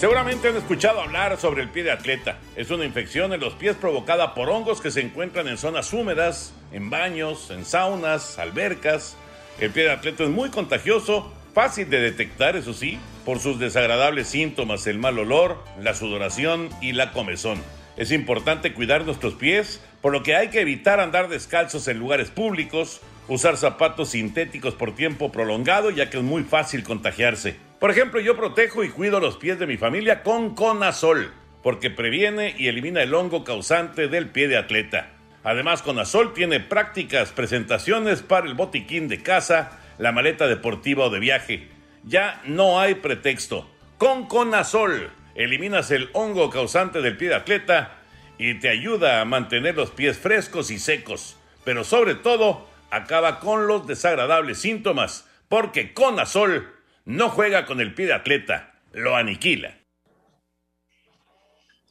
Seguramente 0.00 0.48
han 0.48 0.56
escuchado 0.56 1.02
hablar 1.02 1.38
sobre 1.38 1.60
el 1.60 1.68
pie 1.68 1.82
de 1.82 1.90
atleta. 1.90 2.38
Es 2.56 2.70
una 2.70 2.86
infección 2.86 3.34
en 3.34 3.40
los 3.40 3.52
pies 3.52 3.76
provocada 3.76 4.32
por 4.32 4.48
hongos 4.48 4.80
que 4.80 4.90
se 4.90 5.02
encuentran 5.02 5.46
en 5.46 5.58
zonas 5.58 5.92
húmedas, 5.92 6.54
en 6.72 6.88
baños, 6.88 7.50
en 7.50 7.66
saunas, 7.66 8.38
albercas. 8.38 9.18
El 9.60 9.72
pie 9.72 9.82
de 9.82 9.90
atleta 9.90 10.24
es 10.24 10.30
muy 10.30 10.48
contagioso, 10.48 11.30
fácil 11.52 11.90
de 11.90 12.00
detectar, 12.00 12.56
eso 12.56 12.72
sí, 12.72 12.98
por 13.26 13.40
sus 13.40 13.58
desagradables 13.58 14.28
síntomas, 14.28 14.86
el 14.86 14.98
mal 14.98 15.18
olor, 15.18 15.62
la 15.78 15.92
sudoración 15.92 16.70
y 16.80 16.92
la 16.92 17.12
comezón. 17.12 17.62
Es 17.98 18.10
importante 18.10 18.72
cuidar 18.72 19.04
nuestros 19.04 19.34
pies, 19.34 19.82
por 20.00 20.12
lo 20.12 20.22
que 20.22 20.34
hay 20.34 20.48
que 20.48 20.62
evitar 20.62 20.98
andar 20.98 21.28
descalzos 21.28 21.86
en 21.88 21.98
lugares 21.98 22.30
públicos, 22.30 23.02
usar 23.28 23.58
zapatos 23.58 24.08
sintéticos 24.12 24.72
por 24.72 24.94
tiempo 24.94 25.30
prolongado, 25.30 25.90
ya 25.90 26.08
que 26.08 26.16
es 26.16 26.22
muy 26.22 26.42
fácil 26.42 26.84
contagiarse. 26.84 27.68
Por 27.80 27.90
ejemplo, 27.90 28.20
yo 28.20 28.36
protejo 28.36 28.84
y 28.84 28.90
cuido 28.90 29.20
los 29.20 29.38
pies 29.38 29.58
de 29.58 29.66
mi 29.66 29.78
familia 29.78 30.22
con 30.22 30.54
Conazol, 30.54 31.32
porque 31.62 31.88
previene 31.88 32.54
y 32.58 32.68
elimina 32.68 33.02
el 33.02 33.14
hongo 33.14 33.42
causante 33.42 34.06
del 34.08 34.28
pie 34.28 34.48
de 34.48 34.58
atleta. 34.58 35.12
Además, 35.44 35.80
Conazol 35.80 36.34
tiene 36.34 36.60
prácticas 36.60 37.32
presentaciones 37.32 38.20
para 38.20 38.46
el 38.46 38.52
botiquín 38.52 39.08
de 39.08 39.22
casa, 39.22 39.80
la 39.96 40.12
maleta 40.12 40.46
deportiva 40.46 41.06
o 41.06 41.10
de 41.10 41.20
viaje. 41.20 41.68
Ya 42.04 42.42
no 42.44 42.78
hay 42.78 42.96
pretexto. 42.96 43.66
Con 43.96 44.26
Conazol 44.26 45.10
eliminas 45.34 45.90
el 45.90 46.10
hongo 46.12 46.50
causante 46.50 47.00
del 47.00 47.16
pie 47.16 47.30
de 47.30 47.36
atleta 47.36 47.96
y 48.36 48.58
te 48.58 48.68
ayuda 48.68 49.22
a 49.22 49.24
mantener 49.24 49.74
los 49.74 49.90
pies 49.90 50.18
frescos 50.18 50.70
y 50.70 50.78
secos. 50.78 51.38
Pero 51.64 51.84
sobre 51.84 52.14
todo, 52.14 52.68
acaba 52.90 53.40
con 53.40 53.66
los 53.66 53.86
desagradables 53.86 54.58
síntomas, 54.58 55.26
porque 55.48 55.94
Conazol 55.94 56.79
no 57.10 57.28
juega 57.30 57.66
con 57.66 57.80
el 57.80 57.92
pie 57.92 58.06
de 58.06 58.12
atleta, 58.12 58.80
lo 58.92 59.16
aniquila. 59.16 59.76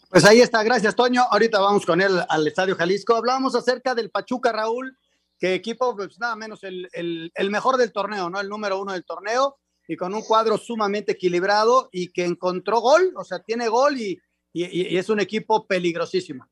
Pues 0.09 0.25
ahí 0.25 0.39
está, 0.39 0.63
gracias 0.63 0.95
Toño. 0.95 1.21
Ahorita 1.29 1.59
vamos 1.59 1.85
con 1.85 2.01
él 2.01 2.19
al 2.27 2.47
Estadio 2.47 2.75
Jalisco. 2.75 3.15
Hablábamos 3.15 3.53
acerca 3.53 3.93
del 3.93 4.09
Pachuca, 4.09 4.51
Raúl, 4.51 4.97
que 5.37 5.53
equipo, 5.53 5.95
pues 5.95 6.17
nada 6.19 6.35
menos 6.35 6.61
el, 6.63 7.31
mejor 7.49 7.77
del 7.77 7.91
torneo, 7.91 8.29
¿no? 8.29 8.39
El 8.39 8.49
número 8.49 8.81
uno 8.81 8.93
del 8.93 9.03
torneo 9.03 9.57
y 9.87 9.97
con 9.97 10.13
un 10.13 10.21
cuadro 10.21 10.57
sumamente 10.57 11.11
equilibrado 11.11 11.89
y 11.91 12.11
que 12.11 12.23
encontró 12.23 12.79
gol, 12.79 13.13
o 13.15 13.23
sea, 13.23 13.39
tiene 13.39 13.67
gol 13.67 13.99
y, 13.99 14.19
es 14.53 15.09
un 15.09 15.19
equipo 15.19 15.67
peligrosísimo. 15.67 16.47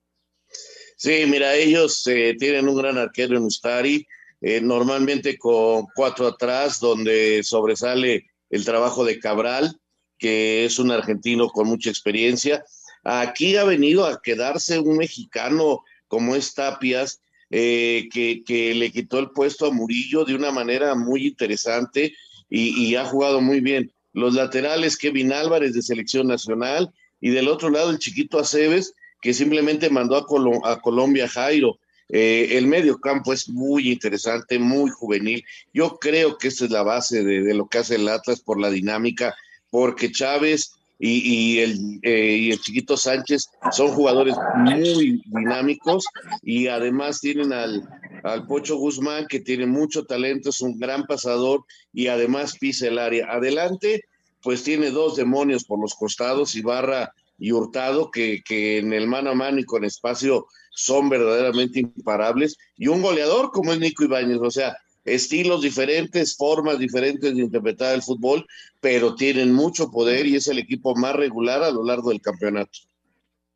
Sí, 0.95 1.25
mira, 1.27 1.55
ellos 1.55 2.05
eh, 2.07 2.35
tienen 2.37 2.67
un 2.67 2.77
gran 2.77 2.97
arquero 2.97 3.37
en 3.37 3.43
Ustari, 3.43 4.05
eh, 4.41 4.61
normalmente 4.61 5.37
con 5.37 5.87
cuatro 5.95 6.27
atrás, 6.27 6.79
donde 6.79 7.41
sobresale 7.43 8.26
el 8.49 8.65
trabajo 8.65 9.05
de 9.05 9.19
Cabral, 9.19 9.79
que 10.17 10.65
es 10.65 10.79
un 10.79 10.91
argentino 10.91 11.49
con 11.49 11.67
mucha 11.67 11.89
experiencia. 11.89 12.63
Aquí 13.03 13.55
ha 13.55 13.63
venido 13.63 14.05
a 14.05 14.21
quedarse 14.21 14.79
un 14.79 14.97
mexicano 14.97 15.83
como 16.07 16.35
es 16.35 16.53
Tapias, 16.53 17.21
eh, 17.49 18.09
que, 18.11 18.73
le 18.75 18.91
quitó 18.91 19.19
el 19.19 19.31
puesto 19.31 19.67
a 19.67 19.71
Murillo 19.71 20.25
de 20.25 20.35
una 20.35 20.51
manera 20.51 20.95
muy 20.95 21.27
interesante 21.27 22.13
y, 22.49 22.95
ha 22.95 23.05
jugado 23.05 23.41
muy 23.41 23.59
bien. 23.59 23.91
Los 24.13 24.33
laterales, 24.33 24.97
Kevin 24.97 25.33
Álvarez 25.33 25.73
de 25.73 25.81
selección 25.81 26.27
nacional, 26.27 26.91
y 27.19 27.29
del 27.29 27.47
otro 27.47 27.69
lado 27.69 27.89
el 27.89 27.99
chiquito 27.99 28.39
Aceves, 28.39 28.93
que 29.21 29.33
simplemente 29.33 29.89
mandó 29.89 30.15
a, 30.15 30.71
a 30.71 30.79
Colombia 30.79 31.27
Jairo. 31.27 31.79
Eh, 32.09 32.57
el 32.57 32.67
medio 32.67 32.99
campo 32.99 33.33
es 33.33 33.49
muy 33.49 33.91
interesante, 33.91 34.59
muy 34.59 34.89
juvenil. 34.89 35.43
Yo 35.73 35.97
creo 35.99 36.37
que 36.37 36.47
esta 36.47 36.65
es 36.65 36.71
la 36.71 36.83
base 36.83 37.23
de, 37.23 37.53
lo 37.53 37.67
que 37.67 37.79
hace 37.79 37.95
el 37.95 38.07
Atlas 38.07 38.39
por 38.39 38.59
la 38.59 38.69
dinámica 38.69 39.35
porque 39.69 40.11
Chávez 40.11 40.73
y, 40.99 41.59
el, 41.59 41.99
eh, 42.01 42.37
y 42.37 42.51
el 42.51 42.59
chiquito 42.59 42.97
Sánchez 42.97 43.49
son 43.71 43.89
jugadores 43.89 44.35
muy 44.55 45.21
dinámicos 45.25 46.05
y 46.41 46.67
además 46.67 47.19
tienen 47.19 47.53
al, 47.53 47.87
al 48.23 48.47
Pocho 48.47 48.77
Guzmán 48.77 49.27
que 49.27 49.39
tiene 49.39 49.67
mucho 49.67 50.05
talento, 50.05 50.49
es 50.49 50.61
un 50.61 50.79
gran 50.79 51.05
pasador 51.05 51.65
y 51.93 52.07
además 52.07 52.57
pisa 52.57 52.87
el 52.87 52.97
área. 52.97 53.27
Adelante, 53.29 54.05
pues 54.41 54.63
tiene 54.63 54.89
dos 54.89 55.17
demonios 55.17 55.65
por 55.65 55.79
los 55.79 55.93
costados, 55.93 56.55
Ibarra 56.55 57.13
y 57.37 57.51
Hurtado, 57.51 58.11
que, 58.11 58.41
que 58.43 58.79
en 58.79 58.93
el 58.93 59.07
mano 59.07 59.31
a 59.31 59.35
mano 59.35 59.59
y 59.59 59.65
con 59.65 59.83
espacio 59.85 60.47
son 60.71 61.09
verdaderamente 61.09 61.79
imparables, 61.79 62.57
y 62.75 62.87
un 62.87 63.01
goleador 63.01 63.51
como 63.51 63.73
es 63.73 63.79
Nico 63.79 64.03
Ibáñez, 64.03 64.39
o 64.41 64.51
sea, 64.51 64.77
estilos 65.05 65.61
diferentes, 65.61 66.35
formas 66.35 66.77
diferentes 66.79 67.35
de 67.35 67.41
interpretar 67.41 67.95
el 67.95 68.03
fútbol, 68.03 68.45
pero 68.81 69.15
tienen 69.15 69.53
mucho 69.53 69.89
poder 69.89 70.27
y 70.27 70.35
es 70.35 70.47
el 70.47 70.59
equipo 70.59 70.95
más 70.95 71.15
regular 71.15 71.63
a 71.63 71.71
lo 71.71 71.83
largo 71.83 72.09
del 72.09 72.21
campeonato. 72.21 72.79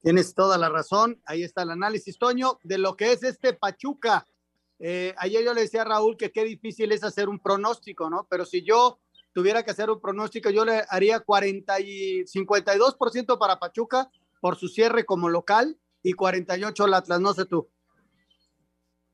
Tienes 0.02 0.34
toda 0.34 0.58
la 0.58 0.70
razón, 0.70 1.22
ahí 1.26 1.44
está 1.44 1.62
el 1.62 1.72
análisis, 1.72 2.18
Toño, 2.18 2.58
de 2.64 2.78
lo 2.78 2.96
que 2.96 3.12
es 3.12 3.22
este 3.22 3.54
Pachuca. 3.54 4.26
Eh, 4.80 5.14
ayer 5.18 5.44
yo 5.44 5.54
le 5.54 5.62
decía 5.62 5.84
a 5.84 5.86
Raúl 5.86 6.18
que 6.18 6.32
qué 6.32 6.44
difícil 6.44 6.92
es 6.92 7.04
hacer 7.04 7.30
un 7.30 7.38
pronóstico, 7.38 8.10
¿no? 8.10 8.26
Pero 8.28 8.46
si 8.46 8.64
yo 8.64 9.00
tuviera 9.34 9.64
que 9.64 9.72
hacer 9.72 9.90
un 9.90 10.02
pronóstico, 10.02 10.50
yo 10.50 10.66
le 10.66 10.84
haría 10.90 11.20
40 11.20 11.80
y 11.82 12.24
52% 12.26 13.38
para 13.40 13.60
Pachuca 13.60 14.10
por 14.40 14.58
su 14.58 14.68
cierre 14.68 15.06
como 15.06 15.30
local 15.30 15.78
y 16.04 16.14
48 16.14 16.86
el 16.86 16.94
Atlas, 16.94 17.22
no 17.22 17.34
sé 17.34 17.46
tú. 17.46 17.70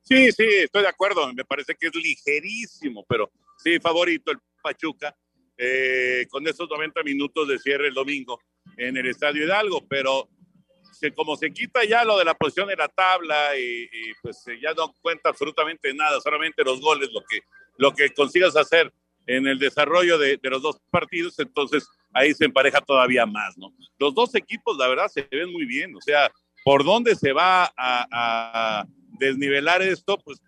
Sí, 0.04 0.32
sí, 0.32 0.46
estoy 0.46 0.84
de 0.84 0.88
acuerdo. 0.88 1.34
Me 1.34 1.44
parece 1.44 1.76
que 1.76 1.88
es 1.88 1.96
ligerísimo, 1.96 3.06
pero 3.08 3.30
sí, 3.58 3.78
favorito 3.80 4.32
el 4.32 4.38
Pachuca 4.62 5.16
eh, 5.58 6.26
con 6.30 6.48
esos 6.48 6.70
90 6.70 7.04
minutos 7.04 7.48
de 7.48 7.60
cierre 7.60 7.88
el 7.88 7.94
domingo 7.94 8.40
en 8.78 8.96
el 8.96 9.08
Estadio 9.08 9.44
Hidalgo, 9.44 9.86
pero 9.88 10.30
como 11.16 11.36
se 11.36 11.52
quita 11.52 11.84
ya 11.86 12.04
lo 12.04 12.18
de 12.18 12.26
la 12.26 12.34
posición 12.34 12.68
de 12.68 12.76
la 12.76 12.88
tabla 12.88 13.58
y, 13.58 13.88
pues 14.22 14.44
ya 14.62 14.74
no 14.74 14.94
cuenta 15.02 15.30
absolutamente 15.30 15.94
nada, 15.94 16.20
solamente 16.22 16.64
los 16.64 16.82
goles, 16.82 17.10
lo 17.12 17.22
que, 17.22 17.42
lo 17.78 17.94
que 17.94 18.14
consigas 18.14 18.56
hacer 18.56 18.92
en 19.28 19.46
el 19.48 19.60
desarrollo 19.60 20.18
de, 20.18 20.40
los 20.44 20.62
dos 20.62 20.80
partidos, 20.90 21.38
entonces 21.40 21.88
ahí 22.14 22.34
se 22.34 22.46
empareja 22.46 22.82
todavía 22.82 23.26
más, 23.26 23.58
¿no? 23.58 23.74
Los 24.00 24.16
dos 24.16 24.34
equipos, 24.36 24.78
la 24.78 24.88
verdad, 24.88 25.08
se 25.10 25.28
ven 25.30 25.52
muy 25.52 25.66
bien, 25.66 25.96
o 25.96 26.02
sea, 26.02 26.32
por 26.64 26.84
dónde 26.84 27.16
se 27.16 27.34
va 27.34 27.72
a 27.78 28.86
desnivelar 29.20 29.82
esto, 29.82 30.18
pues 30.18 30.42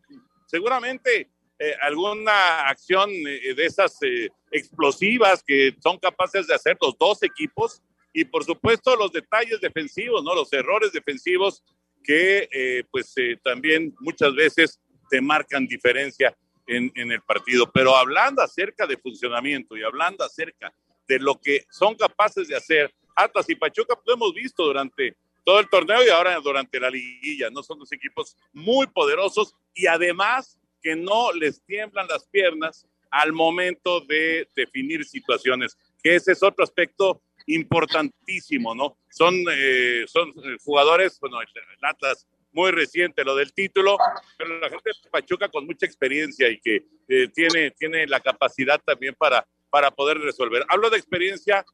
seguramente 0.48 1.30
eh, 1.62 1.76
alguna 1.82 2.70
acción 2.70 3.10
eh, 3.10 3.54
de 3.54 3.66
esas 3.66 4.02
eh, 4.02 4.30
explosivas 4.50 5.44
que 5.44 5.76
son 5.84 5.98
capaces 5.98 6.48
de 6.48 6.56
hacer 6.56 6.78
los 6.82 6.98
dos 6.98 7.22
equipos 7.22 7.82
y 8.14 8.24
por 8.24 8.46
supuesto 8.46 8.96
los 8.96 9.12
detalles 9.12 9.60
defensivos, 9.60 10.24
¿no? 10.24 10.34
Los 10.34 10.54
errores 10.54 10.94
defensivos 10.94 11.62
que 12.02 12.86
pues 12.90 13.14
también 13.44 13.94
muchas 14.00 14.34
veces 14.34 14.80
te 15.12 15.22
marcan 15.22 15.68
diferencia 15.68 16.36
en, 16.70 16.92
en, 16.96 17.12
el 17.12 17.22
partido. 17.22 17.70
Pero 17.72 17.96
hablando 17.96 18.42
acerca 18.42 18.86
de 18.86 18.98
funcionamiento 18.98 19.76
y 19.76 19.84
hablando 19.84 20.24
acerca 20.24 20.74
de 21.08 21.20
lo 21.20 21.40
que 21.42 21.66
son 21.70 21.96
capaces 21.96 22.48
de 22.48 22.56
hacer 22.56 22.94
Atlas 23.16 23.50
y 23.50 23.56
Pachuca, 23.56 23.96
pues 23.96 24.08
lo 24.08 24.14
hemos 24.14 24.34
visto 24.34 24.64
durante 24.64 25.18
todo 25.44 25.60
el 25.60 25.70
torneo 25.70 26.06
y 26.06 26.10
ahora 26.10 26.40
durante 26.40 26.80
la 26.80 26.90
liguilla, 26.90 27.50
¿no? 27.50 27.64
Son 27.64 27.80
dos 27.80 27.92
equipos 27.92 28.38
muy 28.54 28.88
poderosos 28.88 29.56
y 29.74 29.88
además 29.88 30.60
que 30.82 30.96
no 30.96 31.32
les 31.34 31.62
tiemblan 31.66 32.08
las 32.08 32.26
piernas 32.28 32.88
al 33.10 33.34
momento 33.34 34.02
de 34.02 34.48
definir 34.56 35.04
situaciones, 35.04 35.76
que 36.04 36.16
ese 36.16 36.34
es 36.34 36.44
otro 36.44 36.64
aspecto 36.64 37.22
importantísimo, 37.48 38.76
¿no? 38.76 38.96
Son, 39.10 39.34
eh, 39.52 40.04
son 40.08 40.34
jugadores, 40.64 41.20
bueno, 41.20 41.42
el 41.42 41.50
Atlas 41.82 42.28
muy 42.52 42.72
reciente 42.72 43.24
lo 43.24 43.36
del 43.36 43.54
título, 43.54 43.98
pero 44.38 44.60
la 44.60 44.70
gente 44.70 44.90
de 45.04 45.10
Pachuca 45.10 45.50
con 45.50 45.66
mucha 45.66 45.86
experiencia 45.86 46.50
y 46.50 46.60
que 46.60 46.86
eh, 47.08 47.28
tiene, 47.34 47.72
tiene 47.72 48.08
la 48.08 48.20
capacidad 48.20 48.82
también 48.84 49.16
para, 49.16 49.48
para 49.70 49.92
poder 49.92 50.18
resolver. 50.18 50.66
Hablo 50.70 50.90
de 50.90 50.98
experiencia 50.98 51.66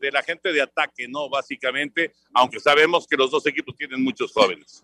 de, 0.00 0.10
la 0.12 0.22
gente 0.22 0.52
de 0.52 0.62
ataque, 0.62 1.06
¿no? 1.08 1.28
Básicamente, 1.28 2.12
aunque 2.34 2.60
sabemos 2.60 3.06
que 3.06 3.16
los 3.16 3.30
dos 3.30 3.46
equipos 3.46 3.76
tienen 3.76 4.02
muchos 4.02 4.32
jóvenes. 4.32 4.82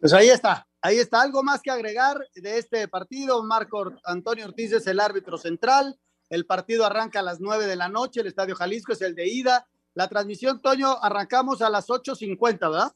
Pues 0.00 0.12
ahí 0.12 0.28
está, 0.28 0.66
ahí 0.80 0.98
está. 0.98 1.22
Algo 1.22 1.42
más 1.42 1.60
que 1.60 1.70
agregar 1.70 2.18
de 2.34 2.58
este 2.58 2.86
partido. 2.88 3.42
Marco 3.42 3.92
Antonio 4.04 4.46
Ortiz 4.46 4.72
es 4.72 4.86
el 4.86 5.00
árbitro 5.00 5.36
central. 5.36 5.98
El 6.30 6.46
partido 6.46 6.86
arranca 6.86 7.20
a 7.20 7.22
las 7.22 7.40
9 7.40 7.66
de 7.66 7.76
la 7.76 7.88
noche. 7.88 8.20
El 8.20 8.28
Estadio 8.28 8.54
Jalisco 8.54 8.92
es 8.92 9.02
el 9.02 9.14
de 9.14 9.26
ida. 9.26 9.66
La 9.94 10.08
transmisión, 10.08 10.60
Toño, 10.60 10.96
arrancamos 11.02 11.62
a 11.62 11.70
las 11.70 11.88
8.50, 11.88 12.58
¿verdad? 12.60 12.92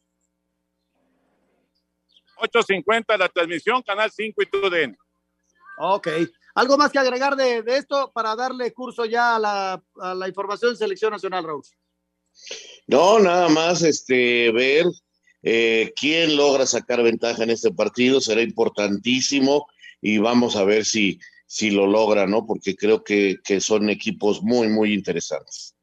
8.50 2.38 3.18
la 3.18 3.28
transmisión, 3.28 3.82
Canal 3.82 4.10
5 4.10 4.42
y 4.42 4.46
TUDN. 4.46 4.98
Ok. 5.78 6.08
¿Algo 6.54 6.76
más 6.76 6.90
que 6.90 6.98
agregar 6.98 7.36
de, 7.36 7.62
esto 7.66 8.10
para 8.12 8.34
darle 8.34 8.72
curso 8.72 9.04
ya 9.04 9.36
a 9.36 9.38
la, 10.14 10.28
información 10.28 10.72
de 10.72 10.76
Selección 10.76 11.12
Nacional, 11.12 11.44
Raúl? 11.44 11.62
No, 12.86 13.18
nada 13.20 13.48
más 13.48 13.82
este, 13.82 14.50
ver 14.50 14.86
eh, 15.42 15.92
quién 15.94 16.36
logra 16.36 16.66
sacar 16.66 17.02
ventaja 17.02 17.44
en 17.44 17.50
este 17.50 17.70
partido. 17.70 18.20
Será 18.20 18.42
importantísimo 18.42 19.68
y 20.00 20.18
vamos 20.18 20.56
a 20.56 20.64
ver 20.64 20.84
si, 20.84 21.20
si 21.46 21.70
lo 21.70 21.86
logra, 21.86 22.26
¿no? 22.26 22.44
Porque 22.44 22.74
creo 22.74 23.04
que, 23.04 23.36
que 23.44 23.60
son 23.60 23.88
equipos 23.88 24.42
muy, 24.42 24.68
muy 24.68 24.92
interesantes. 24.92 25.76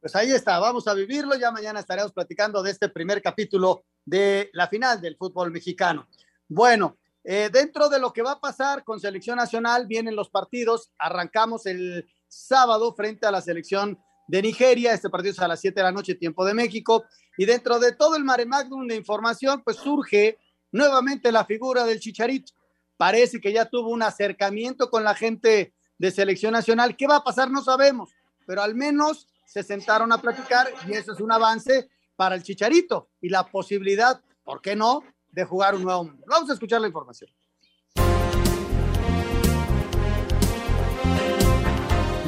Pues 0.00 0.14
ahí 0.16 0.32
está, 0.32 0.58
vamos 0.58 0.86
a 0.88 0.94
vivirlo. 0.94 1.36
Ya 1.36 1.50
mañana 1.50 1.80
estaremos 1.80 2.12
platicando 2.12 2.62
de 2.62 2.72
este 2.72 2.88
primer 2.88 3.22
capítulo 3.22 3.84
de 4.04 4.50
la 4.52 4.68
final 4.68 5.00
del 5.00 5.16
fútbol 5.16 5.50
mexicano. 5.50 6.08
Bueno, 6.48 6.98
eh, 7.24 7.50
dentro 7.52 7.88
de 7.88 7.98
lo 7.98 8.12
que 8.12 8.22
va 8.22 8.32
a 8.32 8.40
pasar 8.40 8.84
con 8.84 9.00
selección 9.00 9.36
nacional, 9.36 9.86
vienen 9.86 10.16
los 10.16 10.28
partidos. 10.28 10.90
Arrancamos 10.98 11.66
el 11.66 12.08
sábado 12.26 12.94
frente 12.94 13.26
a 13.26 13.30
la 13.30 13.40
selección 13.40 13.98
de 14.26 14.42
Nigeria. 14.42 14.92
Este 14.92 15.10
partido 15.10 15.32
es 15.32 15.38
a 15.40 15.48
las 15.48 15.60
7 15.60 15.80
de 15.80 15.84
la 15.84 15.92
noche, 15.92 16.14
tiempo 16.14 16.44
de 16.44 16.54
México. 16.54 17.04
Y 17.36 17.44
dentro 17.44 17.78
de 17.78 17.92
todo 17.92 18.16
el 18.16 18.24
mare 18.24 18.46
magnum 18.46 18.86
de 18.86 18.96
información, 18.96 19.62
pues 19.62 19.76
surge 19.76 20.38
nuevamente 20.72 21.30
la 21.30 21.44
figura 21.44 21.84
del 21.84 22.00
Chicharito. 22.00 22.52
Parece 22.96 23.40
que 23.40 23.52
ya 23.52 23.66
tuvo 23.66 23.90
un 23.90 24.02
acercamiento 24.02 24.90
con 24.90 25.04
la 25.04 25.14
gente 25.14 25.74
de 25.98 26.10
selección 26.10 26.52
nacional. 26.52 26.96
¿Qué 26.96 27.06
va 27.06 27.16
a 27.16 27.24
pasar? 27.24 27.50
No 27.50 27.62
sabemos, 27.62 28.10
pero 28.46 28.62
al 28.62 28.74
menos 28.74 29.28
se 29.46 29.62
sentaron 29.62 30.12
a 30.12 30.18
platicar 30.18 30.68
y 30.88 30.92
eso 30.94 31.12
es 31.12 31.20
un 31.20 31.30
avance 31.30 31.88
para 32.16 32.34
el 32.34 32.42
Chicharito 32.42 33.08
y 33.20 33.28
la 33.28 33.44
posibilidad, 33.50 34.20
¿por 34.42 34.60
qué 34.60 34.76
no?, 34.76 35.02
de 35.30 35.44
jugar 35.44 35.74
un 35.74 35.82
nuevo 35.82 36.04
mundo. 36.04 36.24
Vamos 36.26 36.50
a 36.50 36.52
escuchar 36.52 36.80
la 36.80 36.88
información. 36.88 37.30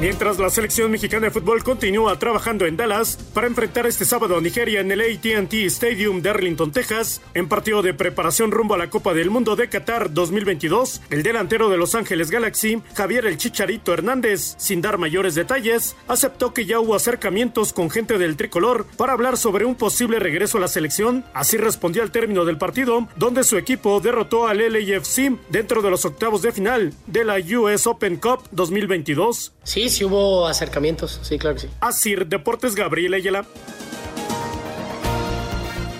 Mientras 0.05 0.37
la 0.37 0.51
selección 0.51 0.91
mexicana 0.91 1.25
de 1.25 1.31
fútbol 1.31 1.63
continúa 1.63 2.19
trabajando 2.19 2.67
en 2.67 2.77
Dallas 2.77 3.17
para 3.33 3.47
enfrentar 3.47 3.87
este 3.87 4.05
sábado 4.05 4.37
a 4.37 4.39
Nigeria 4.39 4.79
en 4.79 4.91
el 4.91 5.01
ATT 5.01 5.51
Stadium 5.65 6.21
de 6.21 6.29
Arlington, 6.29 6.71
Texas, 6.71 7.23
en 7.33 7.49
partido 7.49 7.81
de 7.81 7.95
preparación 7.95 8.51
rumbo 8.51 8.75
a 8.75 8.77
la 8.77 8.91
Copa 8.91 9.15
del 9.15 9.31
Mundo 9.31 9.55
de 9.55 9.67
Qatar 9.67 10.13
2022, 10.13 11.01
el 11.09 11.23
delantero 11.23 11.69
de 11.69 11.77
Los 11.77 11.95
Ángeles 11.95 12.29
Galaxy, 12.29 12.83
Javier 12.93 13.25
El 13.25 13.37
Chicharito 13.37 13.93
Hernández, 13.93 14.53
sin 14.59 14.79
dar 14.79 14.99
mayores 14.99 15.33
detalles, 15.33 15.95
aceptó 16.07 16.53
que 16.53 16.67
ya 16.67 16.79
hubo 16.79 16.93
acercamientos 16.93 17.73
con 17.73 17.89
gente 17.89 18.19
del 18.19 18.37
tricolor 18.37 18.85
para 18.97 19.13
hablar 19.13 19.37
sobre 19.37 19.65
un 19.65 19.73
posible 19.73 20.19
regreso 20.19 20.59
a 20.59 20.61
la 20.61 20.67
selección. 20.67 21.25
Así 21.33 21.57
respondió 21.57 22.03
al 22.03 22.11
término 22.11 22.45
del 22.45 22.59
partido, 22.59 23.07
donde 23.15 23.43
su 23.43 23.57
equipo 23.57 23.99
derrotó 24.01 24.47
al 24.47 24.59
LAFC 24.59 25.31
dentro 25.49 25.81
de 25.81 25.89
los 25.89 26.05
octavos 26.05 26.43
de 26.43 26.51
final 26.51 26.93
de 27.07 27.25
la 27.25 27.37
US 27.39 27.87
Open 27.87 28.17
Cup 28.17 28.43
2022. 28.51 29.53
Sí, 29.63 29.94
Sí, 29.95 30.03
hubo 30.03 30.45
acercamientos, 30.45 31.21
sí, 31.23 31.39
claro 31.39 31.55
que 31.55 31.61
sí. 31.61 31.69
Asir 31.79 32.27
Deportes 32.27 32.75
Gabriel 32.75 33.13
Ayala. 33.13 33.45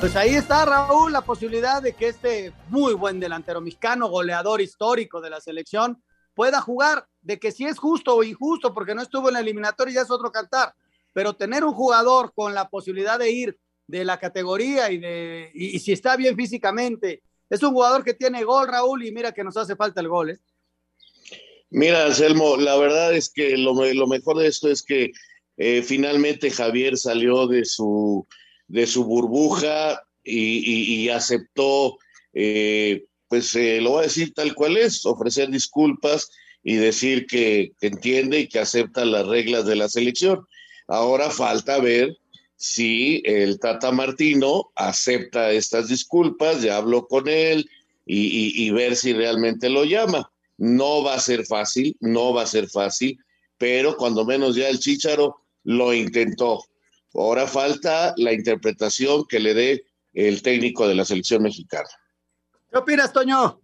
Pues 0.01 0.17
ahí 0.17 0.35
está, 0.35 0.65
Raúl, 0.65 1.13
la 1.13 1.21
posibilidad 1.21 1.81
de 1.81 1.93
que 1.93 2.09
este 2.09 2.51
muy 2.67 2.93
buen 2.93 3.21
delantero 3.21 3.61
mexicano, 3.61 4.09
goleador 4.09 4.59
histórico 4.59 5.21
de 5.21 5.29
la 5.29 5.39
selección, 5.39 6.03
pueda 6.33 6.59
jugar, 6.59 7.07
de 7.21 7.39
que 7.39 7.53
si 7.53 7.63
es 7.63 7.79
justo 7.79 8.13
o 8.17 8.23
injusto, 8.23 8.73
porque 8.73 8.93
no 8.93 9.01
estuvo 9.01 9.29
en 9.29 9.35
la 9.35 9.39
eliminatoria 9.39 9.95
ya 9.95 10.01
es 10.01 10.11
otro 10.11 10.29
cantar, 10.29 10.73
pero 11.13 11.37
tener 11.37 11.63
un 11.63 11.73
jugador 11.73 12.33
con 12.35 12.53
la 12.53 12.67
posibilidad 12.67 13.17
de 13.17 13.31
ir 13.31 13.57
de 13.87 14.03
la 14.03 14.19
categoría 14.19 14.91
y 14.91 14.97
de 14.97 15.51
y, 15.53 15.79
si 15.79 15.93
está 15.93 16.17
bien 16.17 16.35
físicamente, 16.35 17.23
es 17.49 17.63
un 17.63 17.71
jugador 17.71 18.03
que 18.03 18.13
tiene 18.13 18.43
gol, 18.43 18.67
Raúl, 18.67 19.05
y 19.05 19.13
mira 19.13 19.31
que 19.31 19.45
nos 19.45 19.55
hace 19.55 19.77
falta 19.77 20.01
el 20.01 20.09
gol, 20.09 20.31
¿eh? 20.31 20.39
Mira, 21.71 22.05
Anselmo, 22.05 22.57
la 22.57 22.77
verdad 22.77 23.15
es 23.15 23.29
que 23.29 23.57
lo, 23.57 23.73
mejor 23.73 24.37
de 24.37 24.47
esto 24.47 24.69
es 24.69 24.83
que 24.83 25.11
eh, 25.57 25.81
finalmente 25.81 26.51
Javier 26.51 26.97
salió 26.97 27.47
de 27.47 27.65
su, 27.65 28.27
de 28.67 28.85
su 28.85 29.03
burbuja 29.03 30.01
y, 30.23 31.09
aceptó, 31.09 31.97
eh, 32.33 33.05
pues 33.27 33.55
eh, 33.55 33.79
lo 33.81 33.91
voy 33.91 33.99
a 33.99 34.07
decir 34.07 34.33
tal 34.33 34.55
cual 34.55 34.77
es, 34.77 35.05
ofrecer 35.05 35.49
disculpas 35.49 36.31
y 36.63 36.75
decir 36.75 37.27
que, 37.27 37.73
entiende 37.81 38.41
y 38.41 38.47
que 38.47 38.59
acepta 38.59 39.05
las 39.05 39.27
reglas 39.27 39.65
de 39.65 39.75
la 39.75 39.89
selección. 39.89 40.45
Ahora 40.87 41.29
falta 41.29 41.79
ver 41.79 42.15
si 42.55 43.21
el 43.25 43.59
Tata 43.59 43.91
Martino 43.91 44.71
acepta 44.75 45.51
estas 45.51 45.89
disculpas, 45.89 46.61
ya 46.61 46.77
habló 46.77 47.07
con 47.07 47.27
él 47.27 47.69
y, 48.05 48.65
y 48.65 48.69
ver 48.71 48.95
si 48.95 49.13
realmente 49.13 49.69
lo 49.69 49.83
llama. 49.83 50.31
No 50.57 51.03
va 51.03 51.15
a 51.15 51.19
ser 51.19 51.45
fácil, 51.45 51.95
no 51.99 52.33
va 52.33 52.43
a 52.43 52.47
ser 52.47 52.69
fácil, 52.69 53.17
pero 53.57 53.95
cuando 53.97 54.25
menos 54.25 54.55
ya 54.55 54.69
el 54.69 54.79
Chicharo 54.79 55.41
lo 55.63 55.93
intentó. 55.93 56.63
Ahora 57.13 57.47
falta 57.47 58.13
la 58.17 58.33
interpretación 58.33 59.25
que 59.27 59.39
le 59.39 59.53
dé 59.53 59.85
el 60.13 60.41
técnico 60.41 60.87
de 60.87 60.95
la 60.95 61.05
selección 61.05 61.43
mexicana. 61.43 61.89
¿Qué 62.71 62.77
opinas, 62.77 63.11
Toño? 63.11 63.61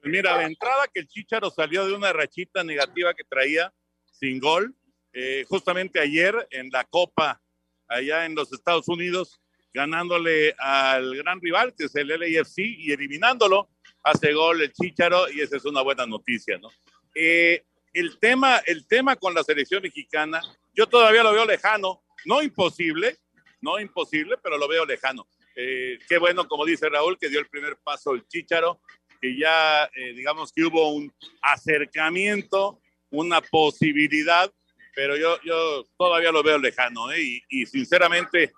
Pues 0.00 0.12
mira, 0.12 0.38
de 0.38 0.44
entrada 0.44 0.88
que 0.92 1.00
el 1.00 1.08
Chicharo 1.08 1.50
salió 1.50 1.86
de 1.86 1.94
una 1.94 2.12
rachita 2.12 2.64
negativa 2.64 3.14
que 3.14 3.24
traía 3.24 3.72
sin 4.10 4.38
gol, 4.38 4.74
eh, 5.12 5.44
justamente 5.48 6.00
ayer 6.00 6.46
en 6.50 6.70
la 6.70 6.84
Copa 6.84 7.40
allá 7.88 8.24
en 8.24 8.34
los 8.34 8.52
Estados 8.52 8.88
Unidos, 8.88 9.40
ganándole 9.72 10.54
al 10.58 11.16
gran 11.16 11.40
rival 11.40 11.74
que 11.76 11.84
es 11.84 11.96
el 11.96 12.08
LAFC 12.08 12.58
y 12.58 12.92
eliminándolo, 12.92 13.70
hace 14.02 14.32
gol 14.32 14.62
el 14.62 14.72
Chicharo 14.72 15.30
y 15.30 15.40
esa 15.40 15.56
es 15.56 15.64
una 15.64 15.82
buena 15.82 16.06
noticia, 16.06 16.58
¿no? 16.58 16.70
Eh, 17.14 17.64
el 17.92 18.18
tema, 18.18 18.58
el 18.66 18.86
tema 18.86 19.16
con 19.16 19.34
la 19.34 19.44
selección 19.44 19.82
mexicana, 19.82 20.40
yo 20.74 20.86
todavía 20.86 21.22
lo 21.22 21.32
veo 21.32 21.44
lejano, 21.44 22.02
no 22.24 22.42
imposible, 22.42 23.18
no 23.60 23.78
imposible, 23.78 24.36
pero 24.42 24.56
lo 24.56 24.66
veo 24.66 24.84
lejano. 24.84 25.26
Eh, 25.54 25.98
qué 26.08 26.18
bueno, 26.18 26.48
como 26.48 26.64
dice 26.64 26.88
Raúl, 26.88 27.18
que 27.18 27.28
dio 27.28 27.38
el 27.38 27.48
primer 27.48 27.76
paso 27.76 28.14
el 28.14 28.26
Chicharo, 28.26 28.80
que 29.20 29.36
ya, 29.36 29.84
eh, 29.94 30.14
digamos 30.14 30.52
que 30.52 30.64
hubo 30.64 30.90
un 30.90 31.12
acercamiento, 31.42 32.80
una 33.10 33.40
posibilidad, 33.42 34.50
pero 34.94 35.16
yo, 35.16 35.38
yo 35.42 35.86
todavía 35.98 36.32
lo 36.32 36.42
veo 36.42 36.58
lejano, 36.58 37.12
¿eh? 37.12 37.20
y, 37.20 37.42
y, 37.48 37.66
sinceramente, 37.66 38.52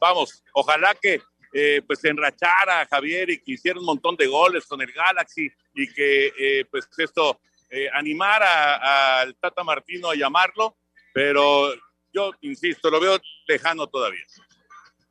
vamos, 0.00 0.42
ojalá 0.52 0.94
que 0.94 1.22
pues 1.86 2.04
enrachara 2.04 2.82
a 2.82 2.86
Javier 2.86 3.28
y 3.30 3.42
que 3.42 3.52
hiciera 3.52 3.80
un 3.80 3.84
montón 3.84 4.14
de 4.14 4.28
goles 4.28 4.66
con 4.66 4.80
el 4.80 4.92
Galaxy 4.92 5.50
y 5.74 5.92
que 5.92 6.64
pues 6.70 6.88
esto 6.96 7.40
eh, 7.72 7.88
animar 7.94 8.42
al 8.42 9.36
Tata 9.36 9.62
Martino 9.62 10.10
a 10.10 10.16
llamarlo, 10.16 10.76
pero 11.14 11.72
yo 12.12 12.32
insisto, 12.40 12.90
lo 12.90 12.98
veo 12.98 13.16
lejano 13.46 13.86
todavía. 13.86 14.24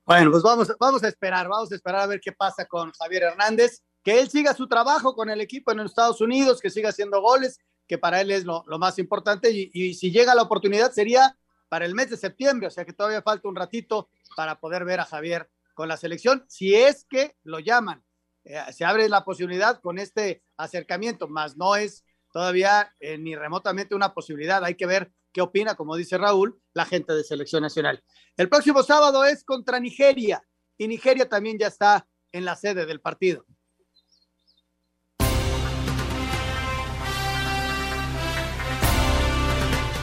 Bueno, 0.03 0.29
pues 0.29 0.43
vamos, 0.43 0.69
vamos 0.77 1.01
a 1.03 1.07
esperar, 1.07 1.47
vamos 1.47 1.71
a 1.71 1.75
esperar 1.75 2.01
a 2.01 2.07
ver 2.07 2.19
qué 2.19 2.33
pasa 2.33 2.65
con 2.65 2.91
Javier 2.91 3.23
Hernández, 3.23 3.81
que 4.03 4.19
él 4.19 4.29
siga 4.29 4.53
su 4.53 4.67
trabajo 4.67 5.15
con 5.15 5.29
el 5.29 5.39
equipo 5.39 5.71
en 5.71 5.77
los 5.77 5.91
Estados 5.91 6.19
Unidos, 6.19 6.59
que 6.59 6.69
siga 6.69 6.89
haciendo 6.89 7.21
goles, 7.21 7.59
que 7.87 7.97
para 7.97 8.19
él 8.19 8.29
es 8.29 8.43
lo, 8.43 8.65
más 8.77 8.99
importante, 8.99 9.49
y, 9.51 9.93
si 9.93 10.11
llega 10.11 10.35
la 10.35 10.41
oportunidad 10.41 10.91
sería 10.91 11.37
para 11.69 11.85
el 11.85 11.95
mes 11.95 12.09
de 12.09 12.17
septiembre, 12.17 12.67
o 12.67 12.71
sea 12.71 12.83
que 12.83 12.93
todavía 12.93 13.21
falta 13.21 13.47
un 13.47 13.55
ratito 13.55 14.09
para 14.35 14.59
poder 14.59 14.83
ver 14.83 14.99
a 14.99 15.05
Javier 15.05 15.49
con 15.73 15.87
la 15.87 15.97
selección, 15.97 16.43
si 16.49 16.75
es 16.75 17.05
que 17.09 17.35
lo 17.43 17.59
llaman. 17.59 18.03
Eh, 18.43 18.59
se 18.73 18.83
abre 18.83 19.07
la 19.07 19.23
posibilidad 19.23 19.79
con 19.79 19.99
este 19.99 20.43
acercamiento, 20.57 21.27
más 21.27 21.55
no 21.55 21.75
es 21.75 22.03
todavía 22.33 22.93
eh, 22.99 23.17
ni 23.17 23.35
remotamente 23.35 23.95
una 23.95 24.13
posibilidad. 24.13 24.63
Hay 24.63 24.75
que 24.75 24.85
ver 24.85 25.11
qué 25.31 25.41
opina, 25.41 25.75
como 25.75 25.95
dice 25.95 26.17
Raúl, 26.17 26.59
la 26.73 26.85
gente 26.85 27.13
de 27.13 27.23
selección 27.23 27.61
nacional. 27.61 28.03
El 28.35 28.49
próximo 28.49 28.83
sábado 28.83 29.23
es 29.23 29.43
contra 29.43 29.79
Nigeria 29.79 30.43
y 30.77 30.87
Nigeria 30.87 31.29
también 31.29 31.57
ya 31.59 31.67
está 31.67 32.07
en 32.31 32.45
la 32.45 32.55
sede 32.55 32.85
del 32.85 33.01
partido. 33.01 33.45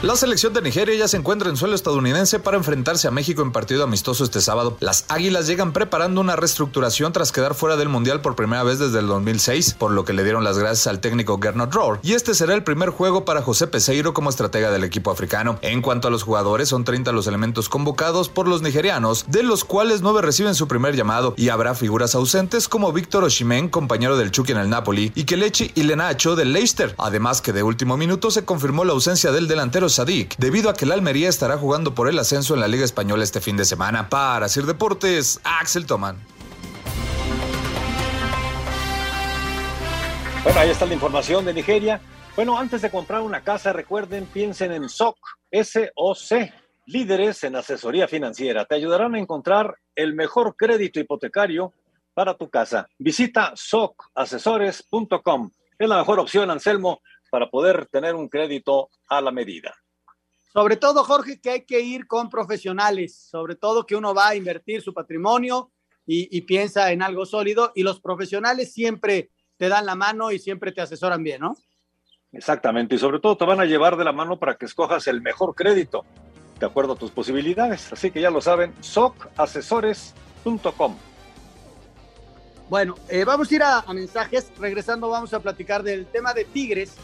La 0.03 0.15
selección 0.15 0.53
de 0.53 0.61
Nigeria 0.61 0.93
ya 0.93 1.07
se 1.07 1.17
encuentra 1.17 1.49
en 1.49 1.57
suelo 1.57 1.73
estadounidense 1.73 2.37
para 2.37 2.55
enfrentarse 2.55 3.07
a 3.07 3.11
México 3.11 3.41
en 3.41 3.51
partido 3.51 3.83
amistoso 3.83 4.23
este 4.23 4.41
sábado. 4.41 4.77
Las 4.79 5.05
Águilas 5.07 5.47
llegan 5.47 5.73
preparando 5.73 6.21
una 6.21 6.35
reestructuración 6.35 7.13
tras 7.13 7.31
quedar 7.31 7.55
fuera 7.55 7.77
del 7.77 7.89
Mundial 7.89 8.21
por 8.21 8.35
primera 8.35 8.61
vez 8.61 8.77
desde 8.77 8.99
el 8.99 9.07
2006, 9.07 9.73
por 9.73 9.89
lo 9.89 10.05
que 10.05 10.13
le 10.13 10.23
dieron 10.23 10.43
las 10.43 10.59
gracias 10.59 10.85
al 10.85 10.99
técnico 10.99 11.39
Gernot 11.41 11.73
Rohr, 11.73 11.99
y 12.03 12.13
este 12.13 12.35
será 12.35 12.53
el 12.53 12.63
primer 12.63 12.91
juego 12.91 13.25
para 13.25 13.41
José 13.41 13.65
Peseiro 13.65 14.13
como 14.13 14.29
estratega 14.29 14.69
del 14.69 14.83
equipo 14.83 15.09
africano. 15.09 15.57
En 15.63 15.81
cuanto 15.81 16.09
a 16.09 16.11
los 16.11 16.21
jugadores, 16.21 16.69
son 16.69 16.83
30 16.83 17.11
los 17.11 17.25
elementos 17.25 17.67
convocados 17.67 18.29
por 18.29 18.47
los 18.47 18.61
nigerianos, 18.61 19.25
de 19.27 19.41
los 19.41 19.63
cuales 19.63 20.01
9 20.03 20.21
reciben 20.21 20.53
su 20.53 20.67
primer 20.67 20.95
llamado, 20.95 21.33
y 21.37 21.49
habrá 21.49 21.73
figuras 21.73 22.13
ausentes 22.13 22.67
como 22.67 22.93
Víctor 22.93 23.23
Oshimen, 23.23 23.69
compañero 23.69 24.15
del 24.15 24.29
Chucky 24.29 24.51
en 24.51 24.59
el 24.59 24.69
Napoli, 24.69 25.11
y 25.15 25.23
Kelechi 25.23 25.71
y 25.73 25.81
Lenacho 25.81 26.35
del 26.35 26.53
Leicester. 26.53 26.93
Además 26.99 27.41
que 27.41 27.51
de 27.51 27.63
último 27.63 27.97
minuto 27.97 28.29
se 28.29 28.45
confirmó 28.45 28.85
la 28.85 28.93
ausencia 28.93 29.31
del 29.31 29.47
delantero 29.47 29.86
Sadik, 29.89 30.35
debido 30.37 30.69
a 30.69 30.73
que 30.73 30.85
el 30.85 30.91
Almería 30.91 31.29
estará 31.29 31.57
jugando 31.57 31.95
por 31.95 32.07
el 32.07 32.19
ascenso 32.19 32.53
en 32.53 32.59
la 32.59 32.67
Liga 32.67 32.85
Española 32.85 33.23
este 33.23 33.41
fin 33.41 33.57
de 33.57 33.65
semana. 33.65 34.09
Para 34.09 34.49
Sir 34.49 34.65
Deportes, 34.65 35.39
Axel 35.43 35.85
Toman. 35.85 36.17
Bueno, 40.43 40.59
ahí 40.59 40.69
está 40.69 40.85
la 40.85 40.93
información 40.93 41.43
de 41.45 41.53
Nigeria. 41.53 41.99
Bueno, 42.35 42.57
antes 42.57 42.81
de 42.81 42.89
comprar 42.89 43.21
una 43.21 43.41
casa, 43.41 43.73
recuerden, 43.73 44.25
piensen 44.27 44.71
en 44.71 44.87
SOC, 44.87 45.17
S-O-C, 45.51 46.53
líderes 46.85 47.43
en 47.43 47.55
asesoría 47.55 48.07
financiera. 48.07 48.63
Te 48.65 48.75
ayudarán 48.75 49.15
a 49.15 49.19
encontrar 49.19 49.75
el 49.95 50.13
mejor 50.13 50.55
crédito 50.55 50.99
hipotecario 50.99 51.73
para 52.13 52.35
tu 52.35 52.49
casa. 52.49 52.87
Visita 52.97 53.51
socasesores.com. 53.55 55.51
Es 55.77 55.89
la 55.89 55.97
mejor 55.97 56.19
opción, 56.19 56.49
Anselmo, 56.49 57.01
para 57.37 57.51
poder 57.51 57.85
tener 57.85 58.15
un 58.15 58.29
crédito 58.29 58.89
a 59.07 59.21
la 59.21 59.29
medida. 59.29 59.75
Sobre 60.51 60.75
todo, 60.75 61.03
Jorge, 61.03 61.39
que 61.39 61.51
hay 61.51 61.65
que 61.65 61.81
ir 61.81 62.07
con 62.07 62.31
profesionales, 62.31 63.15
sobre 63.15 63.55
todo 63.55 63.85
que 63.85 63.95
uno 63.95 64.15
va 64.15 64.29
a 64.29 64.35
invertir 64.35 64.81
su 64.81 64.91
patrimonio 64.91 65.71
y, 66.03 66.35
y, 66.35 66.41
piensa 66.41 66.91
en 66.91 67.03
algo 67.03 67.27
sólido 67.27 67.71
y 67.75 67.83
los 67.83 68.01
profesionales 68.01 68.73
siempre 68.73 69.29
te 69.55 69.69
dan 69.69 69.85
la 69.85 69.93
mano 69.93 70.31
y 70.31 70.39
siempre 70.39 70.71
te 70.71 70.81
asesoran 70.81 71.21
bien, 71.21 71.41
¿no? 71.41 71.55
Exactamente, 72.31 72.95
y 72.95 72.97
sobre 72.97 73.19
todo 73.19 73.37
te 73.37 73.45
van 73.45 73.59
a 73.59 73.65
llevar 73.65 73.97
de 73.97 74.05
la 74.05 74.13
mano 74.13 74.39
para 74.39 74.55
que 74.55 74.65
escojas 74.65 75.05
el 75.05 75.21
mejor 75.21 75.53
crédito, 75.53 76.05
de 76.59 76.65
acuerdo 76.65 76.93
a 76.93 76.95
tus 76.95 77.11
posibilidades. 77.11 77.93
Así 77.93 78.09
que 78.09 78.19
ya 78.19 78.31
lo 78.31 78.41
saben, 78.41 78.73
socasesores.com. 78.79 80.97
Bueno, 82.69 82.95
eh, 83.07 83.23
vamos 83.23 83.49
a 83.49 83.55
ir 83.55 83.63
a, 83.63 83.79
a, 83.81 83.93
mensajes. 83.93 84.51
Regresando, 84.57 85.07
vamos 85.07 85.33
a 85.35 85.39
platicar 85.39 85.83
del 85.83 86.07
tema 86.07 86.33
de 86.33 86.43
Tigres. 86.43 86.97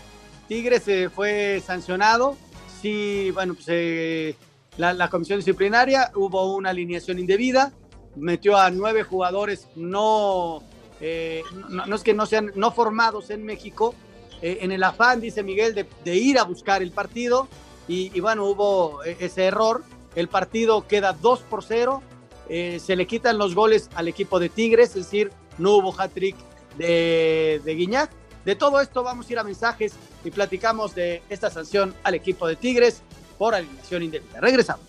Tigres 0.47 0.87
eh, 0.87 1.09
fue 1.09 1.61
sancionado. 1.65 2.37
Sí, 2.83 3.31
bueno, 3.31 3.53
pues 3.53 3.67
eh, 3.69 4.35
la, 4.77 4.93
la, 4.93 5.09
comisión 5.09 5.39
disciplinaria 5.39 6.11
hubo 6.15 6.53
una 6.53 6.71
alineación 6.71 7.17
indebida, 7.17 7.71
metió 8.17 8.57
a 8.57 8.69
nueve 8.71 9.03
jugadores 9.03 9.69
no, 9.77 10.61
eh, 10.99 11.43
no, 11.69 11.95
es 11.95 12.03
que 12.03 12.13
no 12.13 12.25
sean 12.25 12.51
no 12.55 12.71
formados 12.73 13.29
en 13.29 13.45
México, 13.45 13.95
eh, 14.41 14.57
en 14.59 14.73
el 14.73 14.83
afán, 14.83 15.21
dice 15.21 15.43
Miguel, 15.43 15.73
de, 15.75 16.15
ir 16.15 16.37
a 16.37 16.43
buscar 16.43 16.81
el 16.81 16.91
partido, 16.91 17.47
y, 17.87 18.19
bueno, 18.19 18.45
hubo 18.45 19.03
ese 19.03 19.45
error, 19.45 19.83
el 20.15 20.27
partido 20.27 20.87
queda 20.87 21.13
2 21.13 21.39
por 21.41 21.63
0, 21.63 22.01
se 22.47 22.95
le 22.95 23.07
quitan 23.07 23.37
los 23.37 23.55
goles 23.55 23.89
al 23.95 24.07
equipo 24.07 24.39
de 24.39 24.49
Tigres, 24.49 24.89
es 24.89 24.95
decir, 25.05 25.31
no 25.57 25.77
hubo 25.77 25.93
hat-trick 25.93 26.35
de, 26.77 27.61
de 27.63 27.75
Guiñac, 27.75 28.09
de 28.45 28.55
todo 28.55 28.81
esto 28.81 29.03
vamos 29.03 29.29
a 29.29 29.33
ir 29.33 29.39
a 29.39 29.43
mensajes 29.43 29.93
y 30.23 30.31
platicamos 30.31 30.95
de 30.95 31.21
esta 31.29 31.49
sanción 31.49 31.93
al 32.03 32.15
equipo 32.15 32.47
de 32.47 32.55
Tigres 32.55 33.01
por 33.37 33.55
alineación 33.55 34.03
indebida. 34.03 34.39
Regresamos. 34.39 34.85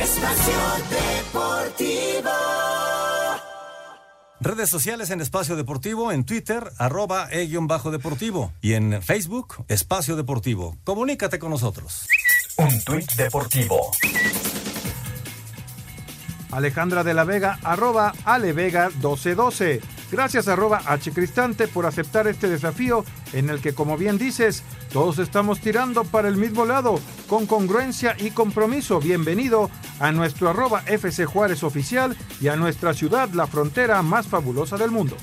Espacio 0.00 0.54
Deportivo. 0.90 2.30
Redes 4.40 4.70
sociales 4.70 5.10
en 5.10 5.20
Espacio 5.20 5.54
Deportivo, 5.54 6.12
en 6.12 6.24
Twitter, 6.24 6.72
arroba 6.78 7.28
e-deportivo 7.30 8.52
y 8.62 8.72
en 8.72 9.02
Facebook, 9.02 9.66
Espacio 9.68 10.16
Deportivo. 10.16 10.78
Comunícate 10.82 11.38
con 11.38 11.50
nosotros. 11.50 12.06
Un 12.60 12.78
tuit 12.84 13.10
deportivo. 13.14 13.90
Alejandra 16.50 17.02
de 17.02 17.14
la 17.14 17.24
Vega, 17.24 17.58
arroba 17.62 18.12
Alevega 18.26 18.90
1212. 18.90 19.80
Gracias 20.12 20.46
arroba 20.46 20.82
H 20.84 21.10
Cristante 21.12 21.68
por 21.68 21.86
aceptar 21.86 22.26
este 22.26 22.50
desafío 22.50 23.06
en 23.32 23.48
el 23.48 23.62
que, 23.62 23.72
como 23.72 23.96
bien 23.96 24.18
dices, 24.18 24.62
todos 24.92 25.18
estamos 25.20 25.60
tirando 25.60 26.04
para 26.04 26.28
el 26.28 26.36
mismo 26.36 26.66
lado, 26.66 27.00
con 27.28 27.46
congruencia 27.46 28.14
y 28.18 28.30
compromiso. 28.32 29.00
Bienvenido 29.00 29.70
a 29.98 30.12
nuestro 30.12 30.50
arroba 30.50 30.82
FC 30.84 31.24
Juárez 31.24 31.62
oficial 31.62 32.14
y 32.42 32.48
a 32.48 32.56
nuestra 32.56 32.92
ciudad, 32.92 33.30
la 33.30 33.46
frontera 33.46 34.02
más 34.02 34.26
fabulosa 34.26 34.76
del 34.76 34.90
mundo. 34.90 35.16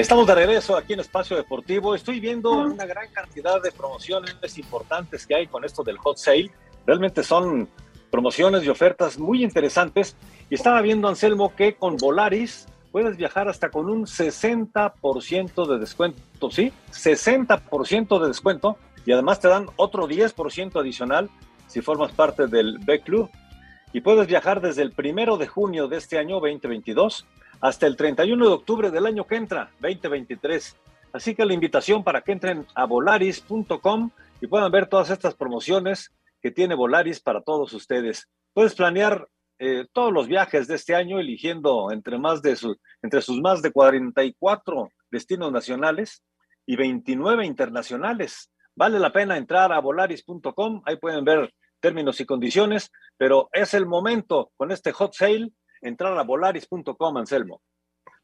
Estamos 0.00 0.26
de 0.26 0.34
regreso 0.34 0.78
aquí 0.78 0.94
en 0.94 1.00
Espacio 1.00 1.36
Deportivo. 1.36 1.94
Estoy 1.94 2.20
viendo 2.20 2.52
una 2.52 2.86
gran 2.86 3.12
cantidad 3.12 3.60
de 3.60 3.70
promociones 3.70 4.56
importantes 4.56 5.26
que 5.26 5.34
hay 5.34 5.46
con 5.46 5.62
esto 5.62 5.82
del 5.82 5.98
hot 5.98 6.16
sale. 6.16 6.50
Realmente 6.86 7.22
son 7.22 7.68
promociones 8.10 8.64
y 8.64 8.70
ofertas 8.70 9.18
muy 9.18 9.44
interesantes. 9.44 10.16
Y 10.48 10.54
estaba 10.54 10.80
viendo, 10.80 11.06
Anselmo, 11.06 11.54
que 11.54 11.74
con 11.74 11.98
Volaris 11.98 12.66
puedes 12.90 13.18
viajar 13.18 13.50
hasta 13.50 13.68
con 13.68 13.90
un 13.90 14.06
60% 14.06 15.66
de 15.66 15.78
descuento, 15.78 16.50
¿sí? 16.50 16.72
60% 16.92 18.22
de 18.22 18.26
descuento 18.26 18.78
y 19.04 19.12
además 19.12 19.38
te 19.38 19.48
dan 19.48 19.66
otro 19.76 20.08
10% 20.08 20.80
adicional 20.80 21.28
si 21.66 21.82
formas 21.82 22.12
parte 22.12 22.46
del 22.46 22.78
B 22.78 23.02
Club. 23.02 23.28
Y 23.92 24.00
puedes 24.00 24.26
viajar 24.28 24.62
desde 24.62 24.80
el 24.80 24.92
primero 24.92 25.36
de 25.36 25.46
junio 25.46 25.88
de 25.88 25.98
este 25.98 26.16
año 26.16 26.36
2022 26.40 27.26
hasta 27.60 27.86
el 27.86 27.96
31 27.96 28.46
de 28.46 28.52
octubre 28.52 28.90
del 28.90 29.06
año 29.06 29.26
que 29.26 29.36
entra, 29.36 29.70
2023. 29.80 30.76
Así 31.12 31.34
que 31.34 31.44
la 31.44 31.54
invitación 31.54 32.04
para 32.04 32.22
que 32.22 32.32
entren 32.32 32.66
a 32.74 32.84
volaris.com 32.86 34.10
y 34.40 34.46
puedan 34.46 34.70
ver 34.72 34.86
todas 34.86 35.10
estas 35.10 35.34
promociones 35.34 36.12
que 36.40 36.50
tiene 36.50 36.74
Volaris 36.74 37.20
para 37.20 37.42
todos 37.42 37.72
ustedes. 37.72 38.28
Puedes 38.54 38.74
planear 38.74 39.28
eh, 39.58 39.86
todos 39.92 40.12
los 40.12 40.26
viajes 40.26 40.66
de 40.66 40.76
este 40.76 40.94
año 40.94 41.20
eligiendo 41.20 41.92
entre, 41.92 42.18
más 42.18 42.40
de 42.40 42.56
entre 43.02 43.20
sus 43.20 43.40
más 43.40 43.60
de 43.60 43.72
44 43.72 44.90
destinos 45.10 45.52
nacionales 45.52 46.22
y 46.64 46.76
29 46.76 47.44
internacionales. 47.44 48.50
Vale 48.74 48.98
la 48.98 49.12
pena 49.12 49.36
entrar 49.36 49.72
a 49.72 49.80
volaris.com, 49.80 50.82
ahí 50.86 50.96
pueden 50.96 51.24
ver 51.24 51.52
términos 51.80 52.20
y 52.20 52.26
condiciones, 52.26 52.90
pero 53.18 53.48
es 53.52 53.74
el 53.74 53.86
momento 53.86 54.52
con 54.56 54.70
este 54.70 54.92
hot 54.92 55.12
sale 55.12 55.52
entrar 55.80 56.16
a 56.16 56.22
volaris.com, 56.22 57.16
Anselmo. 57.16 57.62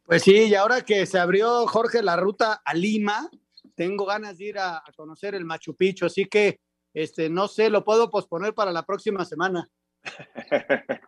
Pues 0.05 0.23
sí, 0.23 0.45
y 0.45 0.55
ahora 0.55 0.83
que 0.83 1.05
se 1.07 1.19
abrió, 1.19 1.67
Jorge, 1.67 2.03
la 2.03 2.17
ruta 2.17 2.63
a 2.65 2.75
Lima, 2.75 3.29
tengo 3.75 4.07
ganas 4.07 4.39
de 4.39 4.45
ir 4.45 4.59
a, 4.59 4.79
a 4.79 4.93
conocer 4.97 5.35
el 5.35 5.45
Machu 5.45 5.75
Picchu, 5.75 6.07
así 6.07 6.27
que 6.27 6.61
este, 6.97 7.29
no 7.29 7.47
sé, 7.47 7.69
lo 7.69 7.85
puedo 7.85 8.11
posponer 8.11 8.55
para 8.55 8.73
la 8.73 8.83
próxima 8.85 9.27
semana. 9.27 9.69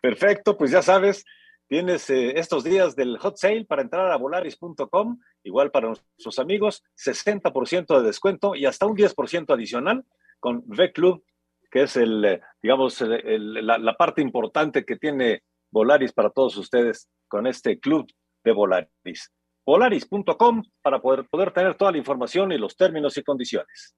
Perfecto, 0.00 0.56
pues 0.56 0.70
ya 0.70 0.80
sabes, 0.80 1.24
tienes 1.66 2.08
eh, 2.08 2.38
estos 2.38 2.62
días 2.62 2.94
del 2.94 3.18
hot 3.18 3.36
sale 3.36 3.64
para 3.64 3.82
entrar 3.82 4.12
a 4.12 4.16
volaris.com, 4.16 5.18
igual 5.42 5.72
para 5.72 5.88
nuestros 5.88 6.38
amigos, 6.38 6.84
60% 7.04 7.98
de 7.98 8.06
descuento 8.06 8.54
y 8.54 8.64
hasta 8.64 8.86
un 8.86 8.96
10% 8.96 9.52
adicional 9.52 10.04
con 10.38 10.62
V 10.68 10.92
Club, 10.92 11.24
que 11.68 11.82
es 11.82 11.96
el, 11.96 12.24
eh, 12.24 12.40
digamos, 12.62 13.00
la, 13.00 13.78
la, 13.78 13.96
parte 13.96 14.22
importante 14.22 14.84
que 14.84 14.98
tiene 14.98 15.42
Volaris 15.72 16.12
para 16.12 16.30
todos 16.30 16.56
ustedes 16.56 17.08
con 17.28 17.46
este 17.46 17.80
club 17.80 18.06
de 18.44 18.52
Volaris. 18.52 19.32
Volaris.com 19.64 20.62
para 20.82 21.00
poder, 21.00 21.26
poder 21.28 21.52
tener 21.52 21.76
toda 21.76 21.92
la 21.92 21.98
información 21.98 22.52
y 22.52 22.58
los 22.58 22.76
términos 22.76 23.16
y 23.16 23.22
condiciones. 23.22 23.94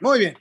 Muy 0.00 0.18
bien. 0.20 0.36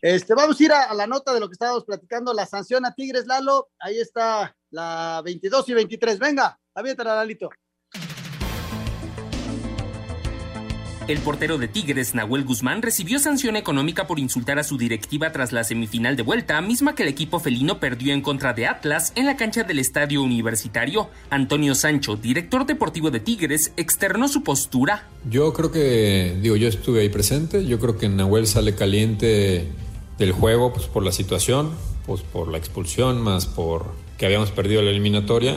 Este, 0.00 0.34
vamos 0.34 0.60
a 0.60 0.62
ir 0.62 0.72
a, 0.72 0.94
la 0.94 1.06
nota 1.06 1.32
de 1.32 1.40
lo 1.40 1.48
que 1.48 1.54
estábamos 1.54 1.84
platicando, 1.84 2.32
la 2.32 2.46
sanción 2.46 2.84
a 2.84 2.94
Tigres, 2.94 3.26
Lalo. 3.26 3.68
Ahí 3.78 3.98
está 3.98 4.56
la 4.70 5.22
22 5.24 5.68
y 5.70 5.74
23. 5.74 6.18
Venga, 6.18 6.58
aviéntala, 6.74 7.16
Lalito. 7.16 7.50
El 11.08 11.20
portero 11.20 11.56
de 11.56 11.68
Tigres, 11.68 12.16
Nahuel 12.16 12.42
Guzmán, 12.42 12.82
recibió 12.82 13.20
sanción 13.20 13.54
económica 13.54 14.08
por 14.08 14.18
insultar 14.18 14.58
a 14.58 14.64
su 14.64 14.76
directiva 14.76 15.30
tras 15.30 15.52
la 15.52 15.62
semifinal 15.62 16.16
de 16.16 16.24
vuelta, 16.24 16.60
misma 16.60 16.96
que 16.96 17.04
el 17.04 17.08
equipo 17.08 17.38
felino 17.38 17.78
perdió 17.78 18.12
en 18.12 18.22
contra 18.22 18.54
de 18.54 18.66
Atlas 18.66 19.12
en 19.14 19.26
la 19.26 19.36
cancha 19.36 19.62
del 19.62 19.78
estadio 19.78 20.20
universitario. 20.20 21.08
Antonio 21.30 21.76
Sancho, 21.76 22.16
director 22.16 22.66
deportivo 22.66 23.12
de 23.12 23.20
Tigres, 23.20 23.72
externó 23.76 24.26
su 24.26 24.42
postura. 24.42 25.06
Yo 25.30 25.52
creo 25.52 25.70
que, 25.70 26.36
digo, 26.42 26.56
yo 26.56 26.66
estuve 26.66 27.02
ahí 27.02 27.08
presente, 27.08 27.64
yo 27.64 27.78
creo 27.78 27.98
que 27.98 28.08
Nahuel 28.08 28.48
sale 28.48 28.74
caliente 28.74 29.68
del 30.18 30.32
juego 30.32 30.72
pues, 30.72 30.86
por 30.86 31.04
la 31.04 31.12
situación, 31.12 31.70
pues 32.04 32.22
por 32.22 32.48
la 32.48 32.58
expulsión, 32.58 33.20
más 33.22 33.46
por 33.46 33.92
que 34.18 34.26
habíamos 34.26 34.50
perdido 34.50 34.82
la 34.82 34.90
eliminatoria. 34.90 35.54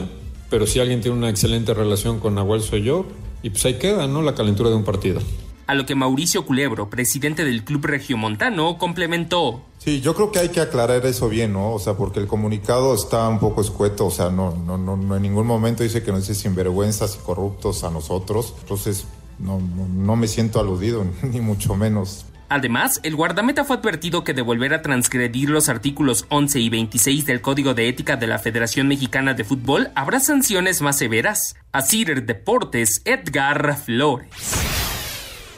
Pero 0.48 0.68
si 0.68 0.78
alguien 0.78 1.00
tiene 1.00 1.16
una 1.18 1.28
excelente 1.28 1.74
relación 1.74 2.20
con 2.20 2.36
Nahuel 2.36 2.60
soy 2.60 2.82
yo, 2.82 3.06
y 3.42 3.50
pues 3.50 3.64
ahí 3.64 3.74
queda, 3.74 4.06
¿no? 4.06 4.22
La 4.22 4.34
calentura 4.34 4.70
de 4.70 4.76
un 4.76 4.84
partido. 4.84 5.20
A 5.66 5.74
lo 5.74 5.86
que 5.86 5.94
Mauricio 5.94 6.44
Culebro, 6.44 6.90
presidente 6.90 7.44
del 7.44 7.64
Club 7.64 7.86
Regiomontano, 7.86 8.76
complementó. 8.76 9.62
Sí, 9.78 10.00
yo 10.00 10.14
creo 10.14 10.32
que 10.32 10.40
hay 10.40 10.48
que 10.48 10.60
aclarar 10.60 11.06
eso 11.06 11.28
bien, 11.28 11.52
¿no? 11.52 11.72
O 11.72 11.78
sea, 11.78 11.94
porque 11.94 12.18
el 12.18 12.26
comunicado 12.26 12.94
está 12.94 13.28
un 13.28 13.38
poco 13.38 13.60
escueto, 13.60 14.06
o 14.06 14.10
sea, 14.10 14.30
no, 14.30 14.54
no, 14.54 14.76
no, 14.76 14.96
no 14.96 15.16
en 15.16 15.22
ningún 15.22 15.46
momento 15.46 15.82
dice 15.82 16.02
que 16.02 16.10
nos 16.10 16.26
dice 16.26 16.42
sinvergüenzas 16.42 17.16
y 17.16 17.24
corruptos 17.24 17.84
a 17.84 17.90
nosotros. 17.90 18.54
Entonces, 18.60 19.06
no, 19.38 19.60
no, 19.60 19.86
no 19.86 20.16
me 20.16 20.26
siento 20.26 20.58
aludido, 20.60 21.06
ni 21.22 21.40
mucho 21.40 21.76
menos. 21.76 22.26
Además, 22.50 22.98
el 23.04 23.14
guardameta 23.14 23.64
fue 23.64 23.76
advertido 23.76 24.24
que 24.24 24.34
de 24.34 24.42
volver 24.42 24.74
a 24.74 24.82
transgredir 24.82 25.50
los 25.50 25.68
artículos 25.68 26.26
11 26.30 26.58
y 26.58 26.68
26 26.68 27.24
del 27.24 27.40
Código 27.40 27.74
de 27.74 27.88
Ética 27.88 28.16
de 28.16 28.26
la 28.26 28.40
Federación 28.40 28.88
Mexicana 28.88 29.34
de 29.34 29.44
Fútbol 29.44 29.90
habrá 29.94 30.18
sanciones 30.18 30.82
más 30.82 30.98
severas. 30.98 31.54
Asir 31.70 32.26
Deportes, 32.26 33.02
Edgar 33.04 33.78
Flores. 33.78 34.26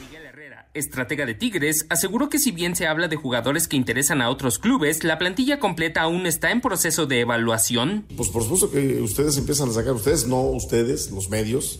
Miguel 0.01 0.27
Herrera, 0.27 0.69
estratega 0.75 1.25
de 1.25 1.33
Tigres, 1.33 1.87
aseguró 1.89 2.29
que 2.29 2.37
si 2.37 2.51
bien 2.51 2.75
se 2.75 2.85
habla 2.85 3.07
de 3.07 3.15
jugadores 3.15 3.67
que 3.67 3.75
interesan 3.75 4.21
a 4.21 4.29
otros 4.29 4.59
clubes, 4.59 5.03
la 5.03 5.17
plantilla 5.17 5.57
completa 5.57 6.01
aún 6.01 6.27
está 6.27 6.51
en 6.51 6.61
proceso 6.61 7.07
de 7.07 7.21
evaluación. 7.21 8.05
Pues 8.15 8.29
por 8.29 8.43
supuesto 8.43 8.69
que 8.69 9.01
ustedes 9.01 9.35
empiezan 9.37 9.69
a 9.69 9.73
sacar, 9.73 9.93
ustedes 9.93 10.27
no, 10.27 10.41
ustedes, 10.41 11.09
los 11.09 11.27
medios, 11.27 11.79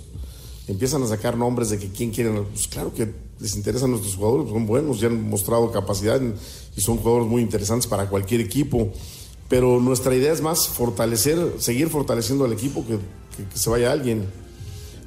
empiezan 0.67 1.03
a 1.03 1.07
sacar 1.07 1.37
nombres 1.37 1.69
de 1.69 1.79
que 1.79 1.89
quién 1.89 2.11
quieren. 2.11 2.45
Pues 2.45 2.67
claro 2.67 2.93
que 2.93 3.13
les 3.39 3.55
interesan 3.55 3.91
nuestros 3.91 4.15
jugadores, 4.15 4.49
son 4.49 4.65
buenos, 4.65 4.99
ya 4.99 5.07
han 5.07 5.29
mostrado 5.29 5.71
capacidad 5.71 6.21
y 6.75 6.81
son 6.81 6.97
jugadores 6.97 7.27
muy 7.27 7.41
interesantes 7.41 7.87
para 7.87 8.07
cualquier 8.07 8.41
equipo. 8.41 8.91
Pero 9.49 9.79
nuestra 9.79 10.15
idea 10.15 10.31
es 10.31 10.41
más 10.41 10.67
fortalecer, 10.67 11.55
seguir 11.59 11.89
fortaleciendo 11.89 12.45
al 12.45 12.53
equipo 12.53 12.85
que, 12.85 12.97
que, 13.51 13.57
se 13.57 13.69
vaya 13.69 13.91
alguien. 13.91 14.25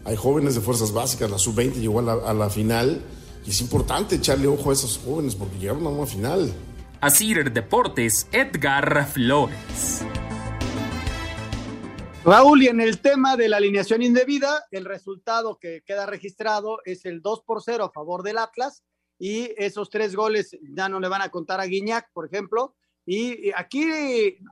Hay 0.04 0.16
jóvenes 0.16 0.54
de 0.54 0.60
fuerzas 0.60 0.92
básicas, 0.92 1.30
la 1.30 1.38
sub-20 1.38 1.74
llegó 1.74 1.98
a 1.98 2.02
la, 2.02 2.12
a 2.12 2.34
la, 2.34 2.48
final 2.48 3.02
y 3.44 3.50
es 3.50 3.60
importante 3.60 4.16
echarle 4.16 4.46
ojo 4.46 4.70
a 4.70 4.72
esos 4.72 5.00
jóvenes 5.04 5.34
porque 5.34 5.58
llegaron 5.58 5.84
a 5.86 5.88
una 5.88 6.06
final. 6.06 6.52
Asir 7.00 7.52
Deportes, 7.52 8.28
Edgar 8.30 9.10
Flores. 9.12 10.02
Raúl, 12.26 12.64
y 12.64 12.66
en 12.66 12.80
el 12.80 13.00
tema 13.00 13.36
de 13.36 13.48
la 13.48 13.58
alineación 13.58 14.02
indebida, 14.02 14.64
el 14.72 14.84
resultado 14.84 15.60
que 15.60 15.82
queda 15.86 16.06
registrado 16.06 16.80
es 16.84 17.04
el 17.04 17.22
2 17.22 17.42
por 17.46 17.62
0 17.62 17.84
a 17.84 17.92
favor 17.92 18.24
del 18.24 18.38
Atlas 18.38 18.82
y 19.16 19.54
esos 19.56 19.90
tres 19.90 20.16
goles 20.16 20.58
ya 20.74 20.88
no 20.88 20.98
le 20.98 21.06
van 21.06 21.22
a 21.22 21.28
contar 21.28 21.60
a 21.60 21.66
Guiñac, 21.66 22.10
por 22.12 22.26
ejemplo. 22.26 22.74
Y 23.04 23.52
aquí 23.52 23.86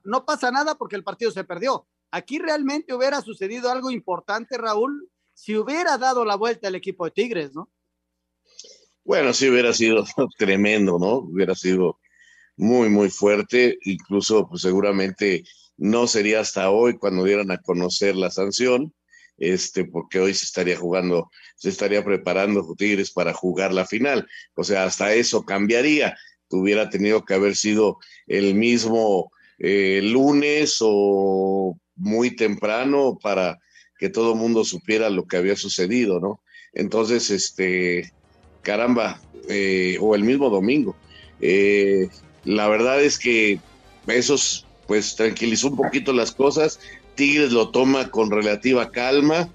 no 0.04 0.24
pasa 0.24 0.52
nada 0.52 0.76
porque 0.76 0.94
el 0.94 1.02
partido 1.02 1.32
se 1.32 1.42
perdió. 1.42 1.88
Aquí 2.12 2.38
realmente 2.38 2.94
hubiera 2.94 3.20
sucedido 3.22 3.72
algo 3.72 3.90
importante, 3.90 4.56
Raúl, 4.56 5.10
si 5.32 5.56
hubiera 5.56 5.98
dado 5.98 6.24
la 6.24 6.36
vuelta 6.36 6.68
el 6.68 6.76
equipo 6.76 7.06
de 7.06 7.10
Tigres, 7.10 7.56
¿no? 7.56 7.72
Bueno, 9.02 9.32
sí 9.32 9.50
hubiera 9.50 9.72
sido 9.72 10.04
tremendo, 10.38 10.96
¿no? 11.00 11.16
Hubiera 11.16 11.56
sido 11.56 11.98
muy, 12.56 12.88
muy 12.88 13.10
fuerte, 13.10 13.76
incluso 13.82 14.48
pues 14.48 14.62
seguramente 14.62 15.42
no 15.76 16.06
sería 16.06 16.40
hasta 16.40 16.70
hoy 16.70 16.94
cuando 16.94 17.24
dieran 17.24 17.50
a 17.50 17.58
conocer 17.58 18.16
la 18.16 18.30
sanción, 18.30 18.94
este, 19.36 19.84
porque 19.84 20.20
hoy 20.20 20.34
se 20.34 20.44
estaría 20.44 20.76
jugando, 20.76 21.30
se 21.56 21.68
estaría 21.68 22.04
preparando 22.04 22.74
Tigres 22.76 23.10
para 23.10 23.32
jugar 23.32 23.72
la 23.72 23.86
final. 23.86 24.28
O 24.54 24.64
sea, 24.64 24.84
hasta 24.84 25.12
eso 25.14 25.44
cambiaría. 25.44 26.16
Hubiera 26.50 26.88
tenido 26.88 27.24
que 27.24 27.34
haber 27.34 27.56
sido 27.56 27.98
el 28.26 28.54
mismo 28.54 29.32
eh, 29.58 30.00
lunes 30.02 30.76
o 30.80 31.76
muy 31.96 32.36
temprano 32.36 33.18
para 33.20 33.58
que 33.98 34.08
todo 34.08 34.32
el 34.32 34.38
mundo 34.38 34.64
supiera 34.64 35.10
lo 35.10 35.26
que 35.26 35.36
había 35.36 35.56
sucedido, 35.56 36.20
¿no? 36.20 36.40
Entonces, 36.72 37.30
este, 37.30 38.12
caramba, 38.62 39.20
eh, 39.48 39.96
o 40.00 40.14
el 40.14 40.24
mismo 40.24 40.50
domingo. 40.50 40.96
Eh, 41.40 42.08
la 42.44 42.68
verdad 42.68 43.02
es 43.02 43.18
que 43.18 43.60
esos 44.06 44.66
pues 44.86 45.16
tranquilizó 45.16 45.68
un 45.68 45.76
poquito 45.76 46.12
las 46.12 46.32
cosas. 46.32 46.80
Tigres 47.14 47.52
lo 47.52 47.70
toma 47.70 48.10
con 48.10 48.30
relativa 48.30 48.90
calma 48.90 49.48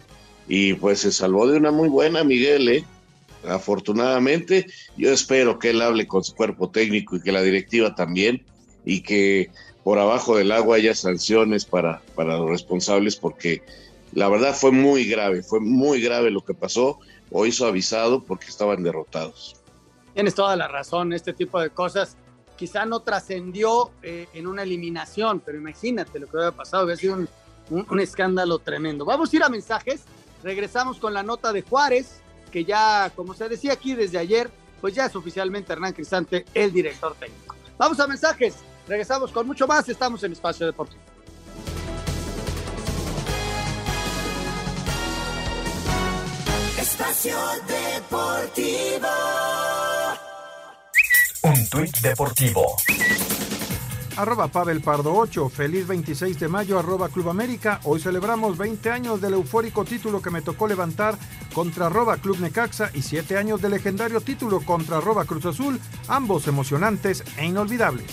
y 0.48 0.74
pues 0.74 1.02
se 1.02 1.12
salvó 1.12 1.48
de 1.48 1.58
una 1.58 1.72
muy 1.72 1.90
buena 1.90 2.24
Miguel, 2.24 2.70
¿eh? 2.70 2.86
afortunadamente. 3.48 4.66
Yo 4.98 5.12
espero 5.12 5.60
que 5.60 5.72
él 5.72 5.82
hable 5.82 6.08
con 6.08 6.24
su 6.24 6.36
cuerpo 6.36 6.70
técnico 6.70 7.16
y 7.16 7.22
que 7.22 7.32
la 7.32 7.42
directiva 7.42 7.96
también 7.96 8.44
y 8.86 9.02
que 9.02 9.50
por 9.84 10.00
abajo 10.00 10.38
del 10.38 10.52
agua 10.52 10.78
haya 10.78 10.96
sanciones 10.96 11.66
para, 11.66 12.02
para 12.16 12.38
los 12.38 12.50
responsables 12.50 13.16
porque 13.16 13.62
la 14.14 14.28
verdad 14.28 14.56
fue 14.56 14.72
muy 14.72 15.06
grave, 15.06 15.44
fue 15.44 15.60
muy 15.60 16.02
grave 16.02 16.32
lo 16.32 16.44
que 16.44 16.54
pasó. 16.54 17.00
Hoy 17.32 17.50
hizo 17.50 17.68
avisado 17.68 18.24
porque 18.24 18.48
estaban 18.48 18.82
derrotados. 18.84 19.56
Tienes 20.14 20.34
toda 20.34 20.56
la 20.56 20.68
razón, 20.68 21.14
este 21.14 21.34
tipo 21.34 21.60
de 21.62 21.70
cosas 21.70 22.18
quizá 22.60 22.86
no 22.86 23.00
trascendió 23.00 23.90
eh, 24.04 24.28
en 24.34 24.46
una 24.46 24.64
eliminación, 24.64 25.40
pero 25.40 25.58
imagínate 25.58 26.20
lo 26.20 26.28
que 26.28 26.36
hubiera 26.36 26.52
pasado, 26.52 26.84
hubiera 26.84 27.00
sido 27.00 27.14
un, 27.14 27.30
un, 27.70 27.88
un, 27.90 28.00
escándalo 28.02 28.60
tremendo. 28.60 29.06
Vamos 29.06 29.32
a 29.32 29.36
ir 29.38 29.44
a 29.44 29.50
mensajes. 29.50 30.02
regresamos 30.44 30.98
con 31.00 31.14
la 31.14 31.24
nota 31.24 31.54
de 31.54 31.62
Juárez, 31.62 32.20
que 32.52 32.66
ya, 32.66 33.14
como 33.16 33.34
se 33.34 33.48
decía 33.48 33.72
aquí 33.72 33.96
desde 33.96 34.18
ayer, 34.18 34.52
pues 34.82 34.94
ya 34.94 35.06
es 35.06 35.16
oficialmente 35.16 35.72
Hernán 35.72 35.94
Cristante 35.94 36.44
el 36.54 36.74
director 36.74 37.16
técnico. 37.16 37.56
Vamos 37.78 37.98
a 38.02 38.08
mensajes, 38.08 38.56
regresamos 38.86 39.32
con 39.32 39.48
mucho 39.48 39.66
más, 39.66 39.88
estamos 39.88 40.22
en 40.24 40.34
Espacio 40.34 40.66
Deportivo. 40.66 41.02
Espacio 46.78 47.38
Deportivo. 47.68 49.08
Un 51.42 51.70
tuit 51.70 51.98
deportivo. 52.02 52.76
Arroba 54.18 54.50
Pavel 54.50 54.82
Pardo 54.82 55.14
8, 55.14 55.50
feliz 55.50 55.88
26 55.88 56.38
de 56.38 56.48
mayo, 56.50 56.78
arroba 56.78 57.08
Club 57.08 57.30
América. 57.30 57.80
Hoy 57.86 58.02
celebramos 58.02 58.58
20 58.58 58.90
años 58.90 59.22
del 59.22 59.34
eufórico 59.36 59.86
título 59.86 60.22
que 60.22 60.32
me 60.32 60.42
tocó 60.42 60.68
levantar 60.68 61.16
contra 61.54 61.86
arroba 61.86 62.18
Club 62.18 62.40
Necaxa 62.40 62.92
y 62.94 63.02
7 63.02 63.38
años 63.38 63.62
del 63.62 63.72
legendario 63.72 64.20
título 64.20 64.60
contra 64.60 64.98
arroba 64.98 65.24
Cruz 65.24 65.46
Azul, 65.46 65.80
ambos 66.10 66.48
emocionantes 66.48 67.24
e 67.38 67.46
inolvidables. 67.46 68.06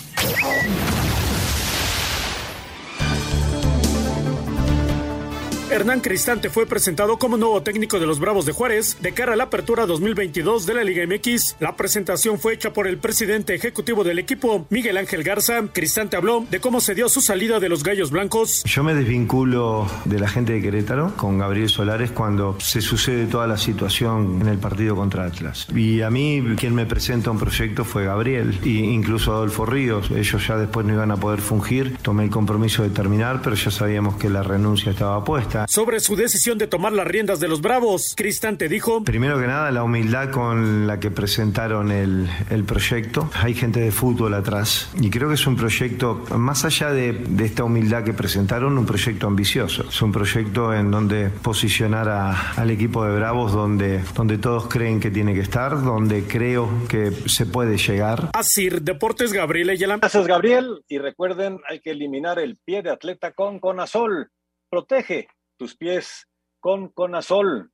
Hernán 5.69 5.99
Cristante 5.99 6.49
fue 6.49 6.65
presentado 6.65 7.19
como 7.19 7.35
nuevo 7.35 7.61
técnico 7.61 7.99
de 7.99 8.07
los 8.07 8.19
Bravos 8.19 8.45
de 8.45 8.53
Juárez 8.53 8.97
de 9.01 9.11
cara 9.11 9.33
a 9.33 9.35
la 9.35 9.45
apertura 9.45 9.85
2022 9.85 10.65
de 10.65 10.73
la 10.73 10.83
Liga 10.83 11.05
MX. 11.05 11.57
La 11.59 11.75
presentación 11.75 12.39
fue 12.39 12.53
hecha 12.53 12.71
por 12.71 12.87
el 12.87 12.97
presidente 12.99 13.53
ejecutivo 13.53 14.05
del 14.05 14.17
equipo, 14.17 14.65
Miguel 14.69 14.95
Ángel 14.95 15.23
Garza. 15.23 15.61
Cristante 15.73 16.15
habló 16.15 16.45
de 16.49 16.61
cómo 16.61 16.79
se 16.79 16.95
dio 16.95 17.09
su 17.09 17.19
salida 17.19 17.59
de 17.59 17.67
los 17.67 17.83
Gallos 17.83 18.11
Blancos. 18.11 18.63
Yo 18.63 18.81
me 18.81 18.93
desvinculo 18.93 19.87
de 20.05 20.19
la 20.19 20.29
gente 20.29 20.53
de 20.53 20.61
Querétaro 20.61 21.13
con 21.17 21.37
Gabriel 21.37 21.67
Solares 21.67 22.11
cuando 22.11 22.55
se 22.61 22.79
sucede 22.79 23.25
toda 23.25 23.45
la 23.45 23.57
situación 23.57 24.39
en 24.41 24.47
el 24.47 24.59
partido 24.59 24.95
contra 24.95 25.25
Atlas. 25.25 25.67
Y 25.75 26.01
a 26.01 26.09
mí 26.09 26.41
quien 26.57 26.75
me 26.75 26.85
presenta 26.85 27.29
un 27.29 27.39
proyecto 27.39 27.83
fue 27.83 28.05
Gabriel 28.05 28.57
e 28.63 28.69
incluso 28.69 29.33
Adolfo 29.33 29.65
Ríos. 29.65 30.11
Ellos 30.11 30.47
ya 30.47 30.55
después 30.55 30.85
no 30.85 30.93
iban 30.93 31.11
a 31.11 31.17
poder 31.17 31.41
fungir. 31.41 31.97
Tomé 32.01 32.23
el 32.23 32.29
compromiso 32.29 32.83
de 32.83 32.89
terminar, 32.89 33.41
pero 33.43 33.57
ya 33.57 33.69
sabíamos 33.69 34.15
que 34.15 34.29
la 34.29 34.43
renuncia 34.43 34.91
estaba 34.91 35.21
puesta. 35.25 35.56
Sobre 35.67 35.99
su 35.99 36.15
decisión 36.15 36.57
de 36.57 36.67
tomar 36.67 36.93
las 36.93 37.07
riendas 37.07 37.39
de 37.39 37.47
los 37.47 37.61
Bravos, 37.61 38.13
Cristante 38.15 38.67
dijo: 38.69 39.03
Primero 39.03 39.39
que 39.39 39.47
nada, 39.47 39.71
la 39.71 39.83
humildad 39.83 40.29
con 40.31 40.85
la 40.85 40.99
que 40.99 41.09
presentaron 41.09 41.91
el, 41.91 42.29
el 42.49 42.63
proyecto. 42.65 43.29
Hay 43.33 43.53
gente 43.55 43.79
de 43.79 43.91
fútbol 43.91 44.33
atrás 44.33 44.89
y 44.99 45.09
creo 45.09 45.29
que 45.29 45.35
es 45.35 45.47
un 45.47 45.55
proyecto, 45.55 46.23
más 46.37 46.65
allá 46.65 46.91
de, 46.91 47.13
de 47.13 47.45
esta 47.45 47.63
humildad 47.63 48.03
que 48.03 48.13
presentaron, 48.13 48.77
un 48.77 48.85
proyecto 48.85 49.27
ambicioso. 49.27 49.85
Es 49.89 50.01
un 50.01 50.11
proyecto 50.11 50.73
en 50.73 50.91
donde 50.91 51.29
posicionar 51.29 52.09
a- 52.09 52.51
al 52.53 52.69
equipo 52.69 53.05
de 53.05 53.15
Bravos 53.15 53.51
donde, 53.53 54.03
donde 54.15 54.37
todos 54.37 54.67
creen 54.67 54.99
que 54.99 55.09
tiene 55.11 55.33
que 55.33 55.39
estar, 55.41 55.81
donde 55.81 56.23
creo 56.25 56.69
que 56.89 57.11
se 57.27 57.45
puede 57.45 57.77
llegar. 57.77 58.29
Asir 58.33 58.81
Deportes 58.81 59.31
Gabriel 59.33 59.69
Ayala. 59.69 59.97
Gracias, 59.97 60.27
Gabriel. 60.27 60.83
Y 60.87 60.97
recuerden, 60.97 61.59
hay 61.69 61.79
que 61.79 61.91
eliminar 61.91 62.39
el 62.39 62.57
pie 62.57 62.81
de 62.81 62.89
atleta 62.91 63.31
con 63.31 63.59
Conazol. 63.59 64.29
Protege 64.69 65.27
tus 65.57 65.75
pies 65.75 66.27
con 66.59 66.89
Conazol. 66.89 67.71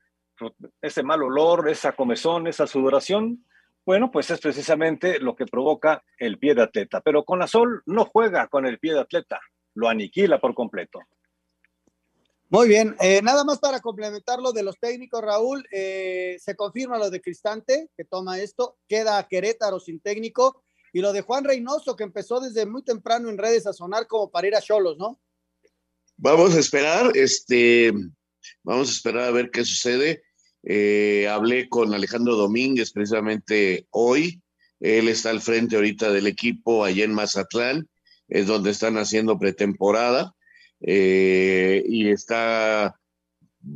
Ese 0.81 1.03
mal 1.03 1.21
olor, 1.21 1.69
esa 1.69 1.93
comezón, 1.93 2.47
esa 2.47 2.65
sudoración, 2.65 3.45
bueno, 3.85 4.11
pues 4.11 4.31
es 4.31 4.39
precisamente 4.39 5.19
lo 5.19 5.35
que 5.35 5.45
provoca 5.45 6.03
el 6.17 6.39
pie 6.39 6.55
de 6.55 6.63
atleta. 6.63 7.01
Pero 7.01 7.25
Conazol 7.25 7.83
no 7.85 8.05
juega 8.05 8.47
con 8.47 8.65
el 8.65 8.79
pie 8.79 8.93
de 8.93 9.01
atleta, 9.01 9.39
lo 9.75 9.89
aniquila 9.89 10.39
por 10.39 10.53
completo. 10.53 10.99
Muy 12.49 12.67
bien, 12.67 12.95
eh, 13.01 13.19
nada 13.23 13.43
más 13.43 13.59
para 13.59 13.79
complementar 13.79 14.39
lo 14.39 14.51
de 14.51 14.61
los 14.61 14.77
técnicos, 14.79 15.21
Raúl, 15.21 15.65
eh, 15.71 16.37
se 16.39 16.55
confirma 16.55 16.99
lo 16.99 17.09
de 17.09 17.19
Cristante, 17.19 17.89
que 17.97 18.05
toma 18.05 18.39
esto, 18.39 18.77
queda 18.87 19.27
Querétaro 19.27 19.79
sin 19.79 19.99
técnico, 19.99 20.63
y 20.93 21.01
lo 21.01 21.11
de 21.13 21.21
Juan 21.21 21.43
Reynoso, 21.43 21.95
que 21.95 22.03
empezó 22.03 22.39
desde 22.39 22.67
muy 22.67 22.83
temprano 22.83 23.29
en 23.29 23.39
redes 23.39 23.65
a 23.65 23.73
sonar 23.73 24.05
como 24.05 24.29
para 24.29 24.47
ir 24.47 24.55
a 24.55 24.61
Cholos, 24.61 24.97
¿no? 24.99 25.19
Vamos 26.17 26.55
a 26.55 26.59
esperar, 26.59 27.11
este, 27.15 27.91
vamos 28.63 28.89
a 28.89 28.91
esperar 28.91 29.23
a 29.23 29.31
ver 29.31 29.49
qué 29.51 29.65
sucede. 29.65 30.23
Eh, 30.63 31.27
hablé 31.27 31.67
con 31.67 31.93
Alejandro 31.93 32.35
Domínguez 32.35 32.91
precisamente 32.91 33.87
hoy. 33.89 34.41
Él 34.79 35.07
está 35.07 35.31
al 35.31 35.41
frente 35.41 35.75
ahorita 35.75 36.11
del 36.11 36.27
equipo 36.27 36.83
allá 36.83 37.03
en 37.03 37.13
Mazatlán, 37.13 37.87
es 38.27 38.47
donde 38.47 38.71
están 38.71 38.97
haciendo 38.97 39.39
pretemporada 39.39 40.33
eh, 40.81 41.83
y 41.87 42.09
está 42.09 42.99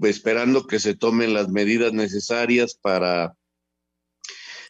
esperando 0.04 0.68
que 0.68 0.80
se 0.80 0.96
tomen 0.96 1.34
las 1.34 1.50
medidas 1.50 1.94
necesarias 1.94 2.78
para 2.82 3.34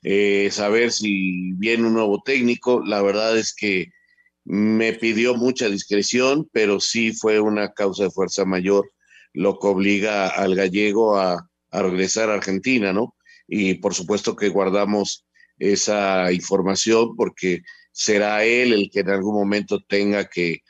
eh, 0.03 0.49
saber 0.51 0.91
si 0.91 1.53
viene 1.53 1.87
un 1.87 1.93
nuevo 1.93 2.21
técnico. 2.23 2.81
La 2.85 3.01
verdad 3.01 3.37
es 3.37 3.53
que 3.53 3.91
me 4.49 4.93
pidió 4.93 5.35
mucha 5.35 5.67
discreción, 5.67 6.49
pero 6.53 6.79
sí 6.79 7.11
fue 7.11 7.41
una 7.41 7.73
causa 7.73 8.03
de 8.03 8.11
fuerza 8.11 8.45
mayor 8.45 8.89
lo 9.33 9.59
que 9.59 9.67
obliga 9.67 10.29
al 10.29 10.55
gallego 10.55 11.17
a, 11.17 11.49
regresar 11.69 12.29
a 12.29 12.35
Argentina, 12.35 12.93
¿no? 12.93 13.13
Y 13.45 13.75
por 13.75 13.93
supuesto 13.93 14.37
que 14.37 14.47
guardamos 14.47 15.25
esa 15.59 16.31
información 16.31 17.15
porque 17.17 17.61
será 17.91 18.45
él 18.45 18.71
el 18.71 18.89
que 18.89 19.01
en 19.01 19.09
algún 19.09 19.35
momento 19.35 19.81
tenga 19.81 20.29
que, 20.29 20.61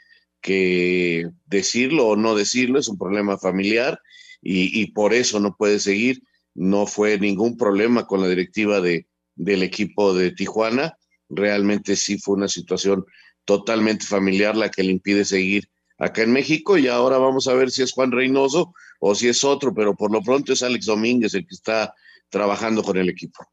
que 0.41 1.29
decirlo 1.45 2.07
o 2.07 2.15
no 2.15 2.35
decirlo, 2.35 2.79
es 2.79 2.87
un 2.87 2.97
problema 2.97 3.37
familiar 3.37 3.99
y, 4.41 4.81
y 4.81 4.87
por 4.87 5.13
eso 5.13 5.39
no 5.39 5.55
puede 5.55 5.79
seguir. 5.79 6.23
No 6.55 6.87
fue 6.87 7.19
ningún 7.19 7.57
problema 7.57 8.07
con 8.07 8.21
la 8.21 8.27
directiva 8.27 8.81
de, 8.81 9.05
del 9.35 9.61
equipo 9.61 10.15
de 10.15 10.31
Tijuana, 10.31 10.97
realmente 11.29 11.95
sí 11.95 12.17
fue 12.17 12.35
una 12.35 12.47
situación 12.47 13.05
totalmente 13.47 14.05
familiar 14.05 14.57
la 14.57 14.69
que 14.69 14.83
le 14.83 14.91
impide 14.91 15.23
seguir 15.23 15.69
acá 15.97 16.21
en 16.21 16.33
México 16.33 16.77
y 16.77 16.87
ahora 16.89 17.17
vamos 17.17 17.47
a 17.47 17.53
ver 17.53 17.71
si 17.71 17.81
es 17.81 17.93
Juan 17.93 18.11
Reynoso 18.11 18.73
o 18.99 19.15
si 19.15 19.29
es 19.29 19.43
otro, 19.45 19.73
pero 19.73 19.95
por 19.95 20.11
lo 20.11 20.21
pronto 20.21 20.51
es 20.51 20.61
Alex 20.61 20.85
Domínguez 20.85 21.33
el 21.33 21.47
que 21.47 21.55
está 21.55 21.95
trabajando 22.29 22.83
con 22.83 22.97
el 22.97 23.07
equipo. 23.07 23.45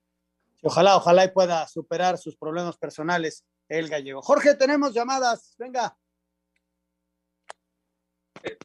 Ojalá, 0.64 0.96
ojalá 0.96 1.24
y 1.24 1.30
pueda 1.30 1.66
superar 1.68 2.18
sus 2.18 2.36
problemas 2.36 2.76
personales 2.76 3.44
el 3.68 3.88
gallego. 3.88 4.20
Jorge, 4.20 4.56
tenemos 4.56 4.92
llamadas, 4.92 5.54
venga. 5.58 5.96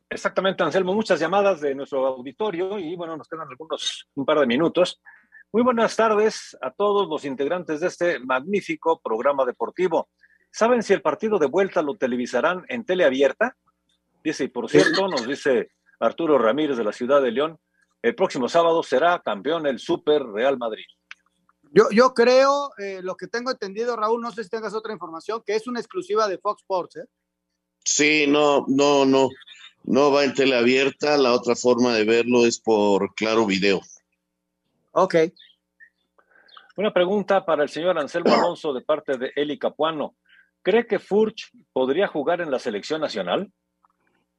Exactamente, 0.09 0.63
Anselmo, 0.63 0.95
muchas 0.95 1.19
llamadas 1.19 1.61
de 1.61 1.75
nuestro 1.75 2.07
auditorio 2.07 2.80
y 2.80 2.95
bueno, 2.95 3.15
nos 3.15 3.27
quedan 3.30 3.47
algunos, 3.47 4.09
un 4.15 4.25
par 4.25 4.39
de 4.39 4.47
minutos. 4.47 4.99
Muy 5.51 5.61
buenas 5.61 5.95
tardes 5.95 6.57
a 6.59 6.71
todos 6.71 7.07
los 7.07 7.23
integrantes 7.23 7.80
de 7.82 7.88
este 7.88 8.19
magnífico 8.19 8.99
programa 8.99 9.45
deportivo. 9.45 10.09
¿Saben 10.51 10.83
si 10.83 10.93
el 10.93 11.01
partido 11.01 11.39
de 11.39 11.47
vuelta 11.47 11.81
lo 11.81 11.95
televisarán 11.95 12.65
en 12.69 12.85
teleabierta? 12.85 13.55
Dice, 14.23 14.45
y 14.45 14.47
por 14.47 14.69
cierto, 14.69 15.07
nos 15.07 15.27
dice 15.27 15.71
Arturo 15.99 16.37
Ramírez 16.37 16.77
de 16.77 16.83
la 16.83 16.93
ciudad 16.93 17.21
de 17.21 17.31
León, 17.31 17.59
el 18.01 18.15
próximo 18.15 18.49
sábado 18.49 18.81
será 18.83 19.19
campeón 19.19 19.67
el 19.67 19.79
Super 19.79 20.23
Real 20.23 20.57
Madrid. 20.57 20.85
Yo, 21.71 21.89
yo 21.91 22.13
creo, 22.13 22.71
eh, 22.77 23.01
lo 23.03 23.15
que 23.15 23.27
tengo 23.27 23.51
entendido, 23.51 23.95
Raúl, 23.95 24.21
no 24.21 24.31
sé 24.31 24.43
si 24.43 24.49
tengas 24.49 24.73
otra 24.73 24.93
información, 24.93 25.43
que 25.45 25.55
es 25.55 25.67
una 25.67 25.79
exclusiva 25.79 26.27
de 26.27 26.39
Fox 26.39 26.61
Sports, 26.61 26.95
¿eh? 26.97 27.05
Sí, 27.83 28.25
no, 28.27 28.65
no, 28.67 29.05
no, 29.05 29.29
no 29.83 30.11
va 30.11 30.23
en 30.23 30.33
tele 30.33 30.57
abierta, 30.57 31.17
la 31.17 31.33
otra 31.33 31.55
forma 31.55 31.93
de 31.93 32.05
verlo 32.05 32.45
es 32.45 32.59
por 32.59 33.13
Claro 33.13 33.45
Video. 33.45 33.81
Ok. 34.91 35.15
Una 36.75 36.93
pregunta 36.93 37.45
para 37.45 37.63
el 37.63 37.69
señor 37.69 37.97
Anselmo 37.97 38.33
Alonso 38.33 38.73
de 38.73 38.81
parte 38.81 39.17
de 39.17 39.31
Eli 39.35 39.59
Capuano. 39.59 40.15
¿Cree 40.70 40.86
que 40.86 40.99
Furch 40.99 41.51
podría 41.74 42.07
jugar 42.07 42.41
en 42.41 42.51
la 42.51 42.59
selección 42.59 43.01
nacional? 43.01 43.51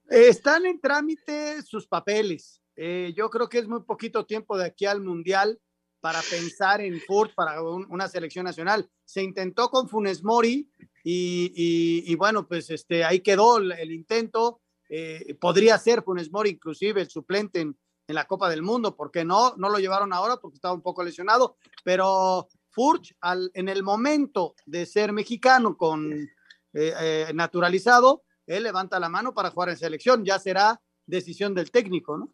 Están 0.09 0.64
en 0.64 0.81
trámite 0.81 1.61
sus 1.62 1.89
papeles. 1.89 2.62
Eh, 2.76 3.12
yo 3.16 3.28
creo 3.31 3.49
que 3.49 3.59
es 3.59 3.66
muy 3.66 3.83
poquito 3.83 4.24
tiempo 4.24 4.57
de 4.57 4.66
aquí 4.66 4.87
al 4.87 5.01
Mundial 5.03 5.59
para 6.01 6.20
pensar 6.22 6.81
en 6.83 7.01
Furt 7.01 7.35
para 7.35 7.61
un- 7.62 7.85
una 7.91 8.07
selección 8.07 8.45
nacional. 8.45 8.89
Se 9.05 9.24
intentó 9.24 9.70
con 9.70 9.89
Funes 9.89 10.22
Mori 10.22 10.70
y, 11.03 11.53
y- 11.53 12.12
y 12.12 12.14
bueno, 12.14 12.47
pues 12.47 12.70
este, 12.70 13.03
ahí 13.05 13.20
quedó 13.20 13.59
el, 13.59 13.72
el 13.72 13.91
intento. 13.91 14.61
Eh, 14.89 15.35
podría 15.41 15.78
ser 15.78 16.03
Funes 16.05 16.31
Mori 16.31 16.51
inclusive 16.51 17.01
el 17.01 17.11
suplente 17.11 17.61
en, 17.61 17.76
en 18.07 18.14
la 18.14 18.24
Copa 18.26 18.49
del 18.49 18.62
Mundo, 18.62 18.95
porque 18.95 19.24
no, 19.24 19.55
no 19.57 19.68
lo 19.68 19.78
llevaron 19.78 20.12
ahora 20.12 20.37
porque 20.37 20.55
estaba 20.57 20.74
un 20.74 20.83
poco 20.83 21.03
lesionado, 21.03 21.57
pero 21.83 22.47
Furch 22.71 23.14
al, 23.21 23.51
en 23.55 23.68
el 23.68 23.83
momento 23.83 24.55
de 24.66 24.87
ser 24.87 25.12
mexicano 25.12 25.77
con 25.77 26.12
eh, 26.12 26.29
eh, 26.73 27.31
naturalizado, 27.35 28.23
él 28.47 28.62
levanta 28.62 29.01
la 29.01 29.09
mano 29.09 29.35
para 29.35 29.51
jugar 29.51 29.71
en 29.71 29.77
selección, 29.77 30.25
ya 30.25 30.39
será 30.39 30.81
decisión 31.07 31.55
del 31.55 31.71
técnico, 31.71 32.16
¿no? 32.16 32.33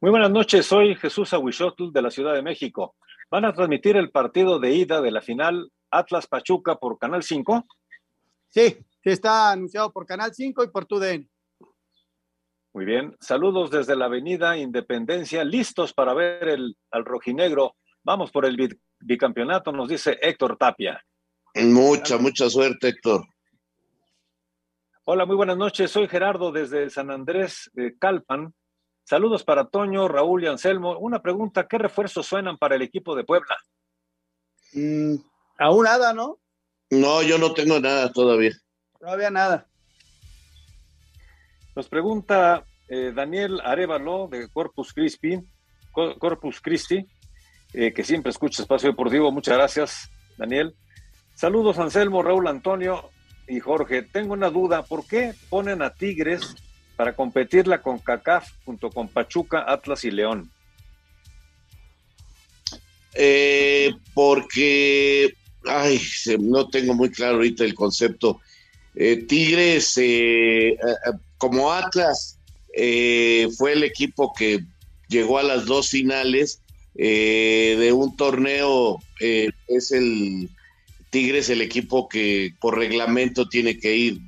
Muy 0.00 0.10
buenas 0.10 0.30
noches, 0.30 0.66
soy 0.66 0.96
Jesús 0.96 1.32
Aguixotl 1.32 1.92
de 1.92 2.02
la 2.02 2.10
Ciudad 2.10 2.34
de 2.34 2.42
México. 2.42 2.96
¿Van 3.30 3.44
a 3.44 3.54
transmitir 3.54 3.96
el 3.96 4.10
partido 4.10 4.58
de 4.58 4.72
ida 4.72 5.00
de 5.00 5.12
la 5.12 5.22
final 5.22 5.70
Atlas 5.90 6.26
Pachuca 6.26 6.74
por 6.74 6.98
Canal 6.98 7.22
5? 7.22 7.64
Sí, 8.48 8.76
está 9.02 9.52
anunciado 9.52 9.92
por 9.92 10.04
Canal 10.04 10.34
5 10.34 10.64
y 10.64 10.68
por 10.68 10.86
TUDN. 10.86 11.30
Muy 12.74 12.84
bien. 12.84 13.16
Saludos 13.20 13.70
desde 13.70 13.96
la 13.96 14.06
Avenida 14.06 14.56
Independencia, 14.56 15.44
listos 15.44 15.92
para 15.92 16.14
ver 16.14 16.48
el, 16.48 16.76
al 16.90 17.04
rojinegro. 17.04 17.76
Vamos 18.04 18.32
por 18.32 18.44
el 18.46 18.78
bicampeonato, 19.00 19.70
nos 19.70 19.88
dice 19.88 20.18
Héctor 20.20 20.56
Tapia. 20.56 21.04
Mucha, 21.54 22.18
mucha 22.18 22.50
suerte, 22.50 22.88
Héctor. 22.88 23.24
Hola, 25.04 25.24
muy 25.24 25.36
buenas 25.36 25.56
noches. 25.56 25.90
Soy 25.90 26.08
Gerardo 26.08 26.50
desde 26.50 26.90
San 26.90 27.10
Andrés 27.10 27.70
de 27.74 27.96
Calpan. 27.98 28.54
Saludos 29.04 29.44
para 29.44 29.68
Toño, 29.68 30.08
Raúl 30.08 30.44
y 30.44 30.46
Anselmo. 30.46 30.98
Una 30.98 31.20
pregunta, 31.20 31.66
¿qué 31.68 31.78
refuerzos 31.78 32.26
suenan 32.26 32.56
para 32.56 32.76
el 32.76 32.82
equipo 32.82 33.14
de 33.14 33.24
Puebla? 33.24 33.56
Mm, 34.72 35.16
aún 35.58 35.84
nada, 35.84 36.12
¿no? 36.12 36.38
No, 36.90 37.22
yo 37.22 37.38
no 37.38 37.52
tengo 37.52 37.78
nada 37.80 38.12
todavía. 38.12 38.52
Todavía 38.98 39.30
nada. 39.30 39.68
Nos 41.74 41.88
pregunta 41.88 42.64
eh, 42.88 43.12
Daniel 43.14 43.60
Arevalo 43.64 44.28
de 44.28 44.48
Corpus 44.50 44.92
Christi, 44.92 45.38
Corpus 45.92 46.60
Christi, 46.60 47.06
eh, 47.74 47.92
que 47.92 48.04
siempre 48.04 48.30
escucha 48.30 48.62
Espacio 48.62 48.90
Deportivo. 48.90 49.32
Muchas 49.32 49.56
gracias, 49.56 50.10
Daniel. 50.36 50.74
Saludos, 51.34 51.78
Anselmo, 51.78 52.22
Raúl 52.22 52.46
Antonio 52.46 53.10
y 53.48 53.60
Jorge. 53.60 54.02
Tengo 54.02 54.34
una 54.34 54.50
duda. 54.50 54.82
¿Por 54.82 55.06
qué 55.06 55.34
ponen 55.48 55.80
a 55.80 55.94
Tigres 55.94 56.54
para 56.96 57.16
competirla 57.16 57.80
con 57.80 57.98
CACAF 57.98 58.50
junto 58.64 58.90
con 58.90 59.08
Pachuca, 59.08 59.64
Atlas 59.66 60.04
y 60.04 60.10
León? 60.10 60.50
Eh, 63.14 63.92
porque, 64.12 65.34
ay, 65.64 66.00
no 66.40 66.68
tengo 66.68 66.94
muy 66.94 67.10
claro 67.10 67.36
ahorita 67.36 67.64
el 67.64 67.74
concepto. 67.74 68.40
Tigres, 68.94 69.96
eh, 69.96 70.76
como 71.38 71.72
Atlas 71.72 72.38
fue 73.56 73.72
el 73.72 73.84
equipo 73.84 74.34
que 74.34 74.62
llegó 75.08 75.38
a 75.38 75.42
las 75.42 75.64
dos 75.64 75.88
finales 75.88 76.62
eh, 76.94 77.76
de 77.78 77.92
un 77.92 78.16
torneo, 78.16 78.98
eh, 79.20 79.50
es 79.68 79.92
el 79.92 80.50
Tigres 81.10 81.50
el 81.50 81.60
equipo 81.60 82.08
que 82.08 82.54
por 82.58 82.78
reglamento 82.78 83.48
tiene 83.48 83.78
que 83.78 83.94
ir. 83.94 84.18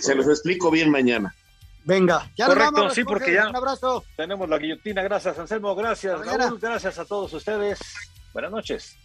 Se 0.00 0.14
los 0.14 0.26
explico 0.26 0.70
bien 0.70 0.90
mañana. 0.90 1.34
Venga, 1.84 2.30
ya 2.36 2.46
Correcto, 2.46 2.90
sí, 2.90 3.04
porque 3.04 3.32
ya 3.32 3.48
un 3.48 3.56
abrazo. 3.56 4.04
tenemos 4.16 4.48
la 4.48 4.58
guillotina. 4.58 5.02
Gracias, 5.02 5.38
Anselmo. 5.38 5.74
Gracias, 5.74 6.20
Raúl. 6.26 6.58
Gracias 6.60 6.98
a 6.98 7.04
todos 7.04 7.32
ustedes. 7.32 7.78
Buenas 8.32 8.50
noches. 8.50 8.96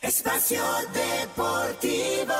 Espacio 0.00 0.62
Deportivo. 0.92 2.34